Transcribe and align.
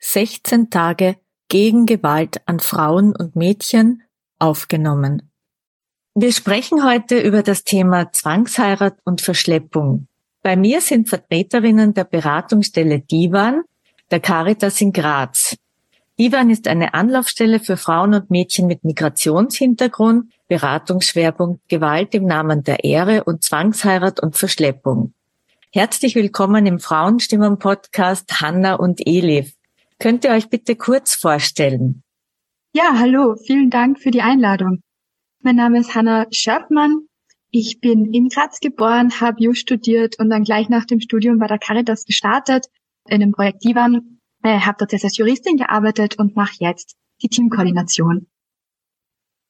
16 0.00 0.70
Tage 0.70 1.16
gegen 1.48 1.84
Gewalt 1.84 2.40
an 2.46 2.58
Frauen 2.58 3.14
und 3.14 3.36
Mädchen 3.36 4.02
aufgenommen. 4.38 5.30
Wir 6.14 6.32
sprechen 6.32 6.84
heute 6.84 7.20
über 7.20 7.42
das 7.42 7.64
Thema 7.64 8.10
Zwangsheirat 8.10 8.98
und 9.04 9.20
Verschleppung. 9.20 10.08
Bei 10.42 10.56
mir 10.56 10.80
sind 10.80 11.08
Vertreterinnen 11.08 11.92
der 11.92 12.04
Beratungsstelle 12.04 13.00
Divan, 13.00 13.62
der 14.10 14.20
Caritas 14.20 14.80
in 14.80 14.92
Graz. 14.92 15.56
Divan 16.18 16.50
ist 16.50 16.66
eine 16.66 16.94
Anlaufstelle 16.94 17.60
für 17.60 17.76
Frauen 17.76 18.14
und 18.14 18.30
Mädchen 18.30 18.66
mit 18.66 18.84
Migrationshintergrund, 18.84 20.32
Beratungsschwerpunkt 20.48 21.68
Gewalt 21.68 22.14
im 22.14 22.24
Namen 22.24 22.64
der 22.64 22.84
Ehre 22.84 23.24
und 23.24 23.44
Zwangsheirat 23.44 24.20
und 24.20 24.36
Verschleppung. 24.36 25.12
Herzlich 25.72 26.14
willkommen 26.16 26.66
im 26.66 26.80
Frauenstimmen-Podcast 26.80 28.40
Hanna 28.40 28.74
und 28.74 29.06
Elif. 29.06 29.52
Könnt 30.00 30.24
ihr 30.24 30.30
euch 30.30 30.48
bitte 30.48 30.76
kurz 30.76 31.14
vorstellen? 31.14 32.02
Ja, 32.72 32.98
hallo, 32.98 33.36
vielen 33.36 33.68
Dank 33.68 34.00
für 34.00 34.10
die 34.10 34.22
Einladung. 34.22 34.80
Mein 35.42 35.56
Name 35.56 35.78
ist 35.78 35.94
Hanna 35.94 36.26
Schörpmann. 36.30 37.06
Ich 37.50 37.80
bin 37.80 38.14
in 38.14 38.28
Graz 38.30 38.60
geboren, 38.60 39.20
habe 39.20 39.42
Jus 39.42 39.58
studiert 39.58 40.18
und 40.18 40.30
dann 40.30 40.44
gleich 40.44 40.70
nach 40.70 40.86
dem 40.86 41.00
Studium 41.00 41.38
bei 41.38 41.48
der 41.48 41.58
Caritas 41.58 42.06
gestartet, 42.06 42.66
in 43.08 43.20
dem 43.20 43.32
Projekt 43.32 43.62
Divan, 43.62 44.20
äh, 44.42 44.60
habe 44.60 44.76
dort 44.78 45.04
als 45.04 45.18
Juristin 45.18 45.58
gearbeitet 45.58 46.18
und 46.18 46.34
mache 46.34 46.56
jetzt 46.60 46.96
die 47.20 47.28
Teamkoordination. 47.28 48.26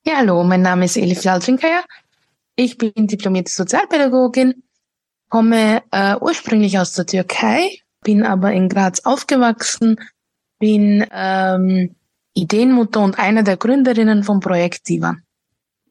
Ja, 0.04 0.16
hallo, 0.16 0.42
mein 0.42 0.62
Name 0.62 0.86
ist 0.86 0.96
Elif 0.96 1.22
Laltrinker. 1.22 1.84
Ich 2.56 2.76
bin 2.76 3.06
diplomierte 3.06 3.52
Sozialpädagogin, 3.52 4.64
komme 5.28 5.84
äh, 5.92 6.16
ursprünglich 6.20 6.76
aus 6.78 6.94
der 6.94 7.06
Türkei, 7.06 7.78
bin 8.02 8.24
aber 8.24 8.52
in 8.52 8.68
Graz 8.68 9.00
aufgewachsen, 9.04 9.96
bin 10.60 11.04
ähm, 11.10 11.96
Ideenmutter 12.34 13.00
und 13.00 13.18
eine 13.18 13.42
der 13.42 13.56
Gründerinnen 13.56 14.22
vom 14.22 14.38
Projekt 14.38 14.88
Divan. 14.88 15.22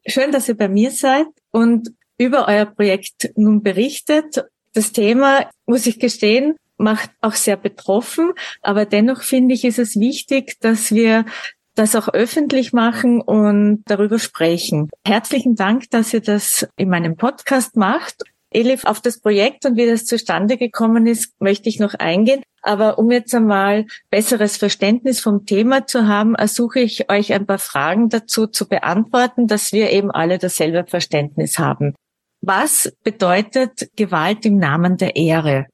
Schön, 0.06 0.32
dass 0.32 0.48
ihr 0.48 0.56
bei 0.56 0.68
mir 0.68 0.90
seid 0.90 1.26
und 1.50 1.90
über 2.16 2.48
euer 2.48 2.64
Projekt 2.64 3.32
nun 3.36 3.62
berichtet. 3.62 4.44
Das 4.72 4.92
Thema, 4.92 5.50
muss 5.66 5.86
ich 5.86 5.98
gestehen, 5.98 6.56
macht 6.78 7.10
auch 7.20 7.34
sehr 7.34 7.56
betroffen, 7.56 8.32
aber 8.62 8.86
dennoch 8.86 9.22
finde 9.22 9.54
ich, 9.54 9.64
ist 9.64 9.78
es 9.78 9.96
wichtig, 9.96 10.56
dass 10.60 10.92
wir 10.92 11.26
das 11.74 11.94
auch 11.94 12.08
öffentlich 12.08 12.72
machen 12.72 13.20
und 13.20 13.82
darüber 13.86 14.18
sprechen. 14.18 14.90
Herzlichen 15.06 15.54
Dank, 15.54 15.90
dass 15.90 16.14
ihr 16.14 16.20
das 16.20 16.66
in 16.76 16.88
meinem 16.88 17.16
Podcast 17.16 17.76
macht. 17.76 18.22
Elif, 18.50 18.84
auf 18.84 19.00
das 19.00 19.20
Projekt 19.20 19.64
und 19.64 19.76
wie 19.76 19.86
das 19.86 20.04
zustande 20.04 20.56
gekommen 20.56 21.06
ist, 21.06 21.40
möchte 21.40 21.68
ich 21.68 21.78
noch 21.78 21.94
eingehen. 21.94 22.42
Aber 22.62 22.98
um 22.98 23.10
jetzt 23.10 23.34
einmal 23.34 23.86
besseres 24.10 24.56
Verständnis 24.56 25.20
vom 25.20 25.46
Thema 25.46 25.86
zu 25.86 26.06
haben, 26.06 26.34
ersuche 26.34 26.80
ich 26.80 27.10
euch 27.10 27.32
ein 27.32 27.46
paar 27.46 27.58
Fragen 27.58 28.08
dazu 28.08 28.46
zu 28.46 28.68
beantworten, 28.68 29.46
dass 29.46 29.72
wir 29.72 29.90
eben 29.90 30.10
alle 30.10 30.38
dasselbe 30.38 30.84
Verständnis 30.86 31.58
haben. 31.58 31.94
Was 32.42 32.92
bedeutet 33.02 33.90
Gewalt 33.96 34.44
im 34.46 34.58
Namen 34.58 34.96
der 34.96 35.16
Ehre? 35.16 35.66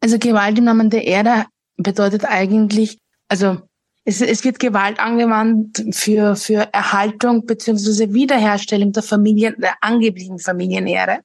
Also 0.00 0.18
Gewalt 0.18 0.58
im 0.58 0.64
Namen 0.64 0.90
der 0.90 1.04
Ehre 1.06 1.46
bedeutet 1.76 2.24
eigentlich, 2.24 2.98
also 3.28 3.58
es, 4.04 4.20
es 4.20 4.44
wird 4.44 4.58
Gewalt 4.58 5.00
angewandt 5.00 5.84
für, 5.90 6.36
für 6.36 6.68
Erhaltung 6.72 7.44
beziehungsweise 7.44 8.12
Wiederherstellung 8.12 8.92
der 8.92 9.02
Familien, 9.02 9.56
der 9.58 9.74
angeblichen 9.80 10.38
Familienehre. 10.38 11.20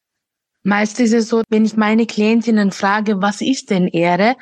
Meist 0.64 1.00
ist 1.00 1.14
es 1.14 1.30
so, 1.30 1.44
wenn 1.50 1.66
ich 1.66 1.76
meine 1.76 2.06
Klientinnen 2.06 2.72
frage, 2.72 3.22
was 3.22 3.42
ist 3.42 3.72
denn 3.72 3.88
Ehre, 3.88 4.36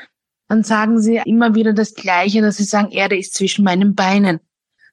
dann 0.50 0.64
sagen 0.64 1.00
sie 1.00 1.22
immer 1.26 1.56
wieder 1.56 1.74
das 1.74 1.94
Gleiche, 1.94 2.42
dass 2.42 2.58
sie 2.58 2.64
sagen, 2.64 2.92
Ehre 2.92 3.16
ist 3.16 3.36
zwischen 3.36 3.64
meinen 3.64 3.96
Beinen. 3.96 4.40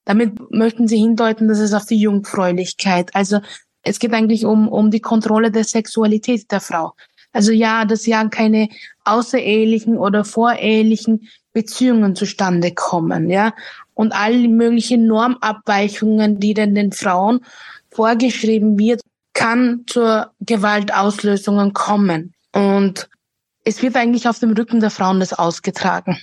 Damit 0.04 0.34
möchten 0.50 0.86
sie 0.86 0.98
hindeuten, 0.98 1.48
dass 1.48 1.58
es 1.58 1.72
auf 1.72 1.86
die 1.86 1.98
Jungfräulichkeit, 1.98 3.14
also 3.14 3.40
es 3.82 3.98
geht 3.98 4.12
eigentlich 4.12 4.44
um, 4.44 4.68
um 4.68 4.90
die 4.90 5.00
Kontrolle 5.00 5.50
der 5.50 5.64
Sexualität 5.64 6.50
der 6.50 6.60
Frau. 6.60 6.94
Also 7.32 7.52
ja, 7.52 7.84
dass 7.84 8.06
ja 8.06 8.26
keine 8.28 8.68
außerehelichen 9.04 9.96
oder 9.96 10.24
vorehelichen 10.24 11.28
Beziehungen 11.52 12.16
zustande 12.16 12.72
kommen, 12.72 13.30
ja. 13.30 13.52
Und 13.94 14.12
alle 14.12 14.48
möglichen 14.48 15.06
Normabweichungen, 15.06 16.38
die 16.38 16.54
denn 16.54 16.74
den 16.74 16.92
Frauen 16.92 17.40
vorgeschrieben 17.90 18.78
wird, 18.78 19.00
kann 19.36 19.84
zur 19.86 20.32
Gewaltauslösungen 20.40 21.72
kommen. 21.72 22.34
Und 22.52 23.08
es 23.64 23.82
wird 23.82 23.96
eigentlich 23.96 24.28
auf 24.28 24.38
dem 24.38 24.52
Rücken 24.52 24.80
der 24.80 24.90
Frauen 24.90 25.20
das 25.20 25.32
ausgetragen. 25.32 26.18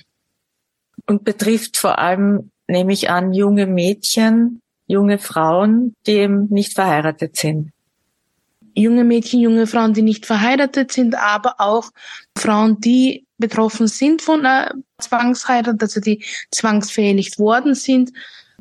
Und 1.06 1.24
betrifft 1.24 1.76
vor 1.76 1.98
allem, 1.98 2.50
nehme 2.66 2.92
ich 2.92 3.10
an, 3.10 3.32
junge 3.32 3.66
Mädchen, 3.66 4.60
junge 4.86 5.18
Frauen, 5.18 5.94
die 6.06 6.12
eben 6.12 6.48
nicht 6.50 6.74
verheiratet 6.74 7.36
sind 7.36 7.70
junge 8.74 9.04
Mädchen, 9.04 9.40
junge 9.40 9.66
Frauen, 9.66 9.94
die 9.94 10.02
nicht 10.02 10.26
verheiratet 10.26 10.92
sind, 10.92 11.14
aber 11.14 11.54
auch 11.58 11.90
Frauen, 12.36 12.80
die 12.80 13.24
betroffen 13.38 13.88
sind 13.88 14.22
von 14.22 14.44
einer 14.44 14.74
Zwangsheirat, 14.98 15.80
also 15.80 16.00
die 16.00 16.24
zwangsverehelicht 16.50 17.38
worden 17.38 17.74
sind. 17.74 18.12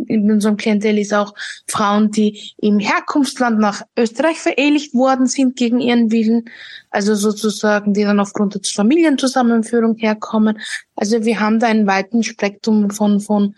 In 0.07 0.31
unserem 0.31 0.57
Klientel 0.57 0.97
ist 0.97 1.13
auch 1.13 1.33
Frauen, 1.67 2.11
die 2.11 2.51
im 2.57 2.79
Herkunftsland 2.79 3.59
nach 3.59 3.81
Österreich 3.97 4.39
verehelicht 4.39 4.93
worden 4.93 5.27
sind 5.27 5.55
gegen 5.55 5.79
ihren 5.79 6.11
Willen, 6.11 6.49
also 6.89 7.15
sozusagen, 7.15 7.93
die 7.93 8.03
dann 8.03 8.19
aufgrund 8.19 8.55
der 8.55 8.61
Familienzusammenführung 8.63 9.95
herkommen. 9.97 10.59
Also 10.95 11.23
wir 11.25 11.39
haben 11.39 11.59
da 11.59 11.67
ein 11.67 11.87
weites 11.87 12.25
Spektrum 12.25 12.89
von, 12.89 13.19
von 13.19 13.55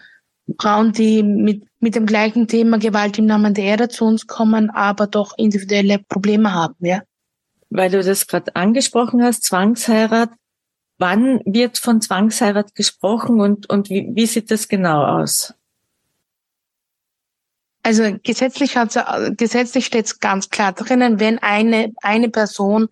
Frauen, 0.59 0.91
die 0.91 1.23
mit, 1.23 1.63
mit 1.79 1.95
dem 1.95 2.05
gleichen 2.05 2.47
Thema 2.47 2.77
Gewalt 2.77 3.17
im 3.17 3.25
Namen 3.25 3.53
der 3.53 3.65
Ehre 3.65 3.89
zu 3.89 4.05
uns 4.05 4.27
kommen, 4.27 4.69
aber 4.69 5.07
doch 5.07 5.37
individuelle 5.37 5.99
Probleme 5.99 6.53
haben, 6.53 6.75
ja. 6.79 7.01
Weil 7.69 7.89
du 7.89 8.03
das 8.03 8.27
gerade 8.27 8.55
angesprochen 8.55 9.23
hast, 9.23 9.43
Zwangsheirat. 9.43 10.29
Wann 10.97 11.41
wird 11.45 11.77
von 11.77 11.99
Zwangsheirat 11.99 12.73
gesprochen 12.73 13.41
und, 13.41 13.69
und 13.69 13.89
wie, 13.89 14.09
wie 14.13 14.25
sieht 14.25 14.49
das 14.49 14.67
genau 14.69 15.03
aus? 15.03 15.53
Also 17.85 18.17
gesetzlich, 18.23 18.77
hat, 18.77 18.97
gesetzlich 19.37 19.85
steht 19.85 20.07
es 20.07 20.19
ganz 20.19 20.49
klar 20.49 20.73
drinnen, 20.73 21.19
wenn 21.19 21.37
eine, 21.37 21.93
eine 22.01 22.29
Person 22.29 22.87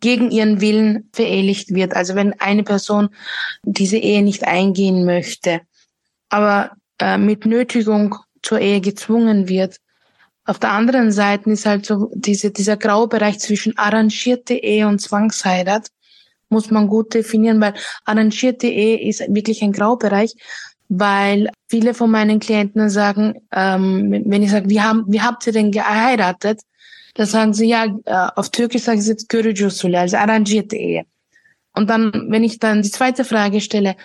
gegen 0.00 0.30
ihren 0.30 0.60
Willen 0.60 1.08
verehelicht 1.14 1.74
wird, 1.74 1.96
also 1.96 2.14
wenn 2.16 2.38
eine 2.38 2.62
Person 2.62 3.08
diese 3.62 3.96
Ehe 3.96 4.22
nicht 4.22 4.44
eingehen 4.44 5.06
möchte, 5.06 5.62
aber 6.28 6.72
äh, 6.98 7.16
mit 7.16 7.46
Nötigung 7.46 8.14
zur 8.42 8.60
Ehe 8.60 8.82
gezwungen 8.82 9.48
wird. 9.48 9.78
Auf 10.44 10.58
der 10.58 10.72
anderen 10.72 11.12
Seite 11.12 11.48
ist 11.48 11.64
halt 11.64 11.86
so 11.86 12.10
diese, 12.14 12.50
dieser 12.50 12.76
Graubereich 12.76 13.38
zwischen 13.38 13.78
arrangierte 13.78 14.52
Ehe 14.52 14.86
und 14.86 15.00
Zwangsheirat 15.00 15.88
muss 16.50 16.70
man 16.70 16.88
gut 16.88 17.14
definieren, 17.14 17.58
weil 17.62 17.72
arrangierte 18.04 18.66
Ehe 18.66 19.08
ist 19.08 19.20
wirklich 19.30 19.62
ein 19.62 19.72
Graubereich, 19.72 20.34
weil 20.88 21.50
viele 21.68 21.94
von 21.94 22.10
meinen 22.10 22.40
Klienten 22.40 22.88
sagen, 22.90 23.34
ähm, 23.52 24.22
wenn 24.26 24.42
ich 24.42 24.50
sage, 24.50 24.68
wie, 24.68 24.80
haben, 24.80 25.04
wie 25.08 25.20
habt 25.20 25.46
ihr 25.46 25.52
denn 25.52 25.70
geheiratet? 25.70 26.60
Da 27.14 27.26
sagen 27.26 27.54
sie, 27.54 27.68
ja, 27.68 27.86
äh, 28.04 28.28
auf 28.36 28.50
Türkisch 28.50 28.82
sagen 28.82 29.00
sie 29.00 29.10
jetzt 29.10 29.32
also 29.32 30.16
arrangierte 30.16 30.76
Ehe. 30.76 31.04
Und 31.74 31.90
dann, 31.90 32.26
wenn 32.28 32.44
ich 32.44 32.58
dann 32.58 32.82
die 32.82 32.90
zweite 32.90 33.24
Frage 33.24 33.60
stelle, 33.60 33.96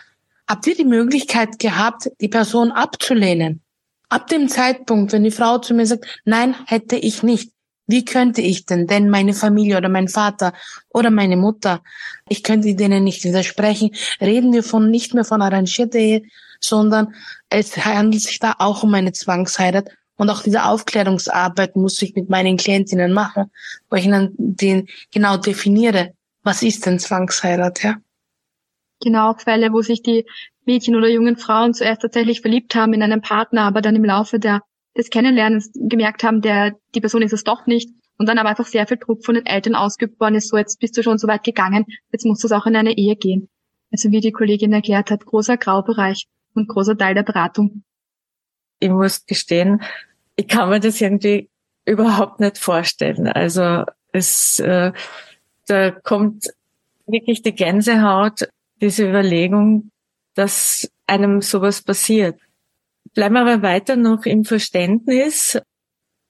habt 0.47 0.67
ihr 0.67 0.75
die 0.75 0.85
Möglichkeit 0.85 1.59
gehabt, 1.59 2.09
die 2.19 2.27
Person 2.27 2.71
abzulehnen? 2.71 3.61
Ab 4.09 4.27
dem 4.27 4.49
Zeitpunkt, 4.49 5.13
wenn 5.13 5.23
die 5.23 5.31
Frau 5.31 5.57
zu 5.59 5.73
mir 5.73 5.85
sagt, 5.85 6.05
nein, 6.25 6.55
hätte 6.65 6.97
ich 6.97 7.23
nicht, 7.23 7.51
wie 7.87 8.05
könnte 8.05 8.41
ich 8.41 8.65
denn? 8.65 8.87
Denn 8.87 9.09
meine 9.09 9.33
Familie 9.33 9.77
oder 9.77 9.89
mein 9.89 10.07
Vater 10.07 10.53
oder 10.89 11.11
meine 11.11 11.37
Mutter, 11.37 11.81
ich 12.27 12.43
könnte 12.43 12.75
denen 12.75 13.03
nicht 13.03 13.23
widersprechen. 13.23 13.91
Reden 14.19 14.53
wir 14.53 14.63
von 14.63 14.89
nicht 14.89 15.13
mehr 15.13 15.25
von 15.25 15.41
arrangierter 15.41 15.99
Ehe, 15.99 16.23
sondern 16.61 17.13
es 17.49 17.75
handelt 17.77 18.21
sich 18.21 18.39
da 18.39 18.55
auch 18.59 18.83
um 18.83 18.93
eine 18.93 19.11
Zwangsheirat. 19.11 19.89
Und 20.15 20.29
auch 20.29 20.43
diese 20.43 20.65
Aufklärungsarbeit 20.65 21.75
muss 21.75 22.01
ich 22.01 22.15
mit 22.15 22.29
meinen 22.29 22.57
Klientinnen 22.57 23.11
machen, 23.11 23.51
wo 23.89 23.95
ich 23.95 24.07
dann 24.07 24.33
den 24.37 24.87
genau 25.11 25.37
definiere, 25.37 26.13
was 26.43 26.61
ist 26.61 26.85
denn 26.85 26.99
Zwangsheirat, 26.99 27.83
ja? 27.83 27.97
genau 29.01 29.33
Fälle, 29.33 29.73
wo 29.73 29.81
sich 29.81 30.01
die 30.01 30.25
Mädchen 30.65 30.95
oder 30.95 31.09
jungen 31.09 31.35
Frauen 31.35 31.73
zuerst 31.73 32.01
tatsächlich 32.01 32.41
verliebt 32.41 32.75
haben 32.75 32.93
in 32.93 33.03
einen 33.03 33.21
Partner, 33.21 33.63
aber 33.63 33.81
dann 33.81 33.95
im 33.95 34.05
Laufe 34.05 34.39
der, 34.39 34.61
des 34.95 35.09
Kennenlernens 35.09 35.71
gemerkt 35.73 36.23
haben, 36.23 36.41
der, 36.41 36.75
die 36.95 37.01
Person 37.01 37.21
ist 37.21 37.33
es 37.33 37.43
doch 37.43 37.65
nicht 37.65 37.89
und 38.17 38.29
dann 38.29 38.37
aber 38.37 38.49
einfach 38.49 38.67
sehr 38.67 38.87
viel 38.87 38.97
Druck 38.97 39.25
von 39.25 39.35
den 39.35 39.45
Eltern 39.45 39.75
ausgeübt 39.75 40.19
worden 40.19 40.35
ist, 40.35 40.49
so 40.49 40.57
jetzt 40.57 40.79
bist 40.79 40.95
du 40.97 41.03
schon 41.03 41.17
so 41.17 41.27
weit 41.27 41.43
gegangen, 41.43 41.85
jetzt 42.11 42.25
muss 42.25 42.43
es 42.43 42.51
auch 42.51 42.67
in 42.67 42.75
eine 42.75 42.95
Ehe 42.95 43.15
gehen. 43.15 43.49
Also 43.91 44.11
wie 44.11 44.21
die 44.21 44.31
Kollegin 44.31 44.71
erklärt 44.71 45.11
hat, 45.11 45.25
großer 45.25 45.57
Graubereich 45.57 46.27
und 46.53 46.67
großer 46.67 46.97
Teil 46.97 47.15
der 47.15 47.23
Beratung. 47.23 47.83
Ich 48.79 48.89
muss 48.89 49.25
gestehen, 49.25 49.81
ich 50.35 50.47
kann 50.47 50.69
mir 50.69 50.79
das 50.79 51.01
irgendwie 51.01 51.49
überhaupt 51.85 52.39
nicht 52.39 52.57
vorstellen. 52.57 53.27
Also 53.27 53.85
es, 54.11 54.59
äh, 54.59 54.91
da 55.67 55.91
kommt 55.91 56.47
wirklich 57.05 57.41
die 57.41 57.53
Gänsehaut, 57.53 58.47
diese 58.81 59.07
Überlegung, 59.07 59.91
dass 60.33 60.89
einem 61.07 61.41
sowas 61.41 61.81
passiert. 61.81 62.39
Bleiben 63.13 63.35
wir 63.35 63.41
aber 63.41 63.61
weiter 63.61 63.95
noch 63.95 64.25
im 64.25 64.45
Verständnis. 64.45 65.59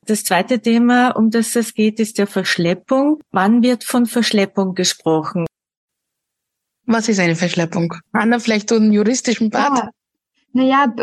Das 0.06 0.24
zweite 0.24 0.60
Thema, 0.60 1.12
um 1.12 1.30
das 1.30 1.56
es 1.56 1.74
geht, 1.74 2.00
ist 2.00 2.18
der 2.18 2.26
Verschleppung. 2.28 3.22
Wann 3.32 3.62
wird 3.62 3.84
von 3.84 4.08
Verschleppung 4.08 4.74
gesprochen? 4.74 5.46
Was 6.86 7.08
ist 7.08 7.20
eine 7.20 7.36
Verschleppung? 7.36 7.94
Anna, 8.12 8.40
vielleicht 8.40 8.70
so 8.70 8.76
einen 8.76 8.92
juristischen 8.92 9.52
Part? 9.52 9.78
Ja. 9.78 9.90
Naja, 10.54 10.94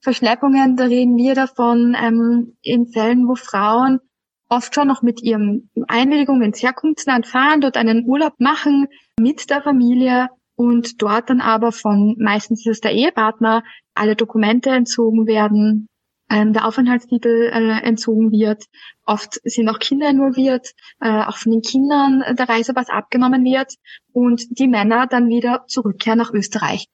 Verschleppungen, 0.00 0.76
da 0.76 0.84
reden 0.84 1.16
wir 1.16 1.34
davon 1.34 1.96
ähm, 1.98 2.56
in 2.62 2.86
Fällen, 2.86 3.26
wo 3.26 3.36
Frauen 3.36 4.00
oft 4.48 4.74
schon 4.74 4.88
noch 4.88 5.02
mit 5.02 5.22
ihrem 5.22 5.70
Einwilligung 5.88 6.42
ins 6.42 6.62
Herkunftsland 6.62 7.26
fahren, 7.26 7.60
dort 7.60 7.76
einen 7.76 8.06
Urlaub 8.06 8.34
machen 8.38 8.86
mit 9.18 9.48
der 9.50 9.62
Familie 9.62 10.28
und 10.56 11.00
dort 11.02 11.30
dann 11.30 11.40
aber 11.40 11.72
von 11.72 12.16
meistens 12.18 12.60
ist 12.60 12.72
es 12.72 12.80
der 12.80 12.92
Ehepartner 12.92 13.64
alle 13.94 14.14
Dokumente 14.14 14.70
entzogen 14.70 15.26
werden, 15.26 15.88
ähm, 16.30 16.52
der 16.52 16.66
Aufenthaltstitel 16.66 17.50
äh, 17.52 17.82
entzogen 17.82 18.30
wird. 18.30 18.64
Oft 19.04 19.40
sind 19.44 19.68
auch 19.68 19.78
Kinder 19.78 20.08
involviert, 20.08 20.72
äh, 21.00 21.24
auch 21.24 21.36
von 21.36 21.52
den 21.52 21.62
Kindern 21.62 22.22
der 22.36 22.48
Reisepass 22.48 22.90
abgenommen 22.90 23.44
wird 23.44 23.74
und 24.12 24.58
die 24.58 24.68
Männer 24.68 25.06
dann 25.06 25.28
wieder 25.28 25.64
zurückkehren 25.66 26.18
nach 26.18 26.32
Österreich. 26.32 26.86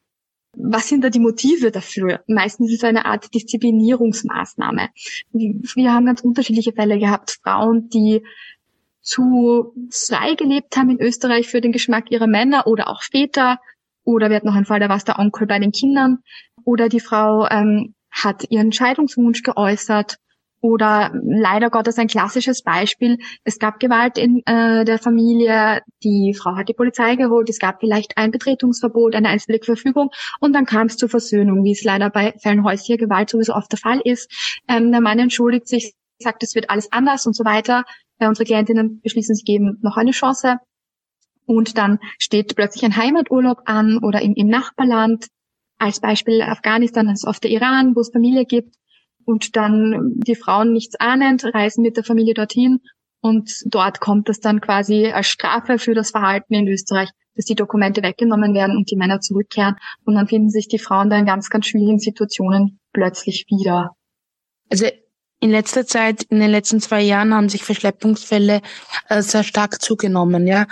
Was 0.57 0.89
sind 0.89 1.05
da 1.05 1.11
die 1.11 1.21
Motive 1.21 1.71
dafür? 1.71 2.23
Meistens 2.27 2.71
ist 2.71 2.79
es 2.79 2.85
eine 2.85 3.05
Art 3.05 3.33
Disziplinierungsmaßnahme. 3.35 4.89
Wir 5.33 5.95
haben 5.95 6.07
ganz 6.07 6.23
unterschiedliche 6.23 6.73
Fälle 6.73 6.99
gehabt. 6.99 7.39
Frauen, 7.43 7.89
die 7.89 8.23
zu 9.01 9.75
frei 9.91 10.35
gelebt 10.35 10.77
haben 10.77 10.91
in 10.91 11.01
Österreich 11.01 11.49
für 11.49 11.61
den 11.61 11.73
Geschmack 11.73 12.11
ihrer 12.11 12.27
Männer 12.27 12.67
oder 12.67 12.89
auch 12.89 13.03
Väter. 13.03 13.59
Oder 14.05 14.29
wir 14.29 14.37
hatten 14.37 14.49
noch 14.49 14.55
einen 14.55 14.67
Fall, 14.67 14.81
da 14.81 14.89
war 14.89 14.97
es 14.97 15.05
der 15.05 15.19
Onkel 15.19 15.47
bei 15.47 15.59
den 15.59 15.73
Kindern. 15.73 16.19
Oder 16.65 16.89
die 16.89 17.01
Frau 17.01 17.47
ähm, 17.49 17.95
hat 18.11 18.51
ihren 18.51 18.73
Scheidungswunsch 18.73 19.43
geäußert 19.43 20.19
oder 20.61 21.11
leider 21.23 21.71
Gottes 21.71 21.99
ein 21.99 22.07
klassisches 22.07 22.63
Beispiel. 22.63 23.19
Es 23.45 23.59
gab 23.59 23.81
Gewalt 23.81 24.19
in 24.19 24.43
äh, 24.47 24.85
der 24.85 24.99
Familie, 24.99 25.83
die 26.03 26.35
Frau 26.35 26.57
hat 26.57 26.69
die 26.69 26.75
Polizei 26.75 27.17
geholt, 27.17 27.49
es 27.49 27.59
gab 27.59 27.81
vielleicht 27.81 28.17
ein 28.17 28.31
Betretungsverbot, 28.31 29.15
eine 29.15 29.29
einstweilige 29.29 29.65
Verfügung 29.65 30.11
und 30.41 30.53
dann 30.53 30.67
kam 30.67 30.87
es 30.87 30.97
zur 30.97 31.09
Versöhnung, 31.09 31.65
wie 31.65 31.73
es 31.73 31.83
leider 31.83 32.11
bei 32.11 32.35
Fällen 32.39 32.65
häuslicher 32.65 32.99
Gewalt 32.99 33.31
sowieso 33.31 33.55
oft 33.55 33.73
der 33.73 33.79
Fall 33.79 34.01
ist. 34.05 34.61
Ähm, 34.69 34.91
der 34.93 35.01
Mann 35.01 35.19
entschuldigt 35.19 35.67
sich, 35.67 35.95
sagt, 36.19 36.43
es 36.43 36.55
wird 36.55 36.69
alles 36.69 36.93
anders 36.93 37.27
und 37.27 37.35
so 37.35 37.45
weiter. 37.45 37.85
Äh, 38.19 38.29
unsere 38.29 38.45
Klientinnen 38.45 39.01
beschließen, 39.03 39.35
sie 39.35 39.45
geben 39.45 39.79
noch 39.83 39.97
eine 39.97 40.11
Chance. 40.11 40.57
Und 41.47 41.79
dann 41.79 41.99
steht 42.19 42.55
plötzlich 42.55 42.85
ein 42.85 42.97
Heimaturlaub 42.97 43.63
an 43.65 43.99
oder 43.99 44.21
im, 44.21 44.35
im 44.35 44.47
Nachbarland. 44.47 45.27
Als 45.79 46.01
Beispiel 46.01 46.43
Afghanistan, 46.43 47.07
das 47.07 47.21
ist 47.21 47.27
oft 47.27 47.43
der 47.43 47.51
Iran, 47.51 47.97
wo 47.97 48.01
es 48.01 48.11
Familie 48.11 48.45
gibt 48.45 48.77
und 49.25 49.57
dann 49.57 50.13
die 50.17 50.35
Frauen 50.35 50.73
nichts 50.73 50.97
ahnend 50.99 51.45
reisen 51.55 51.83
mit 51.83 51.97
der 51.97 52.05
Familie 52.05 52.35
dorthin 52.35 52.81
und 53.21 53.53
dort 53.67 54.01
kommt 54.01 54.29
es 54.29 54.41
dann 54.41 54.61
quasi 54.61 55.09
als 55.09 55.29
Strafe 55.29 55.79
für 55.79 55.95
das 55.95 56.11
Verhalten 56.11 56.55
in 56.55 56.69
Österreich, 56.69 57.11
dass 57.35 57.45
die 57.45 57.55
Dokumente 57.55 58.03
weggenommen 58.03 58.55
werden 58.55 58.77
und 58.77 58.91
die 58.91 58.97
Männer 58.97 59.21
zurückkehren 59.21 59.77
und 60.05 60.15
dann 60.15 60.27
finden 60.27 60.51
sich 60.51 60.69
die 60.69 60.79
Frauen 60.79 61.11
da 61.11 61.19
in 61.19 61.27
ganz, 61.27 61.51
ganz 61.51 61.67
schwierigen 61.67 61.99
Situationen 61.99 62.81
plötzlich 62.93 63.47
wieder. 63.49 63.95
Also 64.71 64.87
in 65.41 65.51
letzter 65.51 65.87
Zeit, 65.87 66.25
in 66.25 66.41
den 66.41 66.51
letzten 66.51 66.81
zwei 66.81 67.01
Jahren 67.03 67.35
haben 67.35 67.49
sich 67.49 67.65
Verschleppungsfälle 67.65 68.61
äh, 69.09 69.23
sehr 69.23 69.43
stark 69.43 69.81
zugenommen, 69.81 70.47
ja. 70.47 70.67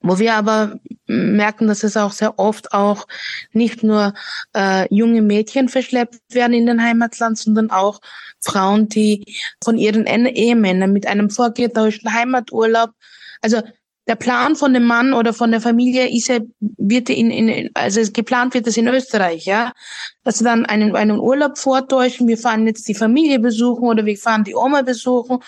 Wo 0.00 0.18
wir 0.18 0.34
aber 0.34 0.78
merken, 1.06 1.66
dass 1.66 1.82
es 1.82 1.96
auch 1.96 2.12
sehr 2.12 2.38
oft 2.38 2.72
auch 2.72 3.06
nicht 3.52 3.82
nur 3.82 4.14
äh, 4.54 4.92
junge 4.94 5.22
Mädchen 5.22 5.68
verschleppt 5.68 6.20
werden 6.30 6.52
in 6.52 6.66
den 6.66 6.82
Heimatland, 6.82 7.36
sondern 7.38 7.70
auch 7.70 8.00
Frauen, 8.40 8.88
die 8.88 9.36
von 9.62 9.76
ihren 9.76 10.06
Ehemännern 10.06 10.92
mit 10.92 11.06
einem 11.06 11.30
vorgetäuschten 11.30 12.12
Heimaturlaub, 12.12 12.90
also 13.42 13.62
der 14.08 14.16
Plan 14.16 14.56
von 14.56 14.72
dem 14.72 14.84
Mann 14.84 15.12
oder 15.12 15.34
von 15.34 15.50
der 15.50 15.60
Familie 15.60 16.08
ist 16.08 16.28
ja, 16.28 16.38
wird 16.60 17.10
in, 17.10 17.30
in 17.30 17.70
also 17.74 18.00
geplant 18.10 18.54
wird 18.54 18.66
es 18.66 18.78
in 18.78 18.88
Österreich, 18.88 19.44
ja, 19.44 19.72
dass 20.24 20.38
sie 20.38 20.44
dann 20.44 20.64
einen, 20.64 20.96
einen 20.96 21.18
Urlaub 21.18 21.58
vortäuschen, 21.58 22.26
wir 22.26 22.38
fahren 22.38 22.66
jetzt 22.66 22.88
die 22.88 22.94
Familie 22.94 23.38
besuchen 23.38 23.86
oder 23.86 24.06
wir 24.06 24.16
fahren 24.16 24.44
die 24.44 24.54
Oma 24.54 24.80
besuchen 24.82 25.40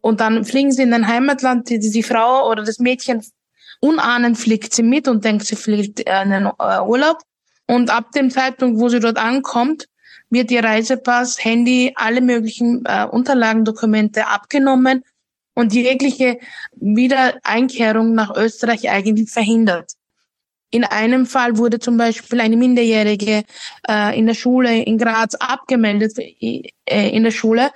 und 0.00 0.20
dann 0.20 0.44
fliegen 0.44 0.72
sie 0.72 0.82
in 0.82 0.92
ein 0.92 1.06
Heimatland, 1.06 1.70
die, 1.70 1.78
die 1.78 2.02
Frau 2.02 2.50
oder 2.50 2.64
das 2.64 2.80
Mädchen 2.80 3.22
Unahnend 3.80 4.38
fliegt 4.38 4.74
sie 4.74 4.82
mit 4.82 5.08
und 5.08 5.24
denkt, 5.24 5.46
sie 5.46 5.56
fliegt 5.56 6.06
äh, 6.06 6.10
einen 6.10 6.46
äh, 6.46 6.80
Urlaub. 6.80 7.18
Und 7.66 7.90
ab 7.90 8.12
dem 8.12 8.30
Zeitpunkt, 8.30 8.80
wo 8.80 8.88
sie 8.88 9.00
dort 9.00 9.18
ankommt, 9.18 9.86
wird 10.30 10.50
ihr 10.50 10.64
Reisepass, 10.64 11.42
Handy, 11.42 11.92
alle 11.96 12.20
möglichen 12.20 12.84
äh, 12.86 13.06
Unterlagen, 13.10 13.64
Dokumente 13.64 14.26
abgenommen 14.26 15.04
und 15.54 15.72
jegliche 15.72 16.38
Wiedereinkehrung 16.76 18.14
nach 18.14 18.34
Österreich 18.36 18.90
eigentlich 18.90 19.30
verhindert. 19.30 19.92
In 20.70 20.84
einem 20.84 21.24
Fall 21.24 21.56
wurde 21.56 21.78
zum 21.78 21.96
Beispiel 21.96 22.40
eine 22.40 22.56
Minderjährige 22.56 23.42
äh, 23.88 24.18
in 24.18 24.26
der 24.26 24.34
Schule 24.34 24.82
in 24.82 24.98
Graz 24.98 25.34
abgemeldet 25.34 26.18
äh, 26.18 26.70
in 26.84 27.24
der 27.24 27.30
Schule 27.30 27.70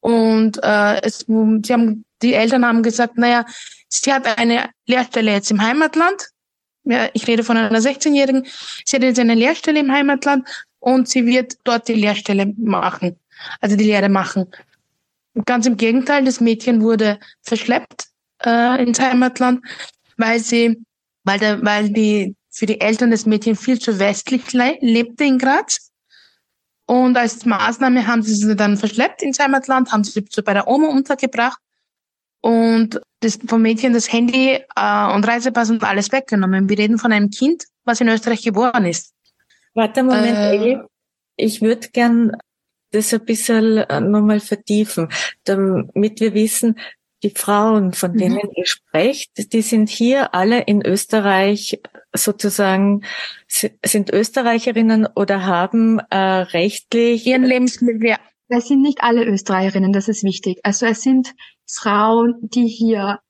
und 0.00 0.58
äh, 0.62 1.02
es, 1.02 1.26
sie 1.26 1.72
haben, 1.72 2.04
die 2.22 2.34
Eltern 2.34 2.64
haben 2.64 2.82
gesagt, 2.82 3.18
naja, 3.18 3.44
Sie 3.88 4.12
hat 4.12 4.38
eine 4.38 4.70
Lehrstelle 4.86 5.32
jetzt 5.32 5.50
im 5.50 5.62
Heimatland. 5.62 6.28
Ja, 6.84 7.08
ich 7.12 7.26
rede 7.26 7.44
von 7.44 7.56
einer 7.56 7.80
16-Jährigen. 7.80 8.46
Sie 8.84 8.96
hat 8.96 9.02
jetzt 9.02 9.18
eine 9.18 9.34
Lehrstelle 9.34 9.80
im 9.80 9.92
Heimatland 9.92 10.48
und 10.78 11.08
sie 11.08 11.26
wird 11.26 11.56
dort 11.64 11.88
die 11.88 11.94
Lehrstelle 11.94 12.52
machen, 12.56 13.16
also 13.60 13.76
die 13.76 13.84
Lehre 13.84 14.08
machen. 14.08 14.46
Ganz 15.44 15.66
im 15.66 15.76
Gegenteil, 15.76 16.24
das 16.24 16.40
Mädchen 16.40 16.82
wurde 16.82 17.18
verschleppt 17.42 18.08
äh, 18.44 18.82
ins 18.82 19.00
Heimatland, 19.00 19.64
weil 20.16 20.40
sie, 20.40 20.82
weil 21.24 21.38
der, 21.38 21.64
weil 21.64 21.90
die 21.90 22.34
für 22.50 22.66
die 22.66 22.80
Eltern 22.80 23.10
des 23.10 23.26
Mädchens 23.26 23.60
viel 23.60 23.78
zu 23.78 23.98
westlich 23.98 24.52
le 24.52 24.78
lebte 24.80 25.24
in 25.24 25.38
Graz. 25.38 25.90
Und 26.86 27.16
als 27.16 27.44
Maßnahme 27.44 28.06
haben 28.06 28.22
sie 28.22 28.34
sie 28.34 28.56
dann 28.56 28.78
verschleppt 28.78 29.22
ins 29.22 29.38
Heimatland, 29.38 29.92
haben 29.92 30.04
sie 30.04 30.24
sie 30.28 30.42
bei 30.42 30.54
der 30.54 30.66
Oma 30.66 30.88
untergebracht 30.88 31.60
und 32.40 33.00
das, 33.20 33.38
vom 33.46 33.62
Mädchen 33.62 33.92
das 33.92 34.12
Handy 34.12 34.60
äh, 34.76 35.14
und 35.14 35.26
Reisepass 35.26 35.70
und 35.70 35.82
alles 35.82 36.12
weggenommen. 36.12 36.68
Wir 36.68 36.78
reden 36.78 36.98
von 36.98 37.12
einem 37.12 37.30
Kind, 37.30 37.64
was 37.84 38.00
in 38.00 38.08
Österreich 38.08 38.42
geboren 38.42 38.84
ist. 38.84 39.12
Warte, 39.74 40.02
Moment, 40.02 40.36
äh, 40.36 40.78
ich 41.36 41.62
würde 41.62 41.88
gern 41.88 42.36
das 42.90 43.12
ein 43.12 43.24
bisschen 43.24 43.78
äh, 43.78 44.00
nochmal 44.00 44.40
vertiefen, 44.40 45.08
damit 45.44 46.20
wir 46.20 46.34
wissen, 46.34 46.76
die 47.22 47.30
Frauen, 47.30 47.92
von 47.92 48.12
mhm. 48.12 48.18
denen 48.18 48.34
mhm. 48.36 48.50
ihr 48.54 48.66
sprecht, 48.66 49.52
die 49.52 49.62
sind 49.62 49.88
hier 49.88 50.34
alle 50.34 50.62
in 50.62 50.84
Österreich 50.84 51.80
sozusagen, 52.14 53.02
sind 53.46 54.10
Österreicherinnen 54.10 55.06
oder 55.14 55.44
haben 55.44 55.98
äh, 56.10 56.16
rechtlich 56.16 57.26
ihren 57.26 57.44
Lebensmittel. 57.44 58.16
Es 58.48 58.68
sind 58.68 58.80
nicht 58.82 59.02
alle 59.02 59.24
Österreicherinnen, 59.24 59.92
das 59.92 60.08
ist 60.08 60.22
wichtig. 60.22 60.58
Also 60.62 60.86
es 60.86 61.02
sind 61.02 61.34
Frauen, 61.70 62.34
die 62.42 62.66
hier 62.66 63.20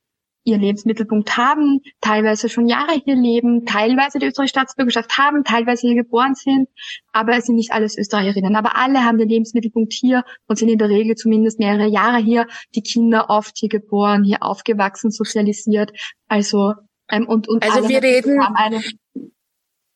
ihren 0.48 0.62
Lebensmittelpunkt 0.62 1.36
haben, 1.36 1.80
teilweise 2.00 2.48
schon 2.48 2.66
Jahre 2.66 3.00
hier 3.04 3.14
leben, 3.14 3.66
teilweise 3.66 4.18
die 4.18 4.26
österreichische 4.26 4.58
Staatsbürgerschaft 4.58 5.18
haben, 5.18 5.44
teilweise 5.44 5.86
hier 5.86 5.96
geboren 5.96 6.34
sind, 6.34 6.68
aber 7.12 7.36
es 7.36 7.46
sind 7.46 7.56
nicht 7.56 7.72
alles 7.72 7.98
Österreicherinnen. 7.98 8.56
Aber 8.56 8.76
alle 8.76 9.04
haben 9.04 9.18
den 9.18 9.28
Lebensmittelpunkt 9.28 9.92
hier 9.92 10.24
und 10.46 10.58
sind 10.58 10.68
in 10.68 10.78
der 10.78 10.88
Regel 10.88 11.16
zumindest 11.16 11.58
mehrere 11.58 11.86
Jahre 11.86 12.18
hier, 12.18 12.46
die 12.74 12.82
Kinder 12.82 13.28
oft 13.28 13.58
hier 13.58 13.68
geboren, 13.68 14.24
hier 14.24 14.42
aufgewachsen, 14.42 15.10
sozialisiert. 15.10 15.92
Also 16.28 16.74
ähm, 17.10 17.28
und, 17.28 17.48
und 17.48 17.62
also 17.62 17.88
wir 17.88 18.02
reden 18.02 18.40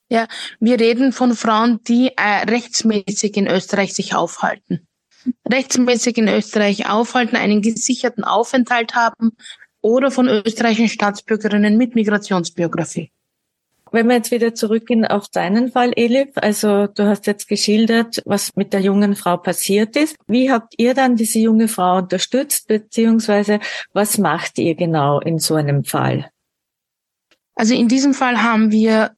ja, 0.08 0.26
wir 0.60 0.78
reden 0.78 1.12
von 1.12 1.34
Frauen, 1.34 1.80
die 1.88 2.08
äh, 2.18 2.44
rechtsmäßig 2.46 3.34
in 3.38 3.46
Österreich 3.46 3.94
sich 3.94 4.14
aufhalten 4.14 4.86
rechtsmäßig 5.52 6.18
in 6.18 6.28
Österreich 6.28 6.88
aufhalten, 6.88 7.36
einen 7.36 7.62
gesicherten 7.62 8.24
Aufenthalt 8.24 8.94
haben 8.94 9.32
oder 9.80 10.10
von 10.10 10.28
österreichischen 10.28 10.88
Staatsbürgerinnen 10.88 11.76
mit 11.76 11.94
Migrationsbiografie. 11.94 13.10
Wenn 13.90 14.08
wir 14.08 14.16
jetzt 14.16 14.30
wieder 14.30 14.54
zurückgehen 14.54 15.04
auf 15.04 15.28
deinen 15.28 15.70
Fall, 15.70 15.92
Elif, 15.94 16.30
also 16.36 16.86
du 16.86 17.06
hast 17.06 17.26
jetzt 17.26 17.46
geschildert, 17.46 18.22
was 18.24 18.56
mit 18.56 18.72
der 18.72 18.80
jungen 18.80 19.14
Frau 19.14 19.36
passiert 19.36 19.96
ist. 19.96 20.16
Wie 20.26 20.50
habt 20.50 20.72
ihr 20.78 20.94
dann 20.94 21.16
diese 21.16 21.40
junge 21.40 21.68
Frau 21.68 21.98
unterstützt, 21.98 22.68
beziehungsweise 22.68 23.60
was 23.92 24.16
macht 24.16 24.58
ihr 24.58 24.74
genau 24.76 25.20
in 25.20 25.38
so 25.38 25.56
einem 25.56 25.84
Fall? 25.84 26.30
Also 27.54 27.74
in 27.74 27.88
diesem 27.88 28.14
Fall 28.14 28.42
haben 28.42 28.72
wir 28.72 29.14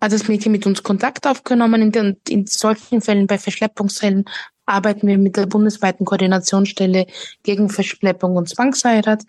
hat 0.00 0.12
das 0.12 0.28
Mädchen 0.28 0.52
mit 0.52 0.64
uns 0.64 0.84
Kontakt 0.84 1.26
aufgenommen. 1.26 1.82
In, 1.82 1.92
den, 1.92 2.16
in 2.28 2.46
solchen 2.46 3.00
Fällen, 3.00 3.26
bei 3.26 3.36
Verschleppungsfällen, 3.36 4.26
arbeiten 4.68 5.06
wir 5.06 5.18
mit 5.18 5.36
der 5.36 5.46
bundesweiten 5.46 6.04
Koordinationsstelle 6.04 7.06
gegen 7.42 7.68
Verschleppung 7.68 8.36
und 8.36 8.48
Zwangsheirat 8.48 9.22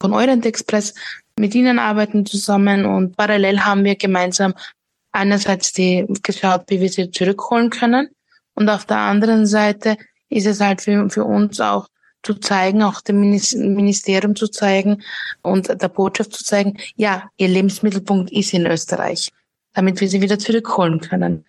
von 0.00 0.12
Orient 0.12 0.46
Express. 0.46 0.94
Mit 1.38 1.54
ihnen 1.54 1.78
arbeiten 1.78 2.26
zusammen 2.26 2.86
und 2.86 3.16
parallel 3.16 3.60
haben 3.60 3.84
wir 3.84 3.96
gemeinsam 3.96 4.54
einerseits 5.12 5.72
die 5.72 6.06
geschaut, 6.22 6.64
wie 6.68 6.80
wir 6.80 6.88
sie 6.88 7.10
zurückholen 7.10 7.70
können 7.70 8.08
und 8.54 8.68
auf 8.68 8.84
der 8.84 8.98
anderen 8.98 9.46
Seite 9.46 9.96
ist 10.28 10.46
es 10.46 10.60
halt 10.60 10.80
für, 10.80 11.08
für 11.10 11.24
uns 11.24 11.60
auch 11.60 11.88
zu 12.22 12.34
zeigen, 12.34 12.82
auch 12.82 13.00
dem 13.00 13.20
Ministerium 13.20 14.34
zu 14.34 14.48
zeigen 14.48 15.02
und 15.42 15.68
der 15.68 15.88
Botschaft 15.88 16.32
zu 16.32 16.44
zeigen, 16.44 16.78
ja, 16.96 17.28
ihr 17.36 17.48
Lebensmittelpunkt 17.48 18.32
ist 18.32 18.54
in 18.54 18.66
Österreich 18.66 19.30
damit 19.74 20.00
wir 20.00 20.08
sie 20.08 20.22
wieder 20.22 20.38
zurückholen 20.38 21.00
können. 21.00 21.44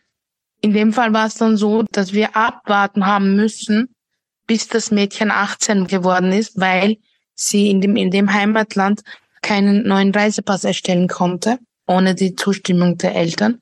In 0.66 0.74
dem 0.74 0.94
Fall 0.94 1.14
war 1.14 1.28
es 1.28 1.36
dann 1.36 1.58
so, 1.58 1.84
dass 1.92 2.12
wir 2.12 2.36
abwarten 2.36 3.06
haben 3.06 3.36
müssen, 3.36 3.94
bis 4.48 4.68
das 4.68 4.90
Mädchen 4.90 5.30
18 5.30 5.86
geworden 5.86 6.32
ist, 6.32 6.60
weil 6.60 6.98
sie 7.36 7.70
in 7.70 7.82
dem, 7.82 7.96
in 7.96 8.10
dem 8.10 8.34
Heimatland 8.34 9.04
keinen 9.44 9.88
neuen 9.88 10.12
Reisepass 10.12 10.64
erstellen 10.64 11.08
konnte, 11.08 11.60
ohne 11.86 12.16
die 12.16 12.34
Zustimmung 12.34 12.98
der 12.98 13.14
Eltern. 13.14 13.62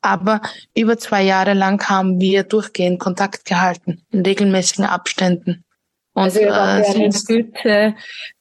Aber 0.00 0.40
über 0.74 0.96
zwei 0.96 1.22
Jahre 1.22 1.52
lang 1.52 1.86
haben 1.86 2.18
wir 2.18 2.44
durchgehend 2.44 2.98
Kontakt 2.98 3.44
gehalten, 3.44 4.00
in 4.10 4.22
regelmäßigen 4.22 4.86
Abständen. 4.86 5.66
Und, 6.14 6.22
also 6.22 6.40
ihr, 6.40 6.48
äh, 6.48 7.10
Güte, 7.26 7.94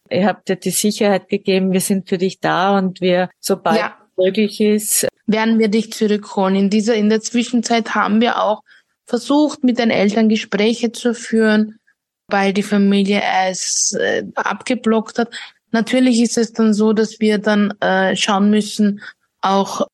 ihr 0.09 0.25
habt 0.25 0.47
dir 0.47 0.55
die 0.55 0.69
Sicherheit 0.69 1.27
gegeben, 1.27 1.73
wir 1.73 1.81
sind 1.81 2.07
für 2.07 2.17
dich 2.17 2.39
da 2.39 2.77
und 2.77 3.01
wir, 3.01 3.29
sobald 3.41 3.79
ja. 3.79 3.97
möglich 4.15 4.61
ist, 4.61 5.09
werden 5.27 5.59
wir 5.59 5.67
dich 5.67 5.93
zurückholen. 5.93 6.55
In 6.55 6.69
dieser, 6.69 6.95
in 6.95 7.09
der 7.09 7.21
Zwischenzeit 7.21 7.93
haben 7.93 8.21
wir 8.21 8.41
auch 8.41 8.63
versucht, 9.05 9.63
mit 9.63 9.77
den 9.77 9.91
Eltern 9.91 10.29
Gespräche 10.29 10.91
zu 10.91 11.13
führen, 11.13 11.79
weil 12.27 12.53
die 12.53 12.63
Familie 12.63 13.21
es 13.47 13.93
äh, 13.93 14.23
abgeblockt 14.35 15.19
hat. 15.19 15.29
Natürlich 15.71 16.21
ist 16.21 16.37
es 16.37 16.53
dann 16.53 16.73
so, 16.73 16.93
dass 16.93 17.19
wir 17.19 17.37
dann 17.37 17.71
äh, 17.81 18.15
schauen 18.15 18.49
müssen, 18.49 19.01
auch, 19.41 19.87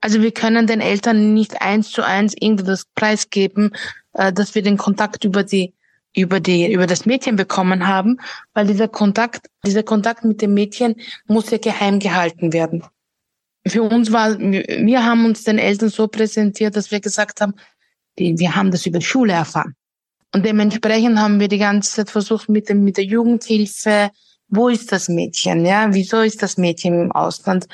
also 0.00 0.20
wir 0.20 0.32
können 0.32 0.66
den 0.66 0.80
Eltern 0.80 1.34
nicht 1.34 1.62
eins 1.62 1.90
zu 1.90 2.04
eins 2.04 2.34
irgendwie 2.38 2.64
das 2.64 2.84
Preis 2.94 3.30
geben, 3.30 3.72
äh, 4.14 4.32
dass 4.32 4.54
wir 4.54 4.62
den 4.62 4.76
Kontakt 4.76 5.24
über 5.24 5.44
die 5.44 5.74
über 6.14 6.40
die 6.40 6.70
über 6.70 6.86
das 6.86 7.06
Mädchen 7.06 7.36
bekommen 7.36 7.88
haben, 7.88 8.20
weil 8.52 8.66
dieser 8.66 8.88
Kontakt 8.88 9.46
dieser 9.64 9.82
Kontakt 9.82 10.24
mit 10.24 10.42
dem 10.42 10.52
Mädchen 10.52 10.96
muss 11.26 11.50
ja 11.50 11.56
geheim 11.56 12.00
gehalten 12.00 12.52
werden 12.52 12.84
für 13.66 13.82
uns 13.82 14.12
war, 14.12 14.38
wir 14.38 15.04
haben 15.04 15.24
uns 15.24 15.44
den 15.44 15.58
Eltern 15.58 15.88
so 15.88 16.08
präsentiert, 16.08 16.76
dass 16.76 16.90
wir 16.90 17.00
gesagt 17.00 17.40
haben, 17.40 17.54
wir 18.16 18.54
haben 18.54 18.70
das 18.70 18.86
über 18.86 19.00
Schule 19.00 19.32
erfahren. 19.32 19.74
Und 20.34 20.44
dementsprechend 20.44 21.18
haben 21.18 21.40
wir 21.40 21.48
die 21.48 21.58
ganze 21.58 21.92
Zeit 21.92 22.10
versucht 22.10 22.48
mit 22.48 22.68
dem, 22.68 22.84
mit 22.84 22.96
der 22.96 23.04
Jugendhilfe, 23.04 24.10
wo 24.48 24.68
ist 24.68 24.92
das 24.92 25.08
Mädchen, 25.08 25.64
ja, 25.64 25.94
wieso 25.94 26.20
ist 26.20 26.42
das 26.42 26.56
Mädchen 26.58 27.00
im 27.00 27.12
Ausland? 27.12 27.66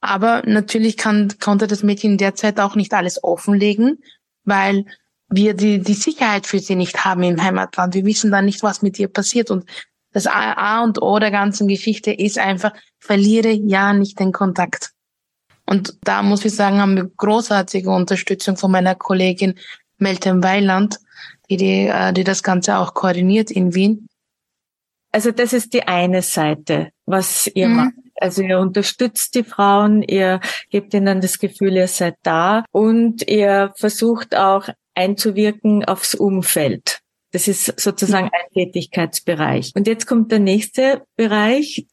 Aber 0.00 0.42
natürlich 0.46 0.96
kann, 0.96 1.34
konnte 1.40 1.66
das 1.66 1.82
Mädchen 1.82 2.12
in 2.12 2.18
der 2.18 2.34
Zeit 2.34 2.60
auch 2.60 2.76
nicht 2.76 2.94
alles 2.94 3.22
offenlegen, 3.24 3.98
weil 4.44 4.84
wir 5.28 5.54
die, 5.54 5.80
die 5.80 5.94
Sicherheit 5.94 6.46
für 6.46 6.58
sie 6.58 6.76
nicht 6.76 7.04
haben 7.04 7.22
im 7.22 7.42
Heimatland. 7.42 7.94
Wir 7.94 8.04
wissen 8.04 8.30
dann 8.30 8.44
nicht, 8.44 8.62
was 8.62 8.82
mit 8.82 8.98
ihr 8.98 9.08
passiert. 9.08 9.50
Und 9.50 9.68
das 10.12 10.26
A 10.26 10.82
und 10.84 11.02
O 11.02 11.18
der 11.18 11.30
ganzen 11.30 11.66
Geschichte 11.66 12.12
ist 12.12 12.38
einfach, 12.38 12.72
verliere 12.98 13.50
ja 13.50 13.92
nicht 13.92 14.20
den 14.20 14.32
Kontakt. 14.32 14.92
Und 15.66 15.98
da 16.02 16.22
muss 16.22 16.44
ich 16.44 16.54
sagen, 16.54 16.78
haben 16.78 16.96
wir 16.96 17.10
großartige 17.16 17.90
Unterstützung 17.90 18.56
von 18.56 18.70
meiner 18.70 18.94
Kollegin 18.94 19.54
Meltem 19.98 20.42
Weiland, 20.42 20.98
die, 21.50 21.56
die, 21.56 21.86
äh, 21.86 22.12
die 22.12 22.24
das 22.24 22.42
Ganze 22.42 22.78
auch 22.78 22.94
koordiniert 22.94 23.50
in 23.50 23.74
Wien. 23.74 24.08
Also 25.12 25.30
das 25.30 25.52
ist 25.52 25.72
die 25.72 25.82
eine 25.82 26.22
Seite, 26.22 26.90
was 27.06 27.46
ihr 27.54 27.68
mhm. 27.68 27.76
macht. 27.76 27.94
Also 28.18 28.42
ihr 28.42 28.58
unterstützt 28.58 29.34
die 29.34 29.44
Frauen, 29.44 30.02
ihr 30.02 30.40
gebt 30.70 30.94
ihnen 30.94 31.20
das 31.20 31.38
Gefühl, 31.38 31.76
ihr 31.76 31.88
seid 31.88 32.16
da 32.22 32.64
und 32.72 33.28
ihr 33.28 33.72
versucht 33.76 34.34
auch 34.34 34.68
einzuwirken 34.94 35.84
aufs 35.84 36.14
Umfeld. 36.14 37.00
Das 37.32 37.48
ist 37.48 37.78
sozusagen 37.78 38.30
ein 38.32 38.52
Tätigkeitsbereich. 38.54 39.72
Und 39.74 39.86
jetzt 39.86 40.06
kommt 40.06 40.32
der 40.32 40.38
nächste 40.38 41.02
Bereich. 41.16 41.86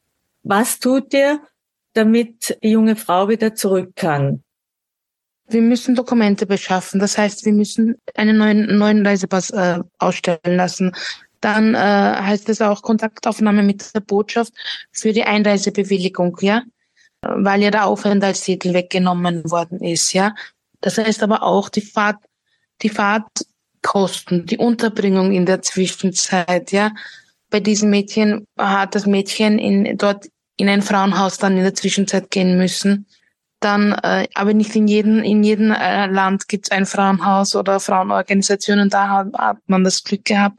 Was 0.44 0.80
tut 0.80 1.14
ihr, 1.14 1.42
damit 1.94 2.58
die 2.64 2.72
junge 2.72 2.96
Frau 2.96 3.30
wieder 3.30 3.56
zurück 3.56 3.92
kann? 3.96 4.44
Wir 5.48 5.62
müssen 5.62 5.96
Dokumente 5.96 6.46
beschaffen. 6.46 7.00
Das 7.00 7.18
heißt, 7.18 7.46
wir 7.46 7.54
müssen 7.54 7.96
einen 8.16 8.38
neuen, 8.38 8.78
neuen 8.78 9.06
Reisepass 9.06 9.50
äh, 9.52 9.80
ausstellen 10.00 10.56
lassen. 10.58 10.94
Dann 11.42 11.76
äh, 11.76 11.78
heißt 11.78 12.48
es 12.48 12.62
auch 12.62 12.82
Kontaktaufnahme 12.82 13.64
mit 13.64 13.94
der 13.94 14.00
Botschaft 14.00 14.54
für 14.94 15.12
die 15.12 15.26
Einreisebewilligung, 15.26 16.38
ja, 16.40 16.64
weil 17.22 17.62
ja 17.62 17.70
der 17.70 17.86
Aufenthaltstitel 17.86 18.74
weggenommen 18.74 19.52
worden 19.52 19.82
ist, 19.82 20.14
ja. 20.14 20.34
Das 20.80 20.98
heißt 20.98 21.22
aber 21.22 21.44
auch 21.44 21.68
die 21.68 21.82
Fahrt, 21.82 22.24
die 22.82 22.90
Fahrtkosten, 22.90 24.46
die 24.46 24.58
Unterbringung 24.58 25.34
in 25.34 25.46
der 25.46 25.62
Zwischenzeit, 25.62 26.72
ja. 26.72 26.94
Bei 27.50 27.60
diesem 27.60 27.90
Mädchen 27.90 28.48
hat 28.58 28.96
das 28.96 29.06
Mädchen 29.06 29.60
in, 29.60 29.98
dort 29.98 30.28
in 30.58 30.70
ein 30.70 30.82
Frauenhaus 30.82 31.38
dann 31.38 31.58
in 31.58 31.64
der 31.64 31.74
Zwischenzeit 31.74 32.32
gehen 32.32 32.58
müssen. 32.58 33.08
Dann, 33.60 33.94
äh, 33.94 34.28
aber 34.34 34.54
nicht 34.54 34.76
in 34.76 34.88
jedem 34.88 35.24
in 35.24 35.44
jedem 35.44 35.72
äh, 35.72 36.08
Land 36.08 36.48
gibt 36.48 36.66
es 36.66 36.72
ein 36.72 36.86
Frauenhaus 36.86 37.56
oder 37.56 37.80
Frauenorganisationen. 37.80 38.90
Da 38.90 39.10
hat, 39.10 39.34
hat 39.34 39.58
man 39.68 39.84
das 39.84 40.04
Glück 40.04 40.26
gehabt. 40.26 40.58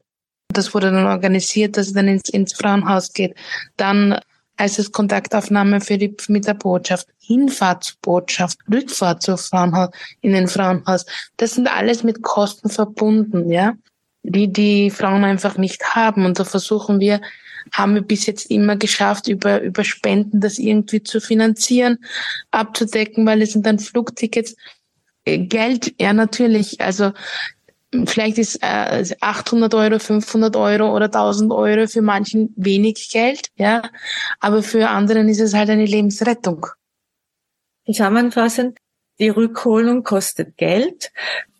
Das 0.48 0.72
wurde 0.72 0.90
dann 0.90 1.06
organisiert, 1.06 1.76
dass 1.76 1.88
es 1.88 1.92
dann 1.92 2.08
ins, 2.08 2.28
ins 2.30 2.54
Frauenhaus 2.54 3.12
geht. 3.12 3.34
Dann 3.76 4.18
heißt 4.58 4.78
es 4.78 4.92
Kontaktaufnahme 4.92 5.80
für 5.80 5.98
die, 5.98 6.16
mit 6.28 6.46
der 6.46 6.54
Botschaft, 6.54 7.08
Hinfahrt 7.18 7.84
zur 7.84 7.96
Botschaft, 8.02 8.58
Rückfahrt 8.72 9.22
zur 9.22 9.36
Frauenhaus, 9.36 9.90
in 10.20 10.32
den 10.32 10.48
Frauenhaus. 10.48 11.06
Das 11.36 11.54
sind 11.54 11.68
alles 11.68 12.04
mit 12.04 12.22
Kosten 12.22 12.70
verbunden, 12.70 13.50
ja, 13.50 13.74
die 14.22 14.52
die 14.52 14.90
Frauen 14.90 15.24
einfach 15.24 15.58
nicht 15.58 15.94
haben. 15.94 16.24
Und 16.24 16.38
da 16.38 16.44
versuchen 16.44 17.00
wir 17.00 17.20
haben 17.72 17.94
wir 17.94 18.02
bis 18.02 18.26
jetzt 18.26 18.50
immer 18.50 18.76
geschafft, 18.76 19.28
über, 19.28 19.60
über 19.62 19.84
Spenden 19.84 20.40
das 20.40 20.58
irgendwie 20.58 21.02
zu 21.02 21.20
finanzieren, 21.20 21.98
abzudecken, 22.50 23.26
weil 23.26 23.42
es 23.42 23.52
sind 23.52 23.66
dann 23.66 23.78
Flugtickets. 23.78 24.56
Äh, 25.24 25.38
Geld, 25.38 25.94
ja 26.00 26.12
natürlich, 26.12 26.80
also 26.80 27.12
vielleicht 28.06 28.38
ist 28.38 28.62
äh, 28.62 29.04
800 29.20 29.74
Euro, 29.74 29.98
500 29.98 30.56
Euro 30.56 30.94
oder 30.94 31.06
1000 31.06 31.52
Euro 31.52 31.86
für 31.86 32.02
manchen 32.02 32.52
wenig 32.56 33.10
Geld, 33.10 33.48
ja, 33.56 33.82
aber 34.40 34.62
für 34.62 34.88
anderen 34.88 35.28
ist 35.28 35.40
es 35.40 35.54
halt 35.54 35.70
eine 35.70 35.86
Lebensrettung. 35.86 36.66
Zusammenfassend, 37.86 38.78
die 39.18 39.28
Rückholung 39.28 40.02
kostet 40.02 40.56
Geld. 40.56 41.12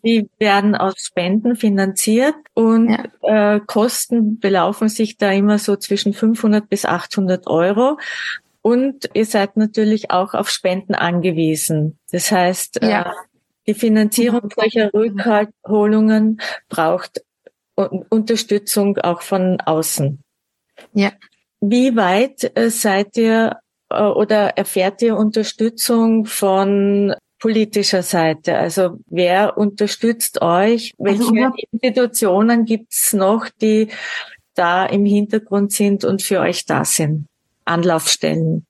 Die 0.03 0.29
werden 0.37 0.75
aus 0.75 0.95
Spenden 0.99 1.55
finanziert 1.55 2.35
und 2.53 2.89
ja. 3.21 3.55
äh, 3.55 3.59
Kosten 3.59 4.39
belaufen 4.39 4.89
sich 4.89 5.17
da 5.17 5.31
immer 5.31 5.57
so 5.57 5.75
zwischen 5.75 6.13
500 6.13 6.69
bis 6.69 6.85
800 6.85 7.47
Euro. 7.47 7.97
Und 8.61 9.09
ihr 9.13 9.25
seid 9.25 9.57
natürlich 9.57 10.11
auch 10.11 10.33
auf 10.33 10.49
Spenden 10.49 10.95
angewiesen. 10.95 11.97
Das 12.11 12.31
heißt, 12.31 12.81
äh, 12.83 12.89
ja. 12.89 13.01
äh, 13.11 13.13
die 13.67 13.73
Finanzierung 13.73 14.49
solcher 14.55 14.93
Rückholungen 14.93 16.39
braucht 16.69 17.21
Unterstützung 17.75 18.97
auch 18.99 19.21
von 19.21 19.59
außen. 19.59 20.19
Ja. 20.93 21.11
Wie 21.61 21.95
weit 21.95 22.57
äh, 22.57 22.69
seid 22.69 23.17
ihr 23.17 23.59
äh, 23.89 24.01
oder 24.01 24.57
erfährt 24.57 25.01
ihr 25.01 25.17
Unterstützung 25.17 26.25
von 26.25 27.15
politischer 27.45 28.01
Seite? 28.01 28.57
Also 28.57 28.97
wer 29.05 29.55
unterstützt 29.55 30.41
euch? 30.41 30.95
Welche 30.97 31.25
also, 31.25 31.55
Institutionen 31.71 32.65
gibt's 32.65 33.13
noch, 33.13 33.49
die 33.61 33.89
da 34.55 34.87
im 34.87 35.05
Hintergrund 35.05 35.71
sind 35.71 36.05
und 36.05 36.23
für 36.23 36.39
euch 36.39 36.65
da 36.65 36.83
sind? 36.85 37.27
Anlaufstellen? 37.63 38.65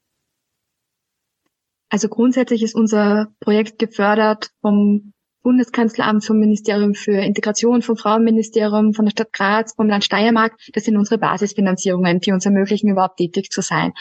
Also 1.87 2.09
grundsätzlich 2.09 2.63
ist 2.63 2.75
unser 2.75 3.27
Projekt 3.39 3.79
gefördert 3.79 4.49
vom 4.59 5.13
Bundeskanzleramt, 5.41 6.25
vom 6.25 6.37
Ministerium 6.39 6.95
für 6.95 7.13
Integration, 7.13 7.81
vom 7.81 7.95
Frauenministerium, 7.95 8.93
von 8.93 9.05
der 9.05 9.11
Stadt 9.11 9.31
Graz, 9.31 9.73
vom 9.73 9.87
Land 9.87 10.03
Steiermark. 10.03 10.57
Das 10.73 10.83
sind 10.83 10.97
unsere 10.97 11.17
Basisfinanzierungen, 11.17 12.19
die 12.19 12.33
uns 12.33 12.45
ermöglichen, 12.45 12.89
überhaupt 12.89 13.17
tätig 13.17 13.51
zu 13.51 13.61
sein. 13.61 13.93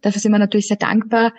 Dafür 0.00 0.22
sind 0.22 0.32
wir 0.32 0.38
natürlich 0.38 0.68
sehr 0.68 0.78
dankbar. 0.78 1.34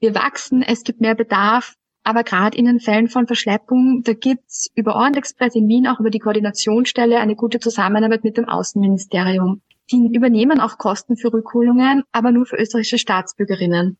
wir 0.00 0.14
wachsen, 0.14 0.62
es 0.62 0.82
gibt 0.84 1.02
mehr 1.02 1.14
Bedarf, 1.14 1.74
aber 2.08 2.24
gerade 2.24 2.56
in 2.56 2.64
den 2.64 2.80
Fällen 2.80 3.08
von 3.08 3.26
Verschleppung, 3.26 4.02
da 4.02 4.14
gibt's 4.14 4.70
über 4.74 4.96
Orient-Express 4.96 5.54
in 5.54 5.68
Wien 5.68 5.86
auch 5.86 6.00
über 6.00 6.08
die 6.08 6.20
Koordinationsstelle 6.20 7.18
eine 7.18 7.36
gute 7.36 7.60
Zusammenarbeit 7.60 8.24
mit 8.24 8.38
dem 8.38 8.48
Außenministerium. 8.48 9.60
Die 9.92 10.10
übernehmen 10.14 10.58
auch 10.58 10.78
Kosten 10.78 11.18
für 11.18 11.30
Rückholungen, 11.30 12.04
aber 12.10 12.32
nur 12.32 12.46
für 12.46 12.56
österreichische 12.56 12.96
Staatsbürgerinnen. 12.96 13.98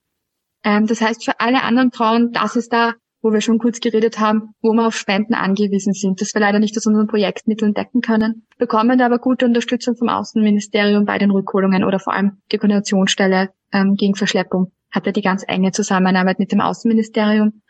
Ähm, 0.64 0.86
das 0.86 1.02
heißt, 1.02 1.22
für 1.22 1.38
alle 1.38 1.62
anderen 1.62 1.92
Frauen, 1.92 2.32
das 2.32 2.56
ist 2.56 2.72
da, 2.72 2.94
wo 3.20 3.30
wir 3.30 3.42
schon 3.42 3.58
kurz 3.58 3.78
geredet 3.80 4.18
haben, 4.18 4.54
wo 4.62 4.72
wir 4.72 4.86
auf 4.86 4.96
Spenden 4.96 5.34
angewiesen 5.34 5.92
sind, 5.92 6.22
das 6.22 6.32
wir 6.32 6.40
leider 6.40 6.60
nicht 6.60 6.78
aus 6.78 6.86
unseren 6.86 7.08
Projektmitteln 7.08 7.74
decken 7.74 8.00
können, 8.00 8.46
bekommen 8.56 9.02
aber 9.02 9.18
gute 9.18 9.44
Unterstützung 9.44 9.96
vom 9.96 10.08
Außenministerium 10.08 11.04
bei 11.04 11.18
den 11.18 11.30
Rückholungen 11.30 11.84
oder 11.84 11.98
vor 11.98 12.14
allem 12.14 12.38
die 12.52 12.56
Koordinationsstelle 12.56 13.50
ähm, 13.70 13.96
gegen 13.96 14.14
Verschleppung 14.14 14.72
hat 14.90 15.06
ja 15.06 15.12
die 15.12 15.22
ganz 15.22 15.44
enge 15.46 15.72
Zusammenarbeit 15.72 16.38
mit 16.38 16.52
dem 16.52 16.60
Außenministerium. 16.60 17.62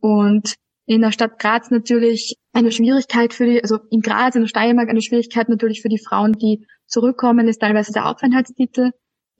Und 0.00 0.54
in 0.86 1.02
der 1.02 1.12
Stadt 1.12 1.38
Graz 1.38 1.70
natürlich 1.70 2.36
eine 2.52 2.72
Schwierigkeit 2.72 3.32
für 3.32 3.46
die, 3.46 3.62
also 3.62 3.78
in 3.90 4.00
Graz, 4.00 4.34
in 4.34 4.42
der 4.42 4.48
Steiermark 4.48 4.88
eine 4.88 5.02
Schwierigkeit 5.02 5.48
natürlich 5.48 5.82
für 5.82 5.88
die 5.88 6.02
Frauen, 6.04 6.32
die 6.32 6.66
zurückkommen, 6.86 7.46
ist 7.46 7.60
teilweise 7.60 7.92
der 7.92 8.06
Aufenthaltstitel. 8.06 8.90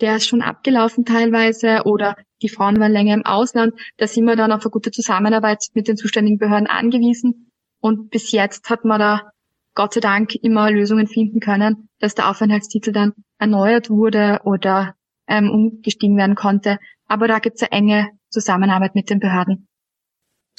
Der 0.00 0.16
ist 0.16 0.28
schon 0.28 0.42
abgelaufen 0.42 1.04
teilweise 1.04 1.82
oder 1.84 2.16
die 2.42 2.48
Frauen 2.48 2.78
waren 2.80 2.92
länger 2.92 3.14
im 3.14 3.26
Ausland. 3.26 3.74
Da 3.98 4.06
sind 4.06 4.24
wir 4.24 4.36
dann 4.36 4.52
auf 4.52 4.62
eine 4.62 4.70
gute 4.70 4.90
Zusammenarbeit 4.90 5.66
mit 5.74 5.88
den 5.88 5.96
zuständigen 5.96 6.38
Behörden 6.38 6.68
angewiesen. 6.68 7.50
Und 7.80 8.10
bis 8.10 8.32
jetzt 8.32 8.70
hat 8.70 8.84
man 8.84 9.00
da 9.00 9.30
Gott 9.74 9.94
sei 9.94 10.00
Dank 10.00 10.34
immer 10.36 10.70
Lösungen 10.70 11.06
finden 11.06 11.40
können, 11.40 11.88
dass 11.98 12.14
der 12.14 12.30
Aufenthaltstitel 12.30 12.92
dann 12.92 13.12
erneuert 13.38 13.90
wurde 13.90 14.40
oder 14.44 14.94
ähm, 15.26 15.50
umgestiegen 15.50 16.16
werden 16.16 16.34
konnte. 16.34 16.78
Aber 17.06 17.28
da 17.28 17.38
gibt 17.38 17.56
es 17.56 17.62
eine 17.62 17.72
enge 17.72 18.08
Zusammenarbeit 18.28 18.94
mit 18.94 19.10
den 19.10 19.20
Behörden. 19.20 19.68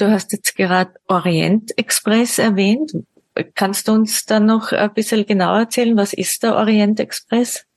Du 0.02 0.10
hast 0.10 0.32
jetzt 0.32 0.56
gerade 0.56 0.96
Orient 1.08 1.78
Express 1.78 2.40
erwähnt. 2.40 2.92
Kannst 3.54 3.88
du 3.88 3.92
uns 3.92 4.26
da 4.26 4.40
noch 4.40 4.72
ein 4.72 4.92
bisschen 4.96 5.28
genauer 5.28 5.60
erzählen, 5.60 5.96
was 5.96 6.14
ist 6.14 6.42
der 6.42 6.56
Orient 6.56 7.00
Express? 7.00 7.68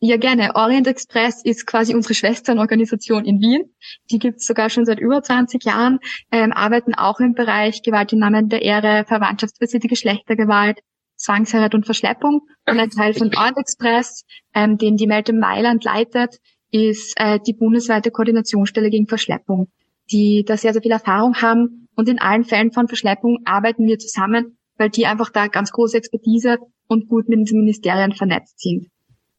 Ja, 0.00 0.16
gerne. 0.16 0.54
Orient 0.54 0.86
Express 0.86 1.44
ist 1.44 1.66
quasi 1.66 1.94
unsere 1.94 2.14
Schwesternorganisation 2.14 3.26
in 3.26 3.42
Wien. 3.42 3.64
Die 4.10 4.18
gibt 4.18 4.38
es 4.38 4.46
sogar 4.46 4.70
schon 4.70 4.86
seit 4.86 4.98
über 4.98 5.22
20 5.22 5.62
Jahren, 5.62 5.98
ähm, 6.32 6.52
arbeiten 6.52 6.94
auch 6.94 7.20
im 7.20 7.34
Bereich 7.34 7.82
Gewalt 7.82 8.14
im 8.14 8.20
Namen 8.20 8.48
der 8.48 8.62
Ehre, 8.62 9.04
verwandtschaftsbasierte 9.06 9.88
Geschlechtergewalt, 9.88 10.78
Zwangsheirat 11.16 11.74
und 11.74 11.84
Verschleppung. 11.84 12.46
Und 12.66 12.80
ein 12.80 12.88
Teil 12.88 13.12
von 13.12 13.30
Orient 13.36 13.58
Express, 13.58 14.24
ähm, 14.54 14.78
den 14.78 14.96
die 14.96 15.06
Melte 15.06 15.34
Mailand 15.34 15.84
leitet, 15.84 16.38
ist 16.70 17.12
äh, 17.18 17.38
die 17.46 17.52
bundesweite 17.52 18.10
Koordinationsstelle 18.10 18.88
gegen 18.88 19.06
Verschleppung, 19.06 19.68
die 20.10 20.44
da 20.46 20.56
sehr, 20.56 20.72
sehr 20.72 20.82
viel 20.82 20.92
Erfahrung 20.92 21.36
haben. 21.36 21.88
Und 21.94 22.08
in 22.08 22.20
allen 22.20 22.44
Fällen 22.44 22.72
von 22.72 22.88
Verschleppung 22.88 23.38
arbeiten 23.44 23.86
wir 23.86 23.98
zusammen, 23.98 24.58
weil 24.76 24.90
die 24.90 25.06
einfach 25.06 25.30
da 25.30 25.48
ganz 25.48 25.72
große 25.72 25.96
Expertise 25.96 26.58
und 26.86 27.08
gut 27.08 27.28
mit 27.28 27.50
den 27.50 27.58
Ministerien 27.58 28.12
vernetzt 28.12 28.60
sind. 28.60 28.88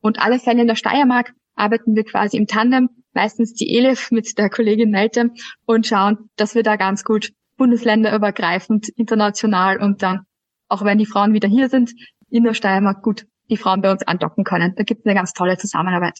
Und 0.01 0.19
alle 0.19 0.39
Fälle 0.39 0.61
in 0.61 0.67
der 0.67 0.75
Steiermark 0.75 1.33
arbeiten 1.55 1.95
wir 1.95 2.03
quasi 2.03 2.38
im 2.38 2.47
Tandem, 2.47 2.89
meistens 3.13 3.53
die 3.53 3.75
Elif 3.75 4.11
mit 4.11 4.38
der 4.38 4.49
Kollegin 4.49 4.91
Melte 4.91 5.31
und 5.65 5.88
schauen, 5.88 6.29
dass 6.35 6.55
wir 6.55 6.63
da 6.63 6.75
ganz 6.75 7.03
gut 7.03 7.31
bundesländerübergreifend, 7.57 8.89
international 8.95 9.81
und 9.81 10.01
dann, 10.01 10.21
auch 10.69 10.83
wenn 10.83 10.97
die 10.97 11.05
Frauen 11.05 11.33
wieder 11.33 11.49
hier 11.49 11.69
sind, 11.69 11.91
in 12.29 12.43
der 12.43 12.53
Steiermark 12.53 13.01
gut 13.01 13.25
die 13.49 13.57
Frauen 13.57 13.81
bei 13.81 13.91
uns 13.91 14.07
andocken 14.07 14.43
können. 14.43 14.73
Da 14.75 14.83
gibt 14.83 15.01
es 15.01 15.05
eine 15.05 15.15
ganz 15.15 15.33
tolle 15.33 15.57
Zusammenarbeit. 15.57 16.19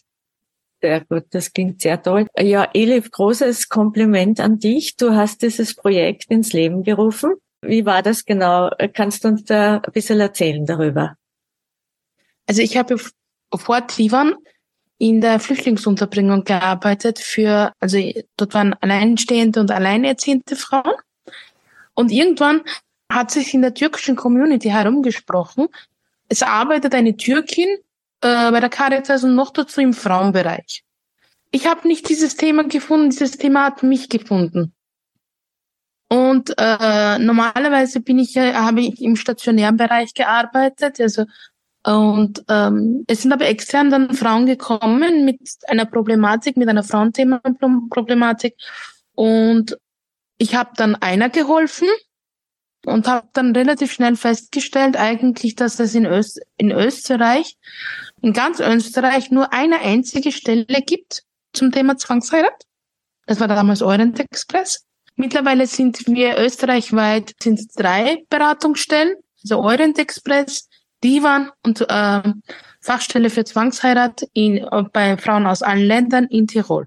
Sehr 0.82 1.04
gut, 1.04 1.24
das 1.30 1.52
klingt 1.52 1.82
sehr 1.82 2.02
toll. 2.02 2.26
Ja, 2.38 2.68
Elif, 2.72 3.10
großes 3.10 3.68
Kompliment 3.68 4.40
an 4.40 4.58
dich. 4.58 4.96
Du 4.96 5.14
hast 5.14 5.42
dieses 5.42 5.74
Projekt 5.74 6.30
ins 6.30 6.52
Leben 6.52 6.82
gerufen. 6.84 7.34
Wie 7.62 7.84
war 7.84 8.02
das 8.02 8.24
genau? 8.24 8.70
Kannst 8.94 9.24
du 9.24 9.28
uns 9.28 9.44
da 9.44 9.76
ein 9.76 9.92
bisschen 9.92 10.20
erzählen 10.20 10.64
darüber? 10.64 11.16
Also 12.46 12.62
ich 12.62 12.78
habe 12.78 12.96
vor 13.54 13.86
Tivon 13.86 14.36
in 14.96 15.20
der 15.20 15.38
Flüchtlingsunterbringung 15.38 16.44
gearbeitet 16.44 17.18
für, 17.18 17.72
also 17.80 17.98
dort 18.36 18.54
waren 18.54 18.74
alleinstehende 18.74 19.60
und 19.60 19.70
alleinerziehende 19.70 20.56
Frauen. 20.56 20.94
Und 21.94 22.10
irgendwann 22.10 22.62
hat 23.10 23.30
sich 23.30 23.52
in 23.52 23.62
der 23.62 23.74
türkischen 23.74 24.16
Community 24.16 24.68
herumgesprochen, 24.68 25.68
es 26.28 26.42
arbeitet 26.42 26.94
eine 26.94 27.16
Türkin 27.16 27.68
äh, 28.20 28.50
bei 28.50 28.60
der 28.60 28.68
Caritas 28.68 29.24
und 29.24 29.34
noch 29.34 29.50
dazu 29.50 29.80
im 29.80 29.92
Frauenbereich. 29.92 30.84
Ich 31.50 31.66
habe 31.66 31.88
nicht 31.88 32.08
dieses 32.08 32.36
Thema 32.36 32.64
gefunden, 32.64 33.10
dieses 33.10 33.38
Thema 33.38 33.64
hat 33.64 33.82
mich 33.82 34.08
gefunden. 34.08 34.72
Und 36.08 36.54
äh, 36.58 37.18
normalerweise 37.18 38.00
bin 38.00 38.18
ich, 38.18 38.36
habe 38.36 38.80
ich 38.80 39.00
im 39.00 39.16
stationären 39.16 39.76
Bereich 39.76 40.12
gearbeitet, 40.14 41.00
also 41.00 41.24
und 41.86 42.44
ähm, 42.48 43.04
es 43.06 43.22
sind 43.22 43.32
aber 43.32 43.46
extern 43.46 43.90
dann 43.90 44.14
Frauen 44.14 44.44
gekommen 44.44 45.24
mit 45.24 45.40
einer 45.66 45.86
Problematik, 45.86 46.56
mit 46.56 46.68
einer 46.68 46.82
Frauenthema-Problematik. 46.82 48.54
Und 49.14 49.78
ich 50.36 50.54
habe 50.54 50.70
dann 50.76 50.94
einer 50.96 51.30
geholfen 51.30 51.88
und 52.86 53.06
habe 53.06 53.28
dann 53.32 53.54
relativ 53.54 53.92
schnell 53.92 54.16
festgestellt, 54.16 54.96
eigentlich, 54.96 55.54
dass 55.54 55.78
es 55.80 55.94
in, 55.94 56.06
Öst 56.06 56.40
in 56.56 56.70
Österreich, 56.70 57.56
in 58.20 58.32
ganz 58.32 58.60
Österreich, 58.60 59.30
nur 59.30 59.52
eine 59.52 59.80
einzige 59.80 60.32
Stelle 60.32 60.66
gibt 60.66 61.22
zum 61.52 61.72
Thema 61.72 61.96
Zwangsheirat. 61.96 62.64
Das 63.26 63.40
war 63.40 63.48
damals 63.48 63.82
Orient 63.82 64.18
Express. 64.18 64.84
Mittlerweile 65.16 65.66
sind 65.66 66.06
wir 66.06 66.38
österreichweit 66.38 67.34
sind 67.42 67.60
drei 67.76 68.24
Beratungsstellen, 68.30 69.16
also 69.42 69.58
Orient 69.60 69.98
Express, 69.98 70.68
Divan 71.04 71.50
und 71.64 71.82
äh, 71.82 72.22
Fachstelle 72.80 73.30
für 73.30 73.44
Zwangsheirat 73.44 74.22
in, 74.32 74.66
bei 74.92 75.16
Frauen 75.18 75.46
aus 75.46 75.62
allen 75.62 75.86
Ländern 75.86 76.26
in 76.26 76.46
Tirol. 76.46 76.86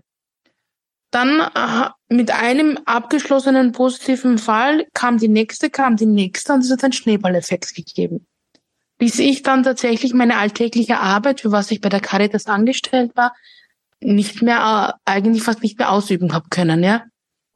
Dann 1.13 1.41
äh, 1.41 1.89
mit 2.09 2.31
einem 2.31 2.79
abgeschlossenen 2.85 3.71
positiven 3.71 4.39
Fall 4.39 4.87
kam 4.95 5.19
die 5.19 5.27
nächste, 5.27 5.69
kam 5.69 5.95
die 5.95 6.07
nächste 6.07 6.53
und 6.53 6.61
es 6.61 6.71
hat 6.71 6.83
einen 6.83 6.91
Schneeballeffekt 6.91 7.75
gegeben. 7.75 8.25
Bis 8.97 9.19
ich 9.19 9.43
dann 9.43 9.61
tatsächlich 9.61 10.15
meine 10.15 10.37
alltägliche 10.37 10.97
Arbeit, 10.97 11.41
für 11.41 11.51
was 11.51 11.69
ich 11.69 11.81
bei 11.81 11.89
der 11.89 11.99
Caritas 11.99 12.47
angestellt 12.47 13.11
war, 13.15 13.35
nicht 14.01 14.41
mehr, 14.41 14.97
äh, 15.05 15.11
eigentlich 15.11 15.43
fast 15.43 15.61
nicht 15.61 15.77
mehr 15.77 15.91
ausüben 15.91 16.33
habe 16.33 16.47
können, 16.49 16.83
ja. 16.83 17.03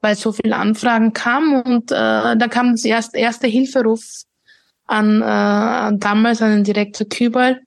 Weil 0.01 0.15
so 0.15 0.33
viele 0.33 0.55
Anfragen 0.55 1.13
kamen 1.13 1.63
und 1.63 1.91
äh, 1.91 2.37
da 2.37 2.47
kam 2.47 2.73
das 2.73 2.85
erste, 2.85 3.17
erste 3.17 3.47
Hilferuf 3.47 4.03
an, 4.85 5.23
äh, 5.23 5.97
damals 5.97 6.43
an 6.43 6.51
den 6.51 6.63
Direktor 6.63 7.09
Kübel. 7.09 7.63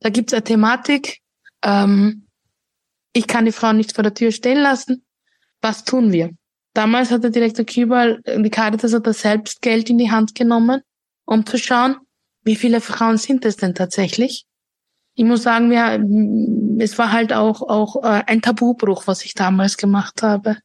Da 0.00 0.10
gibt's 0.10 0.34
eine 0.34 0.42
Thematik. 0.42 1.20
Ähm, 1.62 2.26
ich 3.12 3.28
kann 3.28 3.44
die 3.44 3.52
Frau 3.52 3.72
nicht 3.72 3.94
vor 3.94 4.02
der 4.02 4.14
Tür 4.14 4.32
stehen 4.32 4.58
lassen. 4.58 5.03
Was 5.64 5.82
tun 5.82 6.12
wir? 6.12 6.28
Damals 6.74 7.10
hat 7.10 7.22
der 7.24 7.30
Direktor 7.30 7.64
Kübel, 7.64 8.20
die 8.26 8.50
Caritas 8.50 8.92
hat 8.92 9.06
da 9.06 9.14
selbst 9.14 9.62
Geld 9.62 9.88
in 9.88 9.96
die 9.96 10.10
Hand 10.10 10.34
genommen, 10.34 10.82
um 11.24 11.46
zu 11.46 11.56
schauen, 11.56 11.96
wie 12.42 12.54
viele 12.54 12.82
Frauen 12.82 13.16
sind 13.16 13.46
es 13.46 13.56
denn 13.56 13.74
tatsächlich? 13.74 14.44
Ich 15.14 15.24
muss 15.24 15.42
sagen, 15.42 15.70
wir, 15.70 16.84
es 16.84 16.98
war 16.98 17.12
halt 17.12 17.32
auch, 17.32 17.62
auch 17.62 18.04
äh, 18.04 18.24
ein 18.26 18.42
Tabubruch, 18.42 19.06
was 19.06 19.24
ich 19.24 19.32
damals 19.32 19.78
gemacht 19.78 20.22
habe. 20.22 20.58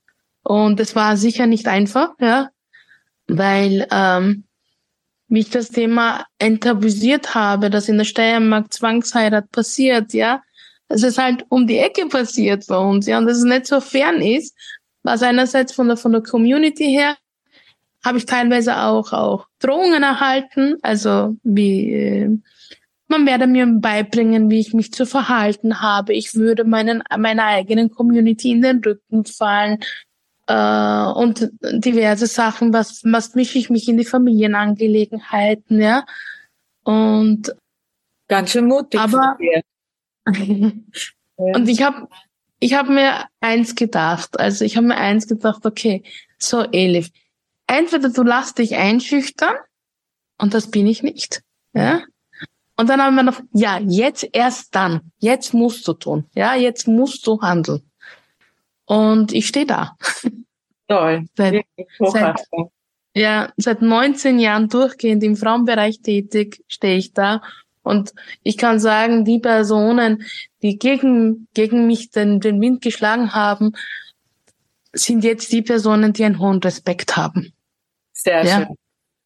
Und 0.44 0.82
es 0.82 0.98
war 0.98 1.16
sicher 1.16 1.48
nicht 1.48 1.70
einfach, 1.70 2.10
ja, 2.20 2.50
weil 3.28 3.88
ähm, 3.92 4.44
wie 5.30 5.40
ich 5.40 5.50
das 5.50 5.70
Thema 5.70 6.26
enttabuisiert 6.40 7.36
habe, 7.36 7.70
dass 7.70 7.88
in 7.88 8.00
der 8.00 8.04
Steiermark 8.04 8.74
Zwangsheirat 8.74 9.50
passiert, 9.50 10.12
ja, 10.12 10.42
es 10.90 11.18
halt 11.18 11.46
um 11.48 11.68
die 11.68 11.78
Ecke 11.78 12.08
passiert 12.08 12.66
bei 12.68 12.78
uns, 12.78 13.06
ja, 13.08 13.18
und 13.18 13.28
dass 13.28 13.38
es 13.38 13.44
nicht 13.44 13.68
so 13.68 13.80
fern 13.80 14.22
ist, 14.22 14.58
was 15.04 15.24
einerseits 15.24 15.74
von 15.74 15.88
der, 15.88 15.98
von 15.98 16.12
der 16.12 16.22
Community 16.22 16.86
her, 16.86 17.18
habe 18.04 18.18
ich 18.18 18.26
teilweise 18.26 18.78
auch, 18.78 19.12
auch 19.14 19.48
Drohungen 19.60 20.04
erhalten, 20.04 20.78
also 20.82 21.36
wie, 21.44 21.94
äh, 21.94 22.38
man 23.08 23.26
werde 23.26 23.48
mir 23.48 23.66
beibringen, 23.66 24.50
wie 24.50 24.60
ich 24.60 24.74
mich 24.74 24.94
zu 24.94 25.06
verhalten 25.06 25.82
habe. 25.82 26.14
Ich 26.14 26.36
würde 26.36 26.64
meinen, 26.64 27.04
meiner 27.18 27.46
eigenen 27.46 27.90
Community 27.90 28.52
in 28.52 28.62
den 28.62 28.84
Rücken 28.84 29.26
fallen 29.26 29.80
äh, 30.48 31.06
und 31.14 31.52
diverse 31.62 32.28
Sachen, 32.28 32.72
was, 32.72 33.02
was 33.04 33.36
mische 33.36 33.58
ich 33.58 33.70
mich 33.70 33.90
in 33.90 33.98
die 33.98 34.06
Familienangelegenheiten, 34.06 35.82
ja. 35.82 36.06
Und 36.84 37.56
ganz 38.28 38.52
schön 38.52 38.68
mutig. 38.68 39.00
Aber 39.00 39.38
und 40.26 41.68
ich 41.68 41.82
habe 41.82 42.08
ich 42.60 42.74
habe 42.74 42.92
mir 42.92 43.26
eins 43.40 43.76
gedacht, 43.76 44.40
also 44.40 44.66
ich 44.66 44.78
habe 44.78 44.88
mir 44.88 44.98
eins 44.98 45.28
gedacht, 45.28 45.66
okay, 45.66 46.04
so 46.38 46.66
Elif, 46.72 47.10
entweder 47.68 48.10
du 48.10 48.24
lass 48.24 48.54
dich 48.54 48.76
einschüchtern 48.76 49.56
und 50.38 50.54
das 50.54 50.70
bin 50.70 50.88
ich 50.88 51.04
nicht, 51.04 51.42
ja. 51.74 52.02
Und 52.76 52.90
dann 52.90 53.02
haben 53.02 53.16
wir 53.16 53.24
noch, 53.24 53.42
ja, 53.54 53.78
jetzt 53.80 54.28
erst 54.32 54.74
dann, 54.74 55.12
jetzt 55.18 55.54
musst 55.54 55.86
du 55.88 55.94
tun, 55.94 56.26
ja, 56.34 56.56
jetzt 56.56 56.88
musst 56.88 57.28
du 57.28 57.42
handeln. 57.42 57.82
Und 58.86 59.34
ich 59.34 59.48
stehe 59.48 59.66
da. 59.66 59.98
Toll. 60.88 61.26
Seit, 61.36 61.66
seit, 62.00 62.40
ja, 63.14 63.52
seit 63.58 63.82
19 63.82 64.40
Jahren 64.40 64.70
durchgehend 64.70 65.24
im 65.24 65.36
Frauenbereich 65.36 66.02
tätig, 66.02 66.64
stehe 66.68 66.98
ich 66.98 67.14
da. 67.14 67.42
Und 67.90 68.14
ich 68.44 68.58
kann 68.58 68.80
sagen, 68.80 69.26
die 69.26 69.40
Personen, 69.40 70.24
die 70.62 70.78
gegen, 70.78 71.48
gegen 71.56 71.88
mich 71.88 72.12
den, 72.12 72.40
den 72.40 72.62
Wind 72.62 72.82
geschlagen 72.82 73.34
haben, 73.34 73.74
sind 74.94 75.24
jetzt 75.24 75.52
die 75.52 75.64
Personen, 75.64 76.14
die 76.14 76.24
einen 76.24 76.40
hohen 76.40 76.60
Respekt 76.60 77.18
haben. 77.18 77.52
Sehr 78.14 78.46
ja. 78.46 78.58
schön. 78.58 78.76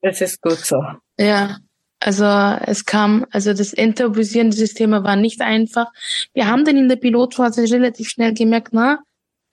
Das 0.01 0.21
ist 0.21 0.41
gut 0.41 0.59
so. 0.59 0.81
Ja, 1.19 1.57
also 1.99 2.25
es 2.25 2.85
kam, 2.85 3.25
also 3.31 3.53
das 3.53 3.73
Enttabuisieren 3.73 4.51
dieses 4.51 4.73
Thema 4.73 5.03
war 5.03 5.17
nicht 5.17 5.41
einfach. 5.41 5.87
Wir 6.33 6.47
haben 6.47 6.63
dann 6.63 6.77
in 6.77 6.89
der 6.89 6.97
Pilotphase 6.97 7.63
relativ 7.63 8.09
schnell 8.09 8.33
gemerkt, 8.33 8.69
na, 8.71 8.99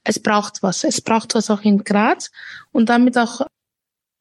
es 0.05 0.21
braucht 0.21 0.63
was. 0.63 0.85
Es 0.85 1.01
braucht 1.01 1.35
was 1.35 1.51
auch 1.51 1.63
in 1.63 1.85
Graz. 1.85 2.31
Und 2.73 2.89
damit 2.89 3.19
auch 3.19 3.43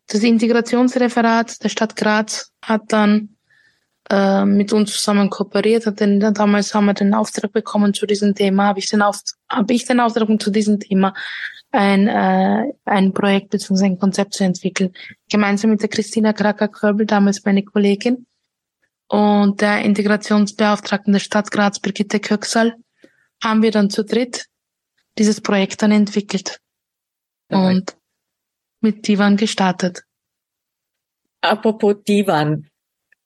das 0.08 0.24
Integrationsreferat 0.24 1.64
der 1.64 1.70
Stadt 1.70 1.96
Graz 1.96 2.52
hat 2.64 2.84
dann 2.88 3.36
äh, 4.10 4.46
mit 4.46 4.74
uns 4.74 4.94
zusammen 4.94 5.30
kooperiert. 5.30 5.86
Hat 5.86 6.00
denn, 6.00 6.20
damals 6.20 6.74
haben 6.74 6.86
wir 6.86 6.94
den 6.94 7.14
Auftrag 7.14 7.52
bekommen 7.52 7.94
zu 7.94 8.06
diesem 8.06 8.36
Thema. 8.36 8.66
Habe 8.66 8.80
ich 8.80 8.90
den 8.90 9.02
Auf, 9.02 9.22
habe 9.50 9.74
ich 9.74 9.86
den 9.86 10.00
Auftrag 10.00 10.30
zu 10.42 10.52
diesem 10.52 10.80
Thema 10.80 11.14
ein, 11.72 12.08
äh, 12.08 12.74
ein 12.86 13.14
Projekt 13.14 13.50
bzw. 13.52 13.86
ein 13.86 14.00
Konzept 14.00 14.34
zu 14.34 14.44
entwickeln. 14.44 14.94
Gemeinsam 15.30 15.72
mit 15.72 15.82
der 15.82 15.90
Christina 15.90 16.34
Kracker-Körbel, 16.34 17.06
damals 17.06 17.46
meine 17.46 17.64
Kollegin, 17.64 18.26
und 19.08 19.62
der 19.62 19.82
Integrationsbeauftragten 19.82 21.14
der 21.14 21.20
Stadt 21.20 21.50
Graz, 21.50 21.80
Brigitte 21.80 22.20
Köxal, 22.20 22.76
haben 23.44 23.64
wir 23.64 23.72
dann 23.72 23.90
zu 23.90 24.04
dritt 24.04 24.46
dieses 25.18 25.42
Projekt 25.42 25.82
dann 25.82 25.92
entwickelt 25.92 26.60
okay. 27.50 27.68
und 27.68 27.98
mit 28.82 29.08
Divan 29.08 29.36
gestartet. 29.36 30.04
Apropos 31.42 31.96
Divan, 32.08 32.70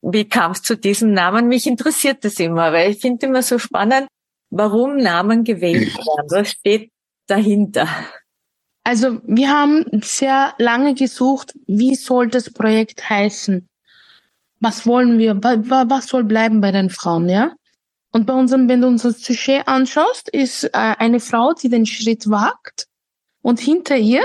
wie 0.03 0.25
kam 0.25 0.51
es 0.51 0.61
zu 0.61 0.75
diesem 0.75 1.13
Namen? 1.13 1.47
Mich 1.47 1.65
interessiert 1.65 2.23
das 2.25 2.39
immer, 2.39 2.73
weil 2.73 2.91
ich 2.91 2.99
finde 2.99 3.27
immer 3.27 3.41
so 3.41 3.57
spannend, 3.57 4.07
warum 4.49 4.97
Namen 4.97 5.43
gewählt 5.43 5.95
werden. 5.95 6.27
Was 6.29 6.51
steht 6.51 6.91
dahinter? 7.27 7.87
Also 8.83 9.21
wir 9.25 9.49
haben 9.49 9.85
sehr 10.01 10.53
lange 10.57 10.93
gesucht, 10.93 11.53
wie 11.67 11.95
soll 11.95 12.27
das 12.27 12.51
Projekt 12.51 13.09
heißen? 13.09 13.67
Was 14.59 14.85
wollen 14.85 15.19
wir? 15.19 15.41
Was 15.41 16.07
soll 16.07 16.25
bleiben 16.25 16.59
bei 16.59 16.71
den 16.71 16.89
Frauen, 16.89 17.29
ja? 17.29 17.53
Und 18.11 18.27
bei 18.27 18.33
unserem, 18.33 18.67
wenn 18.67 18.81
du 18.81 18.87
uns 18.87 19.03
das 19.03 19.21
Sujet 19.21 19.67
anschaust, 19.67 20.29
ist 20.29 20.65
äh, 20.65 20.69
eine 20.73 21.19
Frau, 21.19 21.53
die 21.53 21.69
den 21.69 21.85
Schritt 21.85 22.29
wagt 22.29 22.87
und 23.41 23.59
hinter 23.59 23.97
ihr 23.97 24.23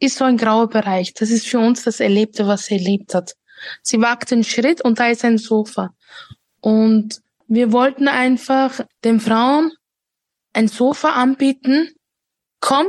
ist 0.00 0.18
so 0.18 0.24
ein 0.24 0.36
grauer 0.36 0.68
Bereich. 0.68 1.14
Das 1.14 1.30
ist 1.30 1.46
für 1.46 1.60
uns 1.60 1.84
das 1.84 2.00
Erlebte, 2.00 2.46
was 2.46 2.66
sie 2.66 2.74
erlebt 2.74 3.14
hat. 3.14 3.34
Sie 3.82 4.00
wagt 4.00 4.30
den 4.30 4.44
Schritt 4.44 4.82
und 4.82 4.98
da 4.98 5.08
ist 5.08 5.24
ein 5.24 5.38
Sofa. 5.38 5.94
Und 6.60 7.20
wir 7.48 7.72
wollten 7.72 8.08
einfach 8.08 8.80
den 9.04 9.20
Frauen 9.20 9.72
ein 10.52 10.68
Sofa 10.68 11.10
anbieten. 11.10 11.90
Komm, 12.60 12.86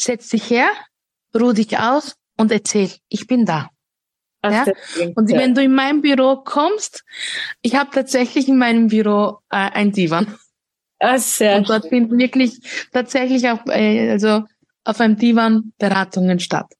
setz 0.00 0.28
dich 0.30 0.50
her, 0.50 0.70
ruh 1.38 1.52
dich 1.52 1.78
aus 1.78 2.16
und 2.36 2.50
erzähl, 2.50 2.90
ich 3.08 3.26
bin 3.26 3.44
da. 3.44 3.70
Ja? 4.42 4.64
Und 5.16 5.30
wenn 5.30 5.54
du 5.54 5.62
in 5.62 5.74
mein 5.74 6.00
Büro 6.00 6.36
kommst, 6.36 7.04
ich 7.60 7.74
habe 7.74 7.90
tatsächlich 7.92 8.48
in 8.48 8.56
meinem 8.56 8.88
Büro 8.88 9.38
äh, 9.50 9.56
ein 9.56 9.92
Divan. 9.92 10.38
Ah, 10.98 11.18
sehr 11.18 11.56
und 11.56 11.68
dort 11.68 11.88
finden 11.88 12.18
wirklich 12.18 12.60
tatsächlich 12.92 13.48
auch 13.48 13.64
äh, 13.66 14.10
also 14.10 14.44
auf 14.84 15.00
einem 15.00 15.16
Divan 15.16 15.72
Beratungen 15.78 16.40
statt. 16.40 16.72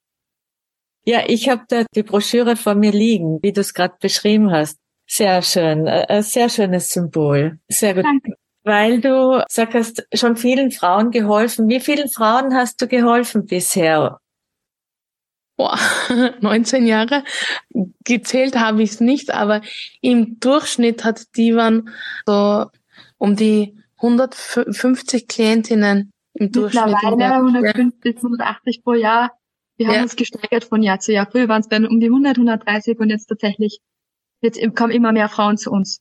Ja, 1.05 1.25
ich 1.27 1.49
habe 1.49 1.63
da 1.69 1.85
die 1.95 2.03
Broschüre 2.03 2.57
vor 2.57 2.75
mir 2.75 2.93
liegen, 2.93 3.39
wie 3.43 3.53
du 3.53 3.61
es 3.61 3.75
gerade 3.75 3.95
beschrieben 4.01 4.51
hast. 4.51 4.79
Sehr 5.07 5.43
schön, 5.43 5.87
äh, 5.87 6.07
ein 6.09 6.23
sehr 6.23 6.49
schönes 6.49 6.91
Symbol. 6.91 7.59
Sehr 7.69 7.95
gut. 7.95 8.05
Danke. 8.05 8.35
Weil 8.63 9.01
du 9.01 9.43
sagst, 9.49 10.07
schon 10.13 10.37
vielen 10.37 10.71
Frauen 10.71 11.11
geholfen. 11.11 11.69
Wie 11.69 11.81
vielen 11.81 12.11
Frauen 12.11 12.55
hast 12.55 12.81
du 12.83 12.87
geholfen 12.87 13.47
bisher? 13.47 14.21
Boah, 15.57 15.79
19 16.41 16.87
Jahre. 16.87 17.25
Gezählt 18.05 18.57
habe 18.57 18.83
ich 18.83 18.93
es 18.93 19.01
nicht, 19.01 19.33
aber 19.33 19.63
im 20.01 20.39
Durchschnitt 20.39 21.05
hat 21.05 21.37
Divan 21.37 21.91
so 22.27 22.67
um 23.19 23.35
die 23.35 23.77
150 23.97 25.27
Klientinnen 25.27 26.13
im 26.35 26.53
Durchschnitt. 26.53 26.87
Mittlerweile 26.87 27.35
150 27.35 28.01
bis 28.01 28.17
180 28.17 28.85
pro 28.85 28.95
Jahr. 28.95 29.33
Wir 29.81 29.89
haben 29.89 29.97
ja. 29.97 30.03
uns 30.03 30.15
gesteigert 30.15 30.65
von 30.65 30.83
Jahr 30.83 31.01
zu 31.01 31.13
Jahr. 31.13 31.27
Früher 31.31 31.49
waren 31.49 31.63
es 31.63 31.69
dann 31.69 31.87
um 31.87 31.99
die 32.01 32.07
100, 32.07 32.37
130 32.37 32.99
und 32.99 33.11
jetzt 33.11 33.27
tatsächlich 33.27 33.81
jetzt 34.43 34.61
kommen 34.77 34.93
immer 34.93 35.13
mehr 35.13 35.29
Frauen 35.29 35.57
zu 35.57 35.71
uns 35.71 36.01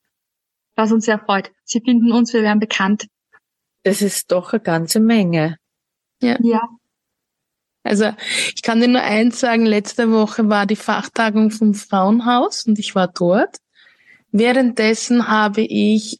was 0.80 0.92
uns 0.92 1.06
sehr 1.06 1.20
freut. 1.20 1.52
Sie 1.66 1.82
finden 1.82 2.12
uns, 2.12 2.34
wir 2.34 2.42
werden 2.42 2.60
bekannt. 2.60 3.08
Das 3.84 4.02
ist 4.02 4.32
doch 4.32 4.54
eine 4.54 4.62
ganze 4.62 5.00
Menge. 5.00 5.58
Ja. 6.22 6.38
ja. 6.42 6.62
Also 7.84 8.14
ich 8.56 8.62
kann 8.62 8.82
dir 8.82 8.88
nur 8.88 9.02
eins 9.02 9.40
sagen, 9.40 9.66
letzte 9.66 10.12
Woche 10.12 10.50
war 10.50 10.66
die 10.66 10.76
Fachtagung 10.76 11.52
vom 11.52 11.74
Frauenhaus 11.74 12.66
und 12.66 12.80
ich 12.80 12.96
war 12.96 13.08
dort. 13.08 13.58
Währenddessen 14.32 15.28
habe 15.28 15.62
ich, 15.62 16.20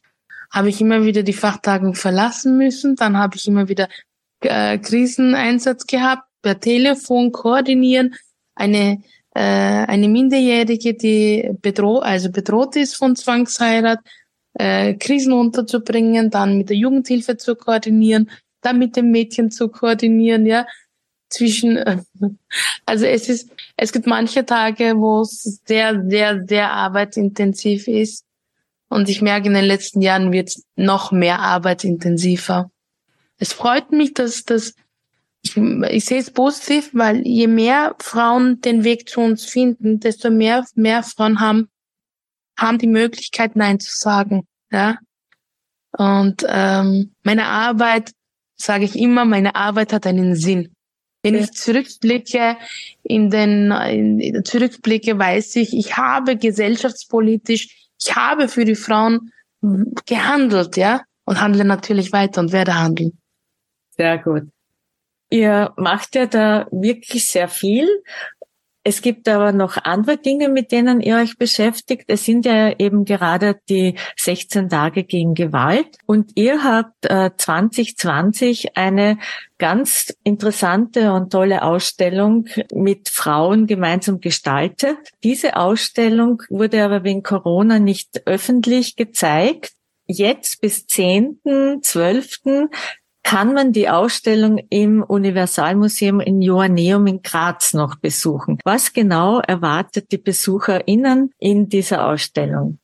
habe 0.50 0.68
ich 0.68 0.80
immer 0.80 1.04
wieder 1.04 1.22
die 1.22 1.32
Fachtagung 1.32 1.94
verlassen 1.94 2.56
müssen. 2.58 2.96
Dann 2.96 3.16
habe 3.16 3.36
ich 3.36 3.46
immer 3.46 3.68
wieder 3.68 3.88
äh, 4.40 4.78
Kriseneinsatz 4.78 5.86
gehabt, 5.86 6.24
per 6.42 6.60
Telefon 6.60 7.32
koordinieren. 7.32 8.14
Eine, 8.54 9.02
äh, 9.34 9.40
eine 9.40 10.08
Minderjährige, 10.08 10.94
die 10.94 11.50
bedroht, 11.60 12.02
also 12.02 12.30
bedroht 12.30 12.76
ist 12.76 12.96
von 12.96 13.16
Zwangsheirat, 13.16 14.00
äh, 14.54 14.94
Krisen 14.94 15.32
unterzubringen, 15.32 16.30
dann 16.30 16.58
mit 16.58 16.68
der 16.70 16.76
Jugendhilfe 16.76 17.36
zu 17.36 17.54
koordinieren, 17.54 18.30
dann 18.60 18.78
mit 18.78 18.96
dem 18.96 19.10
Mädchen 19.10 19.50
zu 19.50 19.68
koordinieren, 19.68 20.46
ja, 20.46 20.66
zwischen, 21.30 21.78
also 22.86 23.06
es 23.06 23.28
ist, 23.28 23.50
es 23.76 23.92
gibt 23.92 24.06
manche 24.06 24.44
Tage, 24.44 24.94
wo 24.96 25.22
es 25.22 25.60
sehr, 25.64 26.04
sehr, 26.08 26.44
sehr 26.46 26.72
arbeitsintensiv 26.72 27.88
ist. 27.88 28.24
Und 28.88 29.08
ich 29.08 29.22
merke, 29.22 29.46
in 29.46 29.54
den 29.54 29.64
letzten 29.64 30.02
Jahren 30.02 30.32
wird 30.32 30.48
es 30.48 30.64
noch 30.74 31.12
mehr 31.12 31.38
arbeitsintensiver. 31.38 32.70
Es 33.38 33.52
freut 33.52 33.92
mich, 33.92 34.12
dass 34.14 34.44
dass 34.44 34.74
ich, 35.42 35.56
ich 35.56 36.04
sehe 36.04 36.18
es 36.18 36.30
positiv, 36.30 36.90
weil 36.92 37.26
je 37.26 37.46
mehr 37.46 37.94
Frauen 37.98 38.60
den 38.60 38.84
Weg 38.84 39.08
zu 39.08 39.20
uns 39.20 39.44
finden, 39.44 40.00
desto 40.00 40.30
mehr, 40.30 40.64
mehr 40.74 41.02
Frauen 41.02 41.40
haben 41.40 41.68
haben 42.60 42.78
die 42.78 42.86
Möglichkeit, 42.86 43.56
Nein 43.56 43.80
zu 43.80 43.90
sagen. 43.92 44.46
Ja. 44.70 44.98
Und 45.96 46.44
ähm, 46.48 47.14
meine 47.22 47.46
Arbeit, 47.46 48.12
sage 48.56 48.84
ich 48.84 48.96
immer, 48.96 49.24
meine 49.24 49.54
Arbeit 49.54 49.92
hat 49.92 50.06
einen 50.06 50.36
Sinn. 50.36 50.72
Wenn 51.22 51.34
ich 51.34 51.52
zurückblicke 51.52 52.56
in 53.02 53.30
den 53.30 53.70
in, 53.70 54.42
zurückblicke, 54.44 55.18
weiß 55.18 55.56
ich, 55.56 55.76
ich 55.76 55.96
habe 55.96 56.36
gesellschaftspolitisch, 56.36 57.90
ich 58.00 58.16
habe 58.16 58.48
für 58.48 58.64
die 58.64 58.74
Frauen 58.74 59.30
gehandelt, 60.06 60.78
ja, 60.78 61.02
und 61.26 61.40
handle 61.40 61.64
natürlich 61.64 62.12
weiter 62.12 62.40
und 62.40 62.52
werde 62.52 62.74
handeln. 62.74 63.18
Sehr 63.96 64.16
gut. 64.16 64.44
Ihr 65.30 65.72
macht 65.76 66.14
ja 66.16 66.26
da 66.26 66.66
wirklich 66.70 67.28
sehr 67.28 67.48
viel 67.48 67.88
es 68.82 69.02
gibt 69.02 69.28
aber 69.28 69.52
noch 69.52 69.76
andere 69.76 70.16
Dinge, 70.16 70.48
mit 70.48 70.72
denen 70.72 71.02
ihr 71.02 71.16
euch 71.16 71.36
beschäftigt. 71.36 72.04
Es 72.06 72.24
sind 72.24 72.46
ja 72.46 72.72
eben 72.78 73.04
gerade 73.04 73.60
die 73.68 73.94
16 74.16 74.70
Tage 74.70 75.04
gegen 75.04 75.34
Gewalt. 75.34 75.98
Und 76.06 76.32
ihr 76.34 76.64
habt 76.64 77.04
äh, 77.04 77.30
2020 77.36 78.78
eine 78.78 79.18
ganz 79.58 80.14
interessante 80.24 81.12
und 81.12 81.30
tolle 81.30 81.62
Ausstellung 81.62 82.46
mit 82.72 83.10
Frauen 83.10 83.66
gemeinsam 83.66 84.20
gestaltet. 84.20 84.96
Diese 85.22 85.56
Ausstellung 85.56 86.42
wurde 86.48 86.82
aber 86.82 87.04
wegen 87.04 87.22
Corona 87.22 87.78
nicht 87.78 88.22
öffentlich 88.26 88.96
gezeigt. 88.96 89.72
Jetzt 90.06 90.62
bis 90.62 90.86
10.12 90.86 92.68
kann 93.22 93.52
man 93.52 93.72
die 93.72 93.88
Ausstellung 93.88 94.58
im 94.70 95.02
Universalmuseum 95.02 96.20
in 96.20 96.42
Joanneum 96.42 97.06
in 97.06 97.22
Graz 97.22 97.74
noch 97.74 97.96
besuchen. 97.96 98.58
Was 98.64 98.92
genau 98.92 99.40
erwartet 99.40 100.10
die 100.12 100.18
BesucherInnen 100.18 101.30
in 101.38 101.68
dieser 101.68 102.06
Ausstellung? 102.06 102.78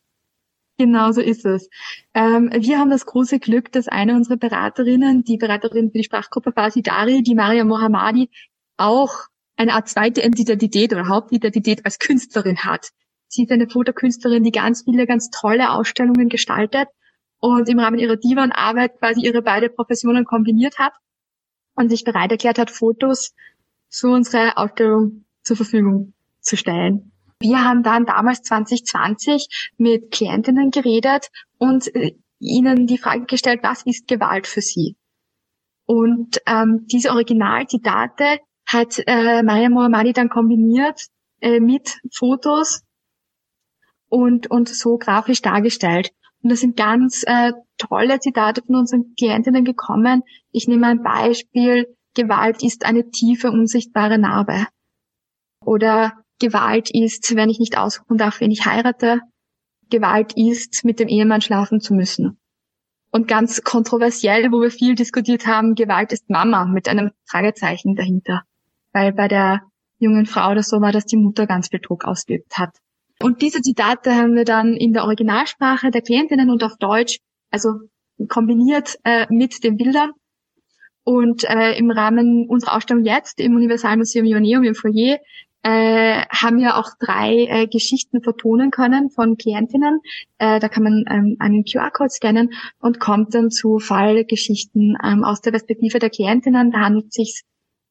Genau 0.79 1.11
so 1.12 1.22
ist 1.22 1.46
es. 1.46 1.70
Ähm, 2.12 2.51
wir 2.55 2.79
haben 2.79 2.90
das 2.90 3.07
große 3.07 3.38
Glück, 3.38 3.72
dass 3.72 3.88
eine 3.88 4.14
unserer 4.14 4.37
Beraterinnen, 4.37 5.25
die 5.25 5.38
Beraterin 5.38 5.90
für 5.90 5.99
die 5.99 6.05
Sprachgruppe 6.05 6.53
Fasidari, 6.53 7.22
die 7.22 7.35
Maria 7.35 7.64
Mohammadi, 7.64 8.29
auch 8.77 9.14
eine 9.57 9.72
Art 9.72 9.88
zweite 9.88 10.20
Identität 10.20 10.92
oder 10.92 11.09
Hauptidentität 11.09 11.87
als 11.87 11.99
Künstlerin 11.99 12.59
hat. 12.59 12.90
Sie 13.29 13.44
ist 13.44 13.51
eine 13.53 13.68
Fotokünstlerin, 13.68 14.44
die 14.44 14.53
ganz 14.53 14.85
viele, 14.85 15.07
ganz 15.07 15.31
tolle 15.31 15.70
Ausstellungen 15.70 16.29
gestaltet 16.29 16.88
und 17.40 17.68
im 17.68 17.79
Rahmen 17.79 17.99
ihrer 17.99 18.16
Divan-Arbeit 18.16 18.99
quasi 18.99 19.20
ihre 19.25 19.42
beide 19.42 19.68
Professionen 19.68 20.25
kombiniert 20.25 20.79
hat. 20.79 20.92
und 21.79 21.90
sich 21.90 22.05
bereit 22.05 22.33
erklärt 22.33 22.59
hat, 22.59 22.70
Fotos 22.70 23.35
zu 23.90 24.09
unserer 24.09 24.57
Ausstellung 24.57 25.27
zur 25.42 25.57
Verfügung 25.57 26.14
zu 26.40 26.57
stellen. 26.57 27.12
Wir 27.38 27.62
haben 27.62 27.83
dann 27.83 28.07
damals 28.07 28.40
2020 28.42 29.72
mit 29.77 30.11
Klientinnen 30.11 30.70
geredet 30.70 31.29
und 31.59 31.94
äh, 31.94 32.16
ihnen 32.38 32.87
die 32.87 32.99
Frage 32.99 33.27
gestellt, 33.27 33.61
was 33.62 33.85
ist 33.85 34.09
Gewalt 34.09 34.46
für 34.46 34.62
sie? 34.62 34.96
Und 35.85 36.40
ähm, 36.46 36.87
diese 36.90 37.11
Originalzitate 37.11 38.40
hat 38.66 39.01
äh, 39.07 39.42
Maria 39.42 39.68
Mohammadi 39.68 40.12
dann 40.12 40.29
kombiniert 40.29 41.07
äh, 41.40 41.61
mit 41.61 42.01
Fotos 42.12 42.83
und, 44.09 44.51
und 44.51 44.68
so 44.68 44.96
grafisch 44.96 45.42
dargestellt. 45.42 46.11
Und 46.47 46.51
das 46.51 46.61
sind 46.61 46.77
ganz 46.77 47.25
äh, 47.27 47.55
tolle 47.77 48.21
Zitate 48.21 48.63
von 48.65 48.77
unseren 48.77 49.17
Klientinnen 49.17 49.65
gekommen. 49.65 50.23
Ich 50.53 50.69
nehme 50.69 50.87
ein 50.87 51.03
Beispiel. 51.03 51.93
Gewalt 52.15 52.63
ist 52.63 52.87
eine 52.87 53.11
tiefe, 53.11 53.51
unsichtbare 53.51 54.17
Narbe. 54.17 54.69
Oder 55.65 56.13
Gewalt 56.39 56.89
ist, 56.95 57.35
wenn 57.35 57.51
ich 57.51 57.59
nicht 57.59 57.77
aussuchen 57.77 58.17
darf, 58.17 58.39
wen 58.39 58.53
ich 58.53 58.65
heirate. 58.65 59.23
Gewalt 59.91 60.35
ist, 60.37 60.85
mit 60.85 61.01
dem 61.01 61.09
Ehemann 61.09 61.41
schlafen 61.41 61.81
zu 61.81 61.95
müssen. 61.95 62.39
Und 63.11 63.27
ganz 63.27 63.65
kontroversiell, 63.65 64.53
wo 64.53 64.61
wir 64.61 64.71
viel 64.71 64.95
diskutiert 64.95 65.49
haben, 65.49 65.75
Gewalt 65.75 66.13
ist 66.13 66.31
Mama 66.31 66.67
mit 66.67 66.89
einem 66.89 67.11
Fragezeichen 67.29 67.97
dahinter. 67.97 68.45
Weil 68.93 69.13
bei 69.13 69.27
der 69.27 69.63
jungen 69.99 70.27
Frau 70.27 70.53
oder 70.53 70.63
so 70.63 70.81
war, 70.81 70.93
dass 70.93 71.07
die 71.07 71.17
Mutter 71.17 71.49
ganz 71.49 71.71
viel 71.71 71.81
Druck 71.81 72.05
ausgeübt 72.05 72.57
hat. 72.57 72.79
Und 73.21 73.43
diese 73.43 73.63
Zitate 73.63 74.15
haben 74.15 74.35
wir 74.35 74.45
dann 74.45 74.75
in 74.75 74.93
der 74.93 75.05
Originalsprache 75.05 75.91
der 75.91 76.03
Klientinnen 76.03 76.51
und 76.51 76.63
auf 76.63 76.77
Deutsch, 76.79 77.19
also 77.51 77.71
kombiniert 78.29 78.97
äh, 79.05 79.27
mit 79.31 79.65
den 79.65 79.77
Bildern. 79.77 80.13
Und 81.05 81.45
äh, 81.45 81.79
im 81.79 81.91
Rahmen 81.91 82.47
unserer 82.49 82.77
Ausstellung 82.77 83.05
jetzt 83.05 83.39
im 83.41 83.55
Universalmuseum 83.55 84.27
Ioneum 84.27 84.65
im 84.65 84.75
Foyer 84.75 85.19
äh, 85.63 86.25
haben 86.31 86.59
wir 86.59 86.77
auch 86.77 86.91
drei 87.01 87.47
äh, 87.49 87.67
Geschichten 87.67 88.23
vertonen 88.23 88.71
können 88.71 89.11
von 89.11 89.37
Klientinnen. 89.37 90.01
Äh, 90.39 90.61
da 90.61 90.69
kann 90.69 90.85
man 90.85 91.05
ähm, 91.09 91.37
einen 91.39 91.65
QR-Code 91.65 92.11
scannen 92.11 92.53
und 92.81 93.01
kommt 93.01 93.35
dann 93.35 93.51
zu 93.51 93.79
Fallgeschichten 93.79 94.97
ähm, 95.03 95.25
aus 95.25 95.41
der 95.41 95.53
Perspektive 95.53 95.99
der 95.99 96.11
Klientinnen. 96.11 96.71
Da 96.71 96.81
handelt 96.81 97.07
es 97.07 97.15
sich 97.15 97.43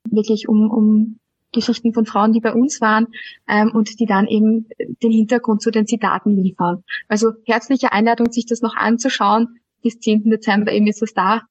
wirklich 0.10 0.48
um, 0.48 0.70
um 0.70 1.20
Geschichten 1.56 1.94
von 1.94 2.06
Frauen, 2.06 2.34
die 2.34 2.42
bei 2.42 2.54
uns 2.54 2.80
waren 2.82 3.08
ähm, 3.48 3.72
und 3.74 4.00
die 4.00 4.06
dann 4.06 4.28
eben 4.28 4.68
den 5.02 5.12
Hintergrund 5.12 5.62
zu 5.62 5.72
den 5.72 5.88
Zitaten 5.88 6.36
liefern. 6.36 6.84
Also 7.08 7.32
herzliche 7.46 7.92
Einladung, 7.92 8.32
sich 8.32 8.46
das 8.46 8.62
noch 8.62 8.76
anzuschauen. 8.76 9.60
Bis 9.82 10.00
10. 10.00 10.30
Dezember 10.30 10.72
eben 10.72 10.88
ist 10.88 11.02
es 11.02 11.14
da 11.14 11.42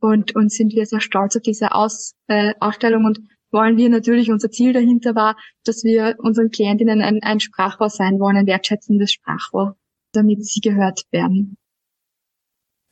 und, 0.00 0.36
und 0.36 0.52
sind 0.52 0.74
wir 0.74 0.86
sehr 0.86 1.00
stolz 1.00 1.36
auf 1.36 1.42
diese 1.42 1.72
Aus, 1.72 2.14
äh, 2.26 2.54
Ausstellung 2.60 3.04
und 3.04 3.20
wollen 3.50 3.76
wir 3.76 3.88
natürlich, 3.88 4.30
unser 4.30 4.50
Ziel 4.50 4.72
dahinter 4.72 5.14
war, 5.14 5.36
dass 5.64 5.84
wir 5.84 6.16
unseren 6.18 6.50
Klientinnen 6.50 7.00
ein, 7.00 7.20
ein 7.22 7.40
Sprachrohr 7.40 7.88
sein 7.88 8.18
wollen, 8.18 8.36
ein 8.36 8.46
wertschätzendes 8.46 9.12
Sprachrohr, 9.12 9.76
damit 10.12 10.44
sie 10.44 10.60
gehört 10.60 11.04
werden. 11.10 11.56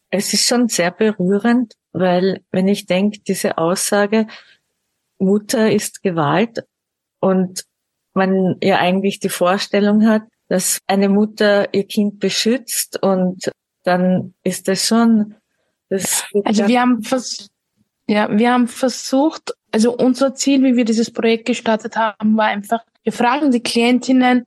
Es 0.08 0.32
ist 0.32 0.46
schon 0.46 0.68
sehr 0.68 0.90
berührend, 0.90 1.74
weil 1.92 2.42
wenn 2.50 2.68
ich 2.68 2.86
denke, 2.86 3.20
diese 3.26 3.58
Aussage, 3.58 4.26
Mutter 5.22 5.70
ist 5.70 6.02
Gewalt 6.02 6.64
und 7.20 7.64
man 8.14 8.56
ja 8.62 8.78
eigentlich 8.78 9.20
die 9.20 9.28
Vorstellung 9.28 10.06
hat, 10.06 10.22
dass 10.48 10.78
eine 10.86 11.08
Mutter 11.08 11.72
ihr 11.72 11.84
Kind 11.84 12.18
beschützt 12.18 13.02
und 13.02 13.50
dann 13.84 14.34
ist 14.42 14.68
das 14.68 14.86
schon 14.86 15.34
das 15.88 16.24
Also 16.44 16.66
wir 16.66 16.80
haben 16.80 17.02
vers 17.02 17.48
ja, 18.08 18.28
wir 18.30 18.52
haben 18.52 18.68
versucht, 18.68 19.54
also 19.70 19.96
unser 19.96 20.34
Ziel, 20.34 20.62
wie 20.64 20.76
wir 20.76 20.84
dieses 20.84 21.10
Projekt 21.10 21.46
gestartet 21.46 21.96
haben, 21.96 22.36
war 22.36 22.46
einfach, 22.46 22.80
wir 23.04 23.12
fragen 23.12 23.52
die 23.52 23.62
Klientinnen, 23.62 24.44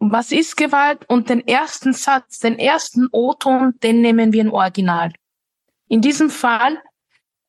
was 0.00 0.32
ist 0.32 0.56
Gewalt? 0.56 1.04
Und 1.08 1.28
den 1.28 1.46
ersten 1.46 1.92
Satz, 1.92 2.40
den 2.40 2.58
ersten 2.58 3.06
O-Ton, 3.12 3.74
den 3.82 4.00
nehmen 4.00 4.32
wir 4.32 4.40
im 4.40 4.52
Original. 4.52 5.12
In 5.88 6.00
diesem 6.00 6.30
Fall 6.30 6.78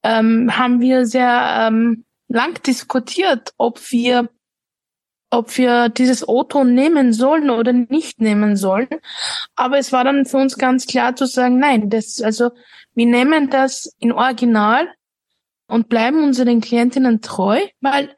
ähm, 0.04 0.58
haben 0.58 0.80
wir 0.82 1.06
sehr 1.06 1.67
ähm, 1.67 2.06
lang 2.31 2.61
diskutiert, 2.63 3.53
ob 3.57 3.79
wir, 3.91 4.29
ob 5.29 5.57
wir 5.57 5.89
dieses 5.89 6.27
O-Ton 6.27 6.73
nehmen 6.73 7.13
sollen 7.13 7.49
oder 7.49 7.73
nicht 7.73 8.21
nehmen 8.21 8.55
sollen. 8.55 8.89
Aber 9.55 9.77
es 9.77 9.91
war 9.91 10.03
dann 10.03 10.25
für 10.25 10.37
uns 10.37 10.57
ganz 10.57 10.87
klar 10.87 11.15
zu 11.15 11.25
sagen, 11.25 11.59
nein, 11.59 11.89
das, 11.89 12.21
also, 12.21 12.51
wir 12.93 13.05
nehmen 13.05 13.49
das 13.49 13.95
in 13.99 14.11
Original 14.11 14.93
und 15.67 15.87
bleiben 15.87 16.23
unseren 16.23 16.59
Klientinnen 16.59 17.21
treu, 17.21 17.61
weil 17.79 18.15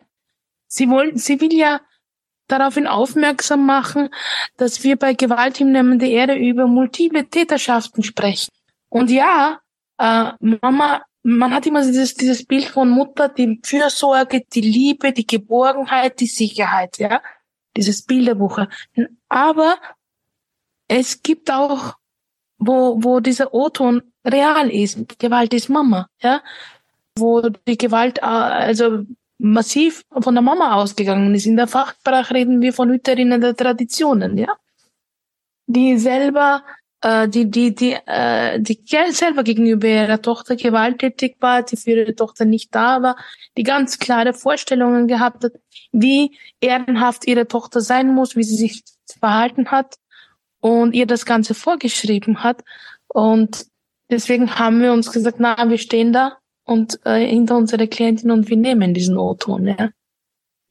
sie 0.67 0.89
wollen, 0.89 1.17
sie 1.17 1.39
will 1.39 1.53
ja 1.53 1.81
daraufhin 2.47 2.87
aufmerksam 2.87 3.65
machen, 3.65 4.09
dass 4.57 4.83
wir 4.83 4.97
bei 4.97 5.13
Gewalt 5.13 5.61
im 5.61 5.71
Namen 5.71 5.99
der 5.99 6.09
Erde 6.09 6.35
über 6.35 6.67
multiple 6.67 7.29
Täterschaften 7.29 8.03
sprechen. 8.03 8.49
Und 8.89 9.09
ja, 9.09 9.59
äh, 9.97 10.31
Mama 10.39 11.03
man 11.23 11.53
hat 11.53 11.65
immer 11.65 11.81
dieses, 11.81 12.15
dieses 12.15 12.45
Bild 12.45 12.65
von 12.65 12.89
Mutter, 12.89 13.29
die 13.29 13.59
Fürsorge, 13.63 14.43
die 14.53 14.61
Liebe, 14.61 15.13
die 15.13 15.25
Geborgenheit, 15.25 16.19
die 16.19 16.27
Sicherheit, 16.27 16.97
ja. 16.99 17.21
Dieses 17.75 18.03
Bilderbuch. 18.03 18.59
Aber 19.29 19.77
es 20.87 21.23
gibt 21.23 21.49
auch, 21.49 21.95
wo, 22.59 23.01
wo 23.01 23.19
dieser 23.19 23.53
O-Ton 23.53 24.03
real 24.25 24.69
ist. 24.69 25.17
Gewalt 25.17 25.53
ist 25.53 25.69
Mama, 25.69 26.07
ja. 26.21 26.43
Wo 27.17 27.41
die 27.41 27.77
Gewalt, 27.77 28.19
äh, 28.19 28.25
also 28.25 29.05
massiv 29.39 30.03
von 30.11 30.35
der 30.35 30.41
Mama 30.41 30.75
ausgegangen 30.75 31.33
ist. 31.33 31.45
In 31.45 31.57
der 31.57 31.67
Fachsprache 31.67 32.33
reden 32.33 32.61
wir 32.61 32.73
von 32.73 32.89
Hüterinnen 32.89 33.41
der 33.41 33.55
Traditionen, 33.55 34.37
ja. 34.37 34.55
Die 35.67 35.97
selber 35.97 36.63
äh, 37.03 37.27
die, 37.27 37.51
die, 37.51 37.75
die, 37.75 37.97
äh, 38.05 38.59
die 38.59 38.79
selber 39.11 39.43
gegenüber 39.43 39.87
ihrer 39.87 40.21
Tochter 40.21 40.55
gewalttätig 40.55 41.35
war, 41.39 41.61
die 41.61 41.75
für 41.75 41.91
ihre 41.91 42.15
Tochter 42.15 42.45
nicht 42.45 42.73
da 42.73 43.01
war, 43.01 43.17
die 43.57 43.63
ganz 43.63 43.99
klare 43.99 44.33
Vorstellungen 44.33 45.07
gehabt 45.07 45.43
hat, 45.43 45.51
wie 45.91 46.37
ehrenhaft 46.61 47.27
ihre 47.27 47.47
Tochter 47.47 47.81
sein 47.81 48.13
muss, 48.13 48.35
wie 48.35 48.43
sie 48.43 48.55
sich 48.55 48.83
verhalten 49.19 49.69
hat 49.69 49.95
und 50.61 50.95
ihr 50.95 51.05
das 51.05 51.25
Ganze 51.25 51.53
vorgeschrieben 51.53 52.43
hat. 52.43 52.63
Und 53.07 53.67
deswegen 54.09 54.57
haben 54.57 54.81
wir 54.81 54.93
uns 54.93 55.11
gesagt, 55.11 55.37
na, 55.39 55.69
wir 55.69 55.77
stehen 55.77 56.13
da 56.13 56.37
und 56.63 56.99
äh, 57.05 57.25
hinter 57.25 57.57
unserer 57.57 57.87
Klientin 57.87 58.31
und 58.31 58.49
wir 58.49 58.57
nehmen 58.57 58.93
diesen 58.93 59.17
O-Ton. 59.17 59.67
Ja. 59.67 59.89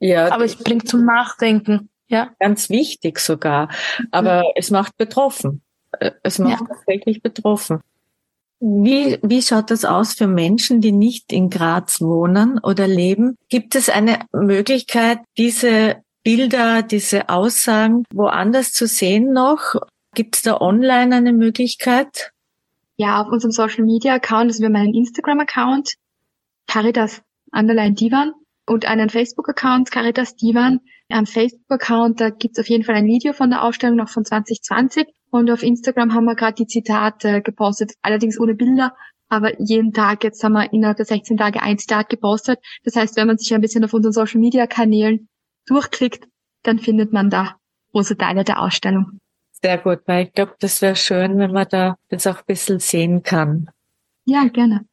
Ja, 0.00 0.32
aber 0.32 0.44
es 0.44 0.56
bringt 0.56 0.88
zum 0.88 1.04
Nachdenken. 1.04 1.88
Ja. 2.08 2.34
Ganz 2.40 2.70
wichtig 2.70 3.20
sogar. 3.20 3.68
Aber 4.10 4.40
mhm. 4.40 4.52
es 4.56 4.70
macht 4.70 4.96
betroffen. 4.96 5.62
Es 6.22 6.38
macht 6.38 6.60
ja. 6.60 6.66
tatsächlich 6.66 7.22
betroffen. 7.22 7.80
Wie, 8.64 9.18
wie 9.22 9.42
schaut 9.42 9.72
das 9.72 9.84
aus 9.84 10.14
für 10.14 10.28
Menschen, 10.28 10.80
die 10.80 10.92
nicht 10.92 11.32
in 11.32 11.50
Graz 11.50 12.00
wohnen 12.00 12.60
oder 12.60 12.86
leben? 12.86 13.36
Gibt 13.48 13.74
es 13.74 13.88
eine 13.88 14.20
Möglichkeit, 14.32 15.18
diese 15.36 15.96
Bilder, 16.22 16.82
diese 16.82 17.28
Aussagen 17.28 18.04
woanders 18.14 18.72
zu 18.72 18.86
sehen 18.86 19.32
noch? 19.32 19.74
Gibt 20.14 20.36
es 20.36 20.42
da 20.42 20.60
online 20.60 21.16
eine 21.16 21.32
Möglichkeit? 21.32 22.30
Ja, 22.96 23.20
auf 23.20 23.32
unserem 23.32 23.50
Social 23.50 23.84
Media 23.84 24.14
Account, 24.14 24.50
also 24.50 24.60
wir 24.60 24.66
haben 24.66 24.76
einen 24.76 24.94
Instagram 24.94 25.40
Account, 25.40 25.94
Caritas 26.68 27.20
Underline 27.50 27.94
Divan 27.94 28.32
und 28.66 28.84
einen 28.84 29.10
Facebook 29.10 29.48
Account, 29.48 29.90
Caritas 29.90 30.36
Divan. 30.36 30.78
Am 31.08 31.26
Facebook 31.26 31.66
Account, 31.68 32.20
da 32.20 32.30
gibt's 32.30 32.60
auf 32.60 32.68
jeden 32.68 32.84
Fall 32.84 32.94
ein 32.94 33.06
Video 33.06 33.32
von 33.32 33.50
der 33.50 33.64
Ausstellung 33.64 33.96
noch 33.96 34.08
von 34.08 34.24
2020 34.24 35.06
und 35.32 35.50
auf 35.50 35.62
Instagram 35.62 36.12
haben 36.14 36.26
wir 36.26 36.36
gerade 36.36 36.54
die 36.54 36.66
Zitate 36.66 37.40
gepostet, 37.40 37.94
allerdings 38.02 38.38
ohne 38.38 38.54
Bilder, 38.54 38.94
aber 39.30 39.58
jeden 39.58 39.94
Tag, 39.94 40.24
jetzt 40.24 40.44
haben 40.44 40.52
wir 40.52 40.70
innerhalb 40.74 40.98
der 40.98 41.06
16 41.06 41.38
Tage 41.38 41.62
ein 41.62 41.78
Zitat 41.78 42.10
gepostet. 42.10 42.58
Das 42.84 42.96
heißt, 42.96 43.16
wenn 43.16 43.26
man 43.26 43.38
sich 43.38 43.52
ein 43.54 43.62
bisschen 43.62 43.82
auf 43.82 43.94
unseren 43.94 44.12
Social 44.12 44.40
Media 44.40 44.66
Kanälen 44.66 45.28
durchklickt, 45.66 46.28
dann 46.64 46.78
findet 46.78 47.14
man 47.14 47.30
da 47.30 47.56
große 47.92 48.18
Teile 48.18 48.44
der 48.44 48.60
Ausstellung. 48.60 49.20
Sehr 49.62 49.78
gut, 49.78 50.00
weil 50.04 50.26
ich 50.26 50.32
glaube, 50.34 50.54
das 50.60 50.82
wäre 50.82 50.96
schön, 50.96 51.38
wenn 51.38 51.52
man 51.52 51.66
da 51.66 51.96
das 52.10 52.26
auch 52.26 52.36
ein 52.36 52.46
bisschen 52.46 52.78
sehen 52.78 53.22
kann. 53.22 53.70
Ja, 54.26 54.44
gerne. 54.48 54.84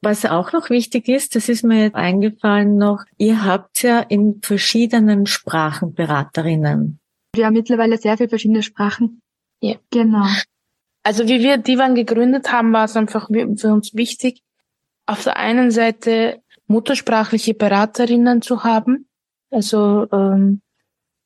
Was 0.00 0.24
auch 0.24 0.52
noch 0.52 0.70
wichtig 0.70 1.06
ist, 1.08 1.36
das 1.36 1.50
ist 1.50 1.64
mir 1.64 1.82
jetzt 1.84 1.96
eingefallen 1.96 2.78
noch, 2.78 3.04
ihr 3.18 3.44
habt 3.44 3.82
ja 3.82 4.00
in 4.00 4.40
verschiedenen 4.42 5.26
Sprachen 5.26 5.92
Beraterinnen. 5.92 6.98
Wir 7.34 7.44
haben 7.44 7.52
mittlerweile 7.52 7.98
sehr 7.98 8.16
viele 8.16 8.30
verschiedene 8.30 8.62
Sprachen. 8.62 9.20
Ja. 9.60 9.76
Genau. 9.90 10.26
Also 11.02 11.28
wie 11.28 11.40
wir 11.40 11.58
Divan 11.58 11.94
gegründet 11.94 12.52
haben, 12.52 12.72
war 12.72 12.84
es 12.84 12.96
einfach 12.96 13.28
für 13.28 13.72
uns 13.72 13.94
wichtig, 13.94 14.42
auf 15.06 15.22
der 15.22 15.36
einen 15.36 15.70
Seite 15.70 16.42
muttersprachliche 16.66 17.54
Beraterinnen 17.54 18.42
zu 18.42 18.64
haben. 18.64 19.08
Also 19.50 20.08
ähm, 20.12 20.62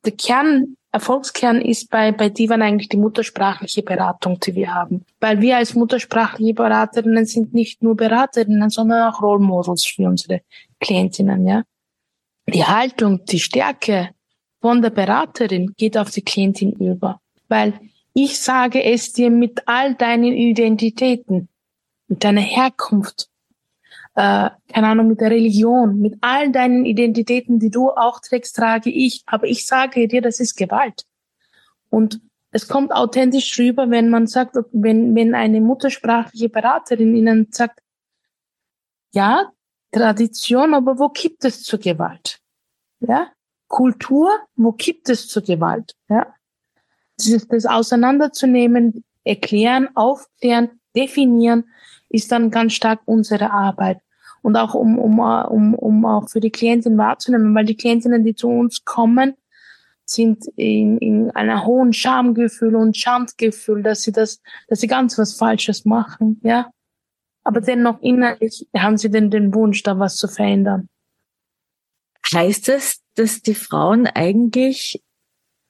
der 0.04 0.12
Kern 0.12 0.76
Erfolgskern 0.92 1.60
ist 1.60 1.88
bei, 1.88 2.10
bei 2.10 2.30
Divan 2.30 2.62
eigentlich 2.62 2.88
die 2.88 2.96
muttersprachliche 2.96 3.82
Beratung, 3.82 4.40
die 4.40 4.56
wir 4.56 4.74
haben. 4.74 5.04
Weil 5.20 5.40
wir 5.40 5.56
als 5.56 5.74
muttersprachliche 5.74 6.54
Beraterinnen 6.54 7.26
sind 7.26 7.54
nicht 7.54 7.80
nur 7.82 7.96
Beraterinnen, 7.96 8.70
sondern 8.70 9.12
auch 9.12 9.22
Role 9.22 9.38
Models 9.38 9.86
für 9.86 10.08
unsere 10.08 10.42
Klientinnen, 10.80 11.46
ja. 11.46 11.62
Die 12.48 12.64
Haltung, 12.64 13.24
die 13.26 13.38
Stärke 13.38 14.10
von 14.60 14.82
der 14.82 14.90
Beraterin 14.90 15.74
geht 15.76 15.96
auf 15.96 16.10
die 16.10 16.22
Klientin 16.22 16.72
über. 16.72 17.20
Weil 17.48 17.74
ich 18.12 18.38
sage 18.40 18.82
es 18.82 19.12
dir 19.12 19.30
mit 19.30 19.66
all 19.66 19.94
deinen 19.94 20.32
Identitäten, 20.32 21.48
mit 22.08 22.24
deiner 22.24 22.40
Herkunft, 22.40 23.28
äh, 24.14 24.50
keine 24.72 24.86
Ahnung, 24.88 25.08
mit 25.08 25.20
der 25.20 25.30
Religion, 25.30 26.00
mit 26.00 26.18
all 26.20 26.50
deinen 26.50 26.84
Identitäten, 26.84 27.58
die 27.58 27.70
du 27.70 27.90
auch 27.90 28.20
trägst, 28.20 28.56
trage 28.56 28.90
ich. 28.90 29.22
Aber 29.26 29.46
ich 29.46 29.66
sage 29.66 30.08
dir, 30.08 30.20
das 30.20 30.40
ist 30.40 30.56
Gewalt. 30.56 31.04
Und 31.88 32.20
es 32.50 32.66
kommt 32.66 32.92
authentisch 32.92 33.58
rüber, 33.58 33.90
wenn 33.90 34.10
man 34.10 34.26
sagt, 34.26 34.56
wenn, 34.72 35.14
wenn 35.14 35.34
eine 35.34 35.60
muttersprachliche 35.60 36.48
Beraterin 36.48 37.14
ihnen 37.14 37.48
sagt, 37.50 37.80
ja, 39.12 39.52
Tradition, 39.92 40.74
aber 40.74 40.98
wo 40.98 41.08
gibt 41.08 41.44
es 41.44 41.62
zur 41.62 41.78
Gewalt? 41.78 42.40
Ja, 43.00 43.32
Kultur, 43.68 44.30
wo 44.56 44.72
gibt 44.72 45.08
es 45.08 45.28
zur 45.28 45.42
Gewalt? 45.42 45.94
Ja, 46.08 46.34
das, 47.26 47.66
auseinanderzunehmen, 47.66 49.04
erklären, 49.24 49.88
aufklären, 49.94 50.70
definieren, 50.96 51.64
ist 52.08 52.32
dann 52.32 52.50
ganz 52.50 52.72
stark 52.72 53.00
unsere 53.04 53.50
Arbeit. 53.50 54.00
Und 54.42 54.56
auch 54.56 54.74
um, 54.74 54.98
um, 54.98 55.18
um, 55.18 55.74
um 55.74 56.06
auch 56.06 56.28
für 56.28 56.40
die 56.40 56.50
Klientinnen 56.50 56.98
wahrzunehmen, 56.98 57.54
weil 57.54 57.66
die 57.66 57.76
Klientinnen, 57.76 58.24
die 58.24 58.34
zu 58.34 58.48
uns 58.48 58.84
kommen, 58.84 59.34
sind 60.04 60.46
in, 60.56 60.98
in 60.98 61.30
einer 61.30 61.64
hohen 61.64 61.92
Schamgefühl 61.92 62.74
und 62.74 62.96
Schamgefühl, 62.96 63.82
dass 63.82 64.02
sie 64.02 64.12
das, 64.12 64.40
dass 64.68 64.80
sie 64.80 64.86
ganz 64.86 65.16
was 65.18 65.34
Falsches 65.34 65.84
machen, 65.84 66.40
ja. 66.42 66.70
Aber 67.42 67.60
dennoch 67.60 68.00
innerlich 68.02 68.68
haben 68.76 68.98
sie 68.98 69.10
den, 69.10 69.30
den 69.30 69.54
Wunsch, 69.54 69.82
da 69.82 69.98
was 69.98 70.16
zu 70.16 70.28
verändern. 70.28 70.88
Heißt 72.32 72.68
es, 72.68 73.00
dass 73.14 73.40
die 73.40 73.54
Frauen 73.54 74.06
eigentlich 74.06 75.02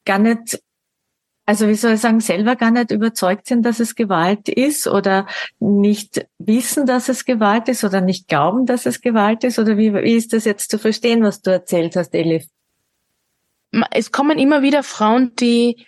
gar 0.05 0.19
nicht 0.19 0.61
also 1.47 1.67
wie 1.69 1.75
soll 1.75 1.95
ich 1.95 2.01
sagen, 2.01 2.21
selber 2.21 2.55
gar 2.55 2.71
nicht 2.71 2.91
überzeugt 2.91 3.47
sind, 3.47 3.63
dass 3.65 3.81
es 3.81 3.95
Gewalt 3.95 4.49
ist 4.49 4.87
oder 4.87 5.27
nicht 5.59 6.27
wissen, 6.39 6.87
dass 6.87 7.09
es 7.09 7.25
Gewalt 7.25 7.69
ist 7.69 7.83
oder 7.83 8.01
nicht 8.01 8.29
glauben, 8.29 8.67
dass 8.67 8.87
es 8.87 9.01
Gewalt 9.01 9.43
ist? 9.43 9.59
Oder 9.59 9.77
wie, 9.77 9.93
wie 9.93 10.15
ist 10.15 10.33
das 10.33 10.45
jetzt 10.45 10.71
zu 10.71 10.79
verstehen, 10.79 11.23
was 11.23 11.41
du 11.43 11.51
erzählt 11.51 11.97
hast, 11.97 12.15
Elif? 12.15 12.47
Es 13.91 14.13
kommen 14.13 14.39
immer 14.39 14.63
wieder 14.63 14.83
Frauen, 14.83 15.35
die, 15.37 15.87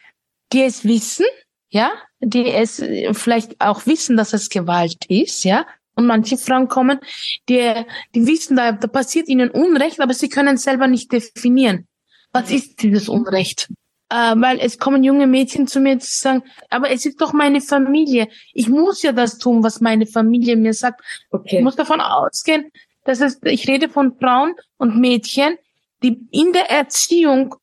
die 0.53 0.63
es 0.63 0.85
wissen, 0.85 1.27
ja, 1.69 1.93
die 2.21 2.47
es 2.47 2.83
vielleicht 3.13 3.61
auch 3.61 3.87
wissen, 3.87 4.17
dass 4.17 4.33
es 4.33 4.49
Gewalt 4.49 5.05
ist, 5.07 5.45
ja. 5.45 5.67
Und 5.95 6.07
manche 6.07 6.39
Frauen 6.39 6.69
kommen, 6.69 7.01
die, 7.49 7.73
die 8.15 8.27
wissen, 8.27 8.57
da, 8.57 8.73
da 8.73 8.89
passiert 8.89 9.29
ihnen 9.29 9.51
Unrecht, 9.51 10.01
aber 10.01 10.15
sie 10.15 10.29
können 10.29 10.57
selber 10.57 10.89
nicht 10.89 11.13
definieren. 11.13 11.87
Was 12.33 12.51
ist 12.51 12.83
dieses 12.83 13.09
Unrecht? 13.09 13.69
Äh, 14.13 14.35
weil 14.37 14.59
es 14.61 14.79
kommen 14.79 15.03
junge 15.03 15.27
Mädchen 15.27 15.67
zu 15.67 15.81
mir 15.81 15.99
zu 15.99 16.11
sagen, 16.11 16.43
aber 16.69 16.91
es 16.91 17.07
ist 17.07 17.21
doch 17.21 17.33
meine 17.33 17.63
Familie. 17.63 18.29
Ich 18.53 18.69
muss 18.69 19.03
ja 19.03 19.13
das 19.13 19.39
tun, 19.39 19.65
was 19.65 19.81
meine 19.81 20.07
Familie 20.07 20.57
mir 20.57 20.75
sagt. 20.75 21.01
Okay. 21.31 21.57
Ich 21.57 21.63
muss 21.63 21.77
davon 21.77 22.01
ausgehen, 22.01 22.71
dass 23.05 23.23
es, 23.23 23.41
ich 23.45 23.67
rede 23.67 23.89
von 23.89 24.19
Frauen 24.19 24.55
und 24.77 24.99
Mädchen, 25.01 25.57
die 26.03 26.29
in 26.31 26.53
der 26.53 26.71
Erziehung, 26.71 27.55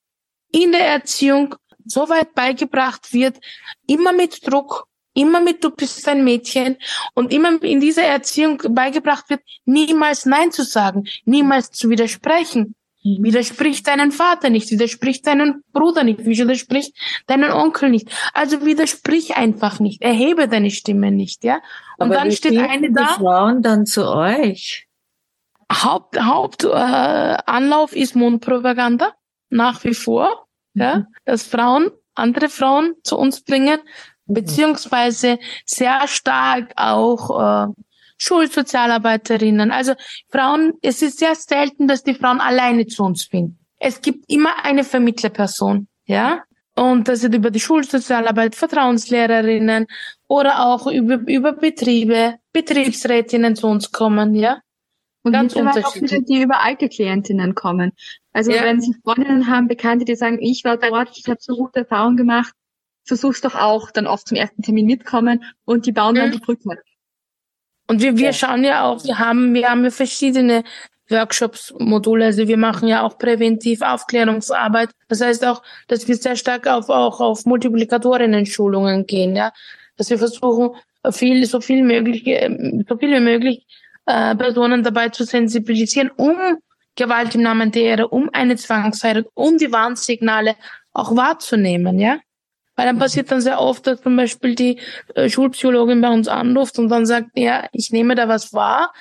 in 0.51 0.71
der 0.71 0.87
Erziehung 0.87 1.53
so 1.85 2.09
weit 2.09 2.33
beigebracht 2.33 3.13
wird, 3.13 3.37
immer 3.85 4.11
mit 4.11 4.47
Druck, 4.47 4.87
immer 5.13 5.41
mit 5.41 5.63
du 5.63 5.69
bist 5.69 6.07
ein 6.07 6.23
Mädchen 6.23 6.77
und 7.13 7.31
immer 7.31 7.61
in 7.61 7.79
dieser 7.79 8.03
Erziehung 8.03 8.59
beigebracht 8.69 9.29
wird, 9.29 9.41
niemals 9.65 10.25
Nein 10.25 10.51
zu 10.51 10.63
sagen, 10.63 11.07
niemals 11.25 11.69
zu 11.69 11.89
widersprechen. 11.91 12.73
Mhm. 13.03 13.23
Widerspricht 13.23 13.87
deinen 13.87 14.11
Vater 14.11 14.49
nicht, 14.49 14.71
widerspricht 14.71 15.25
deinen 15.25 15.63
Bruder 15.71 16.03
nicht, 16.03 16.25
widerspricht 16.25 16.95
deinen 17.27 17.51
Onkel 17.51 17.89
nicht. 17.89 18.09
Also 18.33 18.65
widersprich 18.65 19.35
einfach 19.35 19.79
nicht, 19.79 20.01
erhebe 20.01 20.47
deine 20.47 20.71
Stimme 20.71 21.11
nicht, 21.11 21.43
ja. 21.43 21.61
Und 21.97 22.07
Aber 22.07 22.15
dann 22.15 22.31
steht 22.31 22.57
eine 22.57 22.91
da. 22.91 23.07
Die 23.07 23.13
Frauen 23.21 23.61
dann 23.61 23.85
zu 23.85 24.07
euch. 24.07 24.87
Haupt 25.71 26.19
Hauptanlauf 26.19 26.73
äh, 26.75 27.37
Anlauf 27.45 27.95
ist 27.95 28.15
Mundpropaganda 28.15 29.13
nach 29.49 29.83
wie 29.83 29.93
vor, 29.93 30.47
mhm. 30.73 30.81
ja, 30.81 31.05
dass 31.25 31.43
Frauen 31.43 31.91
andere 32.15 32.49
Frauen 32.49 32.95
zu 33.03 33.17
uns 33.17 33.41
bringen, 33.43 33.79
mhm. 34.25 34.33
beziehungsweise 34.33 35.39
sehr 35.65 36.07
stark 36.07 36.73
auch 36.75 37.69
äh, 37.69 37.73
Schulsozialarbeiterinnen. 38.19 39.71
Also 39.71 39.93
Frauen, 40.29 40.73
es 40.81 41.01
ist 41.01 41.19
sehr 41.19 41.35
selten, 41.35 41.87
dass 41.87 42.03
die 42.03 42.13
Frauen 42.13 42.39
alleine 42.39 42.85
zu 42.85 43.03
uns 43.03 43.23
finden. 43.23 43.57
Es 43.79 44.01
gibt 44.01 44.25
immer 44.27 44.63
eine 44.63 44.83
Vermittlerperson, 44.83 45.87
ja. 46.05 46.43
Und 46.75 47.07
das 47.07 47.21
sind 47.21 47.35
über 47.35 47.51
die 47.51 47.59
Schulsozialarbeit, 47.59 48.55
Vertrauenslehrerinnen 48.55 49.87
oder 50.27 50.65
auch 50.65 50.87
über, 50.87 51.15
über 51.27 51.53
Betriebe, 51.53 52.35
Betriebsrätinnen 52.53 53.55
zu 53.55 53.67
uns 53.67 53.91
kommen, 53.91 54.35
ja. 54.35 54.61
Und 55.23 55.33
ganz 55.33 55.55
unterschiedlich. 55.55 56.21
Auch 56.21 56.25
die 56.25 56.41
über 56.41 56.61
alte 56.61 56.87
Klientinnen 56.87 57.53
kommen. 57.53 57.91
Also 58.31 58.51
ja. 58.51 58.63
wenn 58.63 58.79
Sie 58.79 58.95
Freundinnen 59.03 59.47
haben, 59.47 59.67
Bekannte, 59.67 60.05
die 60.05 60.15
sagen, 60.15 60.39
ich 60.41 60.63
war 60.63 60.77
dort, 60.77 61.17
ich 61.17 61.27
habe 61.27 61.39
so 61.41 61.57
gute 61.57 61.79
Erfahrungen 61.79 62.15
gemacht, 62.15 62.53
versuch's 63.03 63.41
doch 63.41 63.55
auch 63.55 63.91
dann 63.91 64.07
oft 64.07 64.27
zum 64.27 64.37
ersten 64.37 64.61
Termin 64.61 64.85
mitkommen 64.85 65.43
und 65.65 65.85
die 65.85 65.91
bauen 65.91 66.13
mhm. 66.13 66.19
dann 66.19 66.31
die 66.31 66.39
Brücke. 66.39 66.77
Und 67.89 68.03
wir, 68.03 68.17
wir 68.17 68.27
ja. 68.27 68.33
schauen 68.33 68.63
ja 68.63 68.83
auch, 68.83 69.03
wir 69.03 69.17
haben, 69.17 69.55
wir 69.55 69.67
haben 69.67 69.83
ja 69.83 69.89
verschiedene 69.89 70.63
Workshops, 71.09 71.73
Module, 71.79 72.25
also 72.25 72.47
wir 72.47 72.57
machen 72.57 72.87
ja 72.87 73.01
auch 73.01 73.17
präventiv 73.17 73.81
Aufklärungsarbeit. 73.81 74.91
Das 75.07 75.21
heißt 75.21 75.43
auch, 75.43 75.63
dass 75.87 76.07
wir 76.07 76.15
sehr 76.15 76.35
stark 76.35 76.67
auf, 76.67 76.87
auch 76.89 77.19
auf 77.19 77.45
Multiplikatorinnen-Schulungen 77.45 79.07
gehen, 79.07 79.35
ja. 79.35 79.51
Dass 79.97 80.11
wir 80.11 80.19
versuchen, 80.19 80.75
viel, 81.11 81.43
so 81.47 81.61
viel 81.61 81.83
möglich, 81.83 82.25
so 82.87 82.95
viel 82.95 83.11
wie 83.11 83.19
möglich, 83.19 83.65
äh, 84.05 84.35
Personen 84.35 84.83
dabei 84.83 85.09
zu 85.09 85.23
sensibilisieren, 85.23 86.11
um 86.15 86.35
Gewalt 86.95 87.33
im 87.33 87.41
Namen 87.41 87.71
der 87.71 87.81
Ehre, 87.81 88.07
um 88.09 88.29
eine 88.33 88.55
Zwangsheirat, 88.55 89.25
um 89.33 89.57
die 89.57 89.71
Warnsignale 89.71 90.55
auch 90.93 91.15
wahrzunehmen, 91.15 91.97
ja. 91.97 92.19
Weil 92.79 92.85
dann 92.85 92.97
passiert 92.97 93.29
dann 93.29 93.41
sehr 93.41 93.59
oft, 93.59 93.85
dass 93.87 94.01
zum 94.01 94.15
Beispiel 94.15 94.55
die 94.55 94.79
äh, 95.13 95.27
Schulpsychologin 95.29 95.99
bei 95.99 96.07
uns 96.07 96.29
anruft 96.29 96.79
und 96.79 96.87
dann 96.87 97.05
sagt, 97.05 97.31
ja, 97.35 97.67
ich 97.73 97.91
nehme 97.91 98.15
da 98.15 98.29
was 98.29 98.53
wahr. 98.53 98.93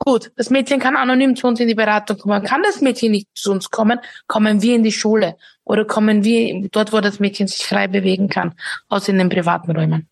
Gut, 0.00 0.32
das 0.34 0.50
Mädchen 0.50 0.80
kann 0.80 0.96
anonym 0.96 1.36
zu 1.36 1.46
uns 1.46 1.60
in 1.60 1.68
die 1.68 1.76
Beratung 1.76 2.18
kommen. 2.18 2.42
Kann 2.42 2.64
das 2.64 2.80
Mädchen 2.80 3.12
nicht 3.12 3.28
zu 3.32 3.52
uns 3.52 3.70
kommen, 3.70 4.00
kommen 4.26 4.60
wir 4.60 4.74
in 4.74 4.82
die 4.82 4.90
Schule 4.90 5.36
oder 5.62 5.84
kommen 5.84 6.24
wir 6.24 6.68
dort, 6.70 6.92
wo 6.92 7.00
das 7.00 7.20
Mädchen 7.20 7.46
sich 7.46 7.64
frei 7.64 7.86
bewegen 7.86 8.28
kann, 8.28 8.56
aus 8.88 9.06
in 9.06 9.18
den 9.18 9.28
privaten 9.28 9.70
Räumen. 9.70 10.08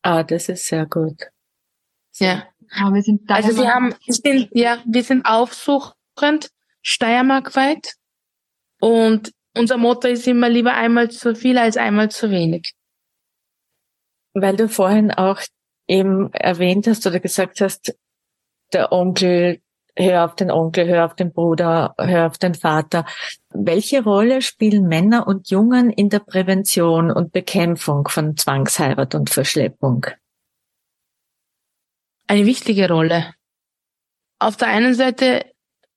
Ah, 0.00 0.22
das 0.22 0.48
ist 0.48 0.66
sehr 0.66 0.86
gut. 0.86 1.24
Ja. 2.14 2.44
ja 2.74 2.94
wir 2.94 3.02
sind 3.02 3.30
also 3.30 3.54
wir 3.54 3.68
haben, 3.68 3.94
wir 4.06 4.14
sind, 4.14 4.48
ja, 4.52 4.78
wir 4.86 5.04
sind 5.04 5.26
aufsuchend, 5.26 6.48
steiermarkweit 6.80 7.96
und 8.80 9.30
unser 9.56 9.76
Motto 9.76 10.08
ist 10.08 10.26
immer 10.26 10.48
lieber 10.48 10.74
einmal 10.74 11.10
zu 11.10 11.34
viel 11.34 11.58
als 11.58 11.76
einmal 11.76 12.10
zu 12.10 12.30
wenig. 12.30 12.74
Weil 14.34 14.56
du 14.56 14.68
vorhin 14.68 15.10
auch 15.10 15.40
eben 15.88 16.32
erwähnt 16.32 16.86
hast 16.86 17.06
oder 17.06 17.20
gesagt 17.20 17.60
hast, 17.60 17.96
der 18.72 18.92
Onkel, 18.92 19.60
hör 19.96 20.24
auf 20.24 20.34
den 20.34 20.50
Onkel, 20.50 20.86
hör 20.86 21.06
auf 21.06 21.14
den 21.14 21.32
Bruder, 21.32 21.94
hör 21.98 22.26
auf 22.26 22.38
den 22.38 22.54
Vater. 22.54 23.06
Welche 23.50 24.02
Rolle 24.02 24.42
spielen 24.42 24.88
Männer 24.88 25.26
und 25.26 25.48
Jungen 25.48 25.90
in 25.90 26.10
der 26.10 26.18
Prävention 26.18 27.10
und 27.10 27.32
Bekämpfung 27.32 28.08
von 28.08 28.36
Zwangsheirat 28.36 29.14
und 29.14 29.30
Verschleppung? 29.30 30.06
Eine 32.26 32.44
wichtige 32.44 32.88
Rolle. 32.88 33.32
Auf 34.38 34.56
der 34.56 34.68
einen 34.68 34.94
Seite 34.94 35.46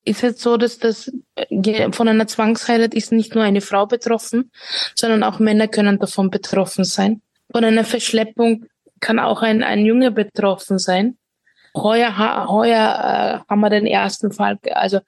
ist 0.05 0.23
es 0.23 0.41
so, 0.41 0.57
dass 0.57 0.79
das 0.79 1.11
äh, 1.35 1.91
von 1.91 2.07
einer 2.07 2.27
Zwangsheirat 2.27 2.93
ist 2.93 3.11
nicht 3.11 3.35
nur 3.35 3.43
eine 3.43 3.61
Frau 3.61 3.85
betroffen, 3.85 4.51
sondern 4.95 5.23
auch 5.23 5.39
Männer 5.39 5.67
können 5.67 5.99
davon 5.99 6.29
betroffen 6.29 6.83
sein. 6.83 7.21
Von 7.51 7.63
einer 7.63 7.83
Verschleppung 7.83 8.65
kann 8.99 9.19
auch 9.19 9.41
ein, 9.41 9.63
ein 9.63 9.85
Junge 9.85 10.11
betroffen 10.11 10.79
sein. 10.79 11.17
Heuer, 11.75 12.47
heuer 12.49 13.43
äh, 13.45 13.49
haben 13.49 13.59
wir 13.59 13.69
den 13.69 13.85
ersten 13.85 14.31
Fall, 14.31 14.57
also 14.71 14.99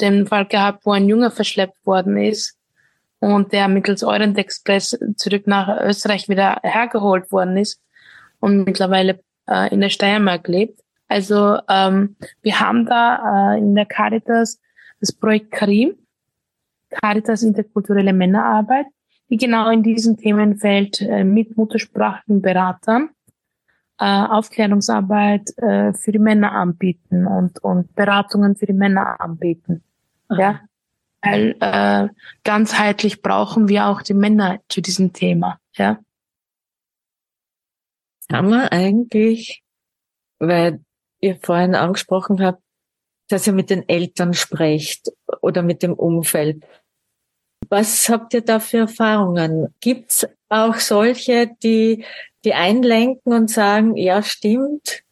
den 0.00 0.26
Fall 0.26 0.46
gehabt, 0.46 0.84
wo 0.84 0.92
ein 0.92 1.08
Junge 1.08 1.30
verschleppt 1.30 1.86
worden 1.86 2.18
ist 2.18 2.56
und 3.20 3.52
der 3.52 3.68
mittels 3.68 4.02
Orient 4.02 4.36
Express 4.36 4.98
zurück 5.16 5.46
nach 5.46 5.80
Österreich 5.80 6.28
wieder 6.28 6.58
hergeholt 6.62 7.32
worden 7.32 7.56
ist 7.56 7.80
und 8.40 8.64
mittlerweile 8.64 9.20
äh, 9.48 9.72
in 9.72 9.80
der 9.80 9.88
Steiermark 9.88 10.46
lebt. 10.46 10.83
Also 11.14 11.60
ähm, 11.68 12.16
wir 12.42 12.58
haben 12.58 12.86
da 12.86 13.54
äh, 13.54 13.58
in 13.58 13.76
der 13.76 13.86
Caritas 13.86 14.60
das 14.98 15.12
Projekt 15.12 15.52
Karim, 15.52 15.94
Caritas 16.90 17.44
interkulturelle 17.44 18.12
Männerarbeit. 18.12 18.86
die 19.30 19.36
genau 19.36 19.70
in 19.70 19.84
diesem 19.84 20.16
Themenfeld 20.16 21.00
äh, 21.02 21.22
mit 21.22 21.56
muttersprachlichen 21.56 22.42
Beratern 22.42 23.10
äh, 24.00 24.04
Aufklärungsarbeit 24.04 25.56
äh, 25.58 25.92
für 25.92 26.10
die 26.10 26.18
Männer 26.18 26.50
anbieten 26.50 27.28
und, 27.28 27.62
und 27.62 27.94
Beratungen 27.94 28.56
für 28.56 28.66
die 28.66 28.72
Männer 28.72 29.20
anbieten. 29.20 29.84
Aha. 30.28 30.40
Ja, 30.40 30.60
weil 31.22 31.56
äh, 31.60 32.08
ganzheitlich 32.42 33.22
brauchen 33.22 33.68
wir 33.68 33.86
auch 33.86 34.02
die 34.02 34.14
Männer 34.14 34.58
zu 34.68 34.82
diesem 34.82 35.12
Thema. 35.12 35.60
Ja. 35.74 36.00
Kann 38.28 38.50
man 38.50 38.66
eigentlich, 38.68 39.62
weil 40.40 40.83
ihr 41.24 41.36
vorhin 41.36 41.74
angesprochen 41.74 42.42
habt, 42.44 42.62
dass 43.28 43.46
ihr 43.46 43.52
mit 43.52 43.70
den 43.70 43.88
Eltern 43.88 44.34
sprecht 44.34 45.10
oder 45.40 45.62
mit 45.62 45.82
dem 45.82 45.94
Umfeld. 45.94 46.64
Was 47.68 48.08
habt 48.08 48.34
ihr 48.34 48.42
da 48.42 48.60
für 48.60 48.78
Erfahrungen? 48.78 49.74
Gibt's 49.80 50.26
auch 50.48 50.76
solche, 50.76 51.50
die, 51.62 52.04
die 52.44 52.54
einlenken 52.54 53.32
und 53.32 53.50
sagen, 53.50 53.96
ja, 53.96 54.22
stimmt, 54.22 55.02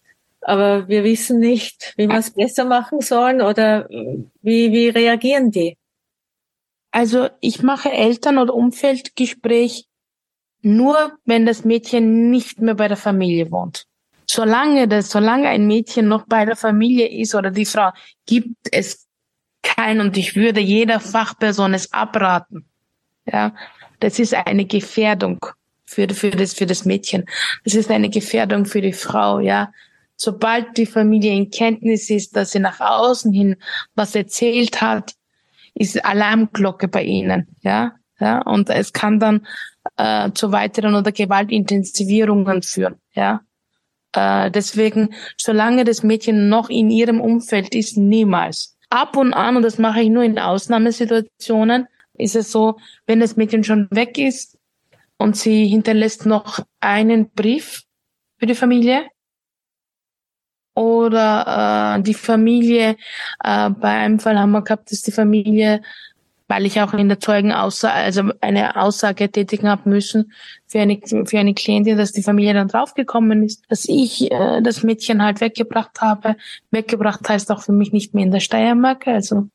aber 0.43 0.89
wir 0.89 1.05
wissen 1.05 1.39
nicht, 1.39 1.95
wie 1.97 2.09
wir 2.09 2.19
es 2.19 2.31
besser 2.31 2.65
machen 2.65 3.01
sollen 3.01 3.41
oder 3.41 3.89
wie, 3.89 4.73
wie 4.73 4.89
reagieren 4.89 5.51
die? 5.51 5.77
Also 6.91 7.29
ich 7.41 7.63
mache 7.63 7.91
Eltern- 7.91 8.39
oder 8.39 8.55
Umfeldgespräch 8.55 9.87
nur, 10.61 11.19
wenn 11.25 11.47
das 11.47 11.65
Mädchen 11.65 12.31
nicht 12.31 12.61
mehr 12.61 12.75
bei 12.75 12.87
der 12.87 12.97
Familie 12.97 13.51
wohnt. 13.51 13.87
Solange 14.35 14.89
das, 14.89 15.11
solange 15.11 15.49
ein 15.49 15.67
Mädchen 15.67 16.09
noch 16.09 16.25
bei 16.27 16.47
der 16.47 16.57
Familie 16.57 17.07
ist 17.07 17.35
oder 17.35 17.51
die 17.51 17.67
Frau, 17.67 17.91
gibt 18.25 18.57
es 18.71 19.07
kein 19.63 20.01
und 20.01 20.17
ich 20.17 20.35
würde 20.37 20.59
jeder 20.59 21.01
Fachperson 21.01 21.75
es 21.75 21.93
abraten. 21.93 22.65
Ja, 23.27 23.55
das 24.01 24.19
ist 24.19 24.33
eine 24.35 24.65
Gefährdung 24.65 25.45
für, 25.85 26.09
für 26.09 26.31
das, 26.31 26.55
für 26.55 26.65
das 26.65 26.87
Mädchen. 26.87 27.27
Das 27.65 27.75
ist 27.75 27.91
eine 27.91 28.09
Gefährdung 28.09 28.65
für 28.65 28.81
die 28.81 28.95
Frau, 28.95 29.39
ja. 29.39 29.71
Sobald 30.17 30.79
die 30.79 30.87
Familie 30.87 31.35
in 31.35 31.51
Kenntnis 31.51 32.09
ist, 32.09 32.35
dass 32.35 32.53
sie 32.53 32.59
nach 32.59 32.81
außen 32.81 33.35
hin 33.35 33.57
was 33.95 34.15
erzählt 34.15 34.81
hat, 34.81 35.13
ist 35.75 36.03
Alarmglocke 36.03 36.89
bei 36.89 37.03
ihnen, 37.03 37.49
ja. 37.61 37.93
Ja, 38.19 38.41
und 38.41 38.71
es 38.71 38.95
kann 38.95 39.21
dann 39.21 39.47
äh, 39.99 40.31
zu 40.33 40.53
weiteren 40.53 40.95
oder 40.95 41.13
Gewaltintensivierungen 41.13 42.63
führen, 42.63 42.99
ja. 43.13 43.43
Äh, 44.15 44.51
deswegen, 44.51 45.15
solange 45.37 45.85
das 45.85 46.03
Mädchen 46.03 46.49
noch 46.49 46.71
in 46.71 46.91
ihrem 46.91 47.21
Umfeld 47.21 47.75
ist, 47.75 47.97
niemals. 47.97 48.77
Ab 48.91 49.17
und 49.17 49.33
an, 49.33 49.57
und 49.57 49.63
das 49.63 49.79
mache 49.79 50.01
ich 50.03 50.11
nur 50.11 50.23
in 50.23 50.39
Ausnahmesituationen, 50.39 51.87
ist 52.15 52.37
es 52.37 52.53
so, 52.53 52.79
wenn 53.07 53.21
das 53.21 53.37
Mädchen 53.37 53.65
schon 53.65 53.89
weg 53.91 54.19
ist 54.19 54.59
und 55.17 55.37
sie 55.37 55.67
hinterlässt 55.67 56.27
noch 56.27 56.61
einen 56.81 57.31
Brief 57.31 57.83
für 58.39 58.47
die 58.47 58.55
Familie, 58.55 59.07
oder 60.75 61.97
äh, 61.99 62.03
die 62.03 62.15
Familie, 62.15 62.97
äh, 63.45 63.71
bei 63.71 63.89
einem 63.89 64.19
Fall 64.19 64.39
haben 64.39 64.53
wir 64.53 64.63
gehabt, 64.63 64.91
dass 64.91 65.03
die 65.03 65.13
Familie, 65.13 65.83
weil 66.53 66.67
ich 66.67 66.83
auch 66.83 66.93
in 66.93 67.09
der 67.09 67.19
Zeugenaussage, 67.19 67.95
also 67.95 68.31
eine 68.43 68.77
Aussage 68.77 69.31
tätigen 69.31 69.71
habe 69.71 69.89
müssen 69.89 70.33
für 70.67 70.81
eine, 70.81 71.01
für 71.25 71.39
eine 71.39 71.55
Klientin, 71.55 71.97
dass 71.97 72.13
die 72.13 72.23
Familie 72.23 72.53
dann 72.53 72.69
draufgekommen 72.69 73.43
ist, 73.43 73.65
dass 73.71 73.87
ich 73.89 74.31
äh, 74.31 74.61
das 74.61 74.83
Mädchen 74.83 75.23
halt 75.23 75.41
weggebracht 75.41 76.03
habe. 76.03 76.37
Weggebracht 76.71 77.27
heißt 77.27 77.51
auch 77.51 77.63
für 77.63 77.73
mich 77.73 77.93
nicht 77.93 78.13
mehr 78.13 78.25
in 78.25 78.33
der 78.33 78.41
Steiermark, 78.41 79.09
also 79.09 79.49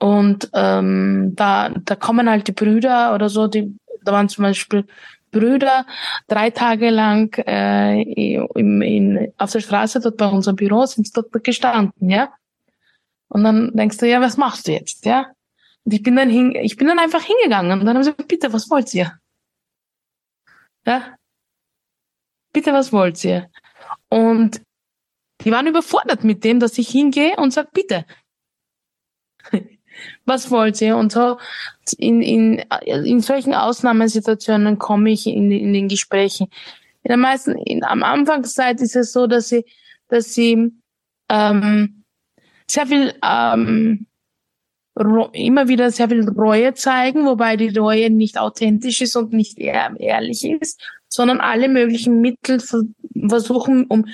und 0.00 0.50
ähm, 0.52 1.32
da, 1.36 1.68
da 1.68 1.94
kommen 1.94 2.28
halt 2.28 2.48
die 2.48 2.52
Brüder 2.52 3.14
oder 3.14 3.28
so, 3.28 3.46
die, 3.46 3.76
da 4.02 4.10
waren 4.10 4.28
zum 4.28 4.42
Beispiel 4.42 4.84
Brüder 5.30 5.86
drei 6.26 6.50
Tage 6.50 6.90
lang 6.90 7.38
äh, 7.46 8.02
im, 8.02 8.82
in, 8.82 9.32
auf 9.38 9.52
der 9.52 9.60
Straße 9.60 10.00
dort 10.00 10.16
bei 10.16 10.26
unserem 10.26 10.56
Büro 10.56 10.86
sind 10.86 11.16
dort 11.16 11.44
gestanden, 11.44 12.10
ja. 12.10 12.30
Und 13.28 13.44
dann 13.44 13.70
denkst 13.74 13.98
du, 13.98 14.08
ja, 14.08 14.20
was 14.20 14.36
machst 14.36 14.66
du 14.66 14.72
jetzt, 14.72 15.06
ja? 15.06 15.26
Und 15.84 15.94
ich 15.94 16.02
bin 16.02 16.16
dann 16.16 16.30
hin, 16.30 16.54
ich 16.54 16.76
bin 16.76 16.88
dann 16.88 16.98
einfach 16.98 17.22
hingegangen 17.22 17.80
und 17.80 17.86
dann 17.86 17.96
haben 17.96 18.04
sie 18.04 18.12
gesagt, 18.12 18.28
bitte, 18.28 18.52
was 18.52 18.70
wollt 18.70 18.92
ihr? 18.94 19.18
Ja? 20.86 21.16
Bitte, 22.52 22.72
was 22.72 22.92
wollt 22.92 23.22
ihr? 23.24 23.50
Und 24.08 24.62
die 25.40 25.50
waren 25.50 25.66
überfordert 25.66 26.24
mit 26.24 26.44
dem, 26.44 26.60
dass 26.60 26.78
ich 26.78 26.88
hingehe 26.88 27.36
und 27.36 27.52
sag, 27.52 27.72
bitte. 27.72 28.04
was 30.24 30.50
wollt 30.50 30.80
ihr? 30.80 30.96
Und 30.96 31.12
so 31.12 31.38
in, 31.98 32.22
in, 32.22 32.64
in 32.86 33.20
solchen 33.20 33.54
Ausnahmesituationen 33.54 34.78
komme 34.78 35.10
ich 35.10 35.26
in, 35.26 35.50
in 35.50 35.72
den 35.72 35.88
Gesprächen. 35.88 36.48
In 37.02 37.08
der 37.08 37.16
meisten, 37.16 37.56
in, 37.56 37.84
am 37.84 38.02
Anfangszeit 38.02 38.80
ist 38.80 38.96
es 38.96 39.12
so, 39.12 39.26
dass 39.26 39.48
sie, 39.48 39.64
dass 40.08 40.34
sie 40.34 40.72
ähm, 41.28 42.04
sehr 42.70 42.86
viel 42.86 43.14
ähm, 43.24 44.06
immer 45.32 45.68
wieder 45.68 45.90
sehr 45.90 46.08
viel 46.08 46.28
Reue 46.28 46.74
zeigen, 46.74 47.24
wobei 47.24 47.56
die 47.56 47.76
Reue 47.76 48.10
nicht 48.10 48.38
authentisch 48.38 49.00
ist 49.00 49.16
und 49.16 49.32
nicht 49.32 49.58
ehr 49.58 49.94
ehrlich 49.98 50.44
ist, 50.44 50.80
sondern 51.08 51.40
alle 51.40 51.68
möglichen 51.68 52.20
Mittel 52.20 52.60
versuchen, 52.60 53.86
um, 53.86 54.06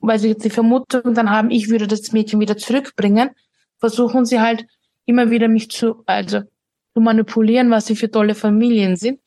weil 0.00 0.18
sie 0.18 0.28
jetzt 0.28 0.44
die 0.44 0.50
Vermutung 0.50 1.14
dann 1.14 1.30
haben, 1.30 1.50
ich 1.50 1.68
würde 1.68 1.86
das 1.86 2.12
Mädchen 2.12 2.40
wieder 2.40 2.56
zurückbringen, 2.56 3.30
versuchen 3.78 4.24
sie 4.24 4.40
halt 4.40 4.66
immer 5.04 5.30
wieder 5.30 5.48
mich 5.48 5.70
zu, 5.70 6.02
also 6.06 6.40
zu 6.94 7.00
manipulieren, 7.00 7.70
was 7.70 7.86
sie 7.86 7.96
für 7.96 8.10
tolle 8.10 8.34
Familien 8.34 8.96
sind. 8.96 9.20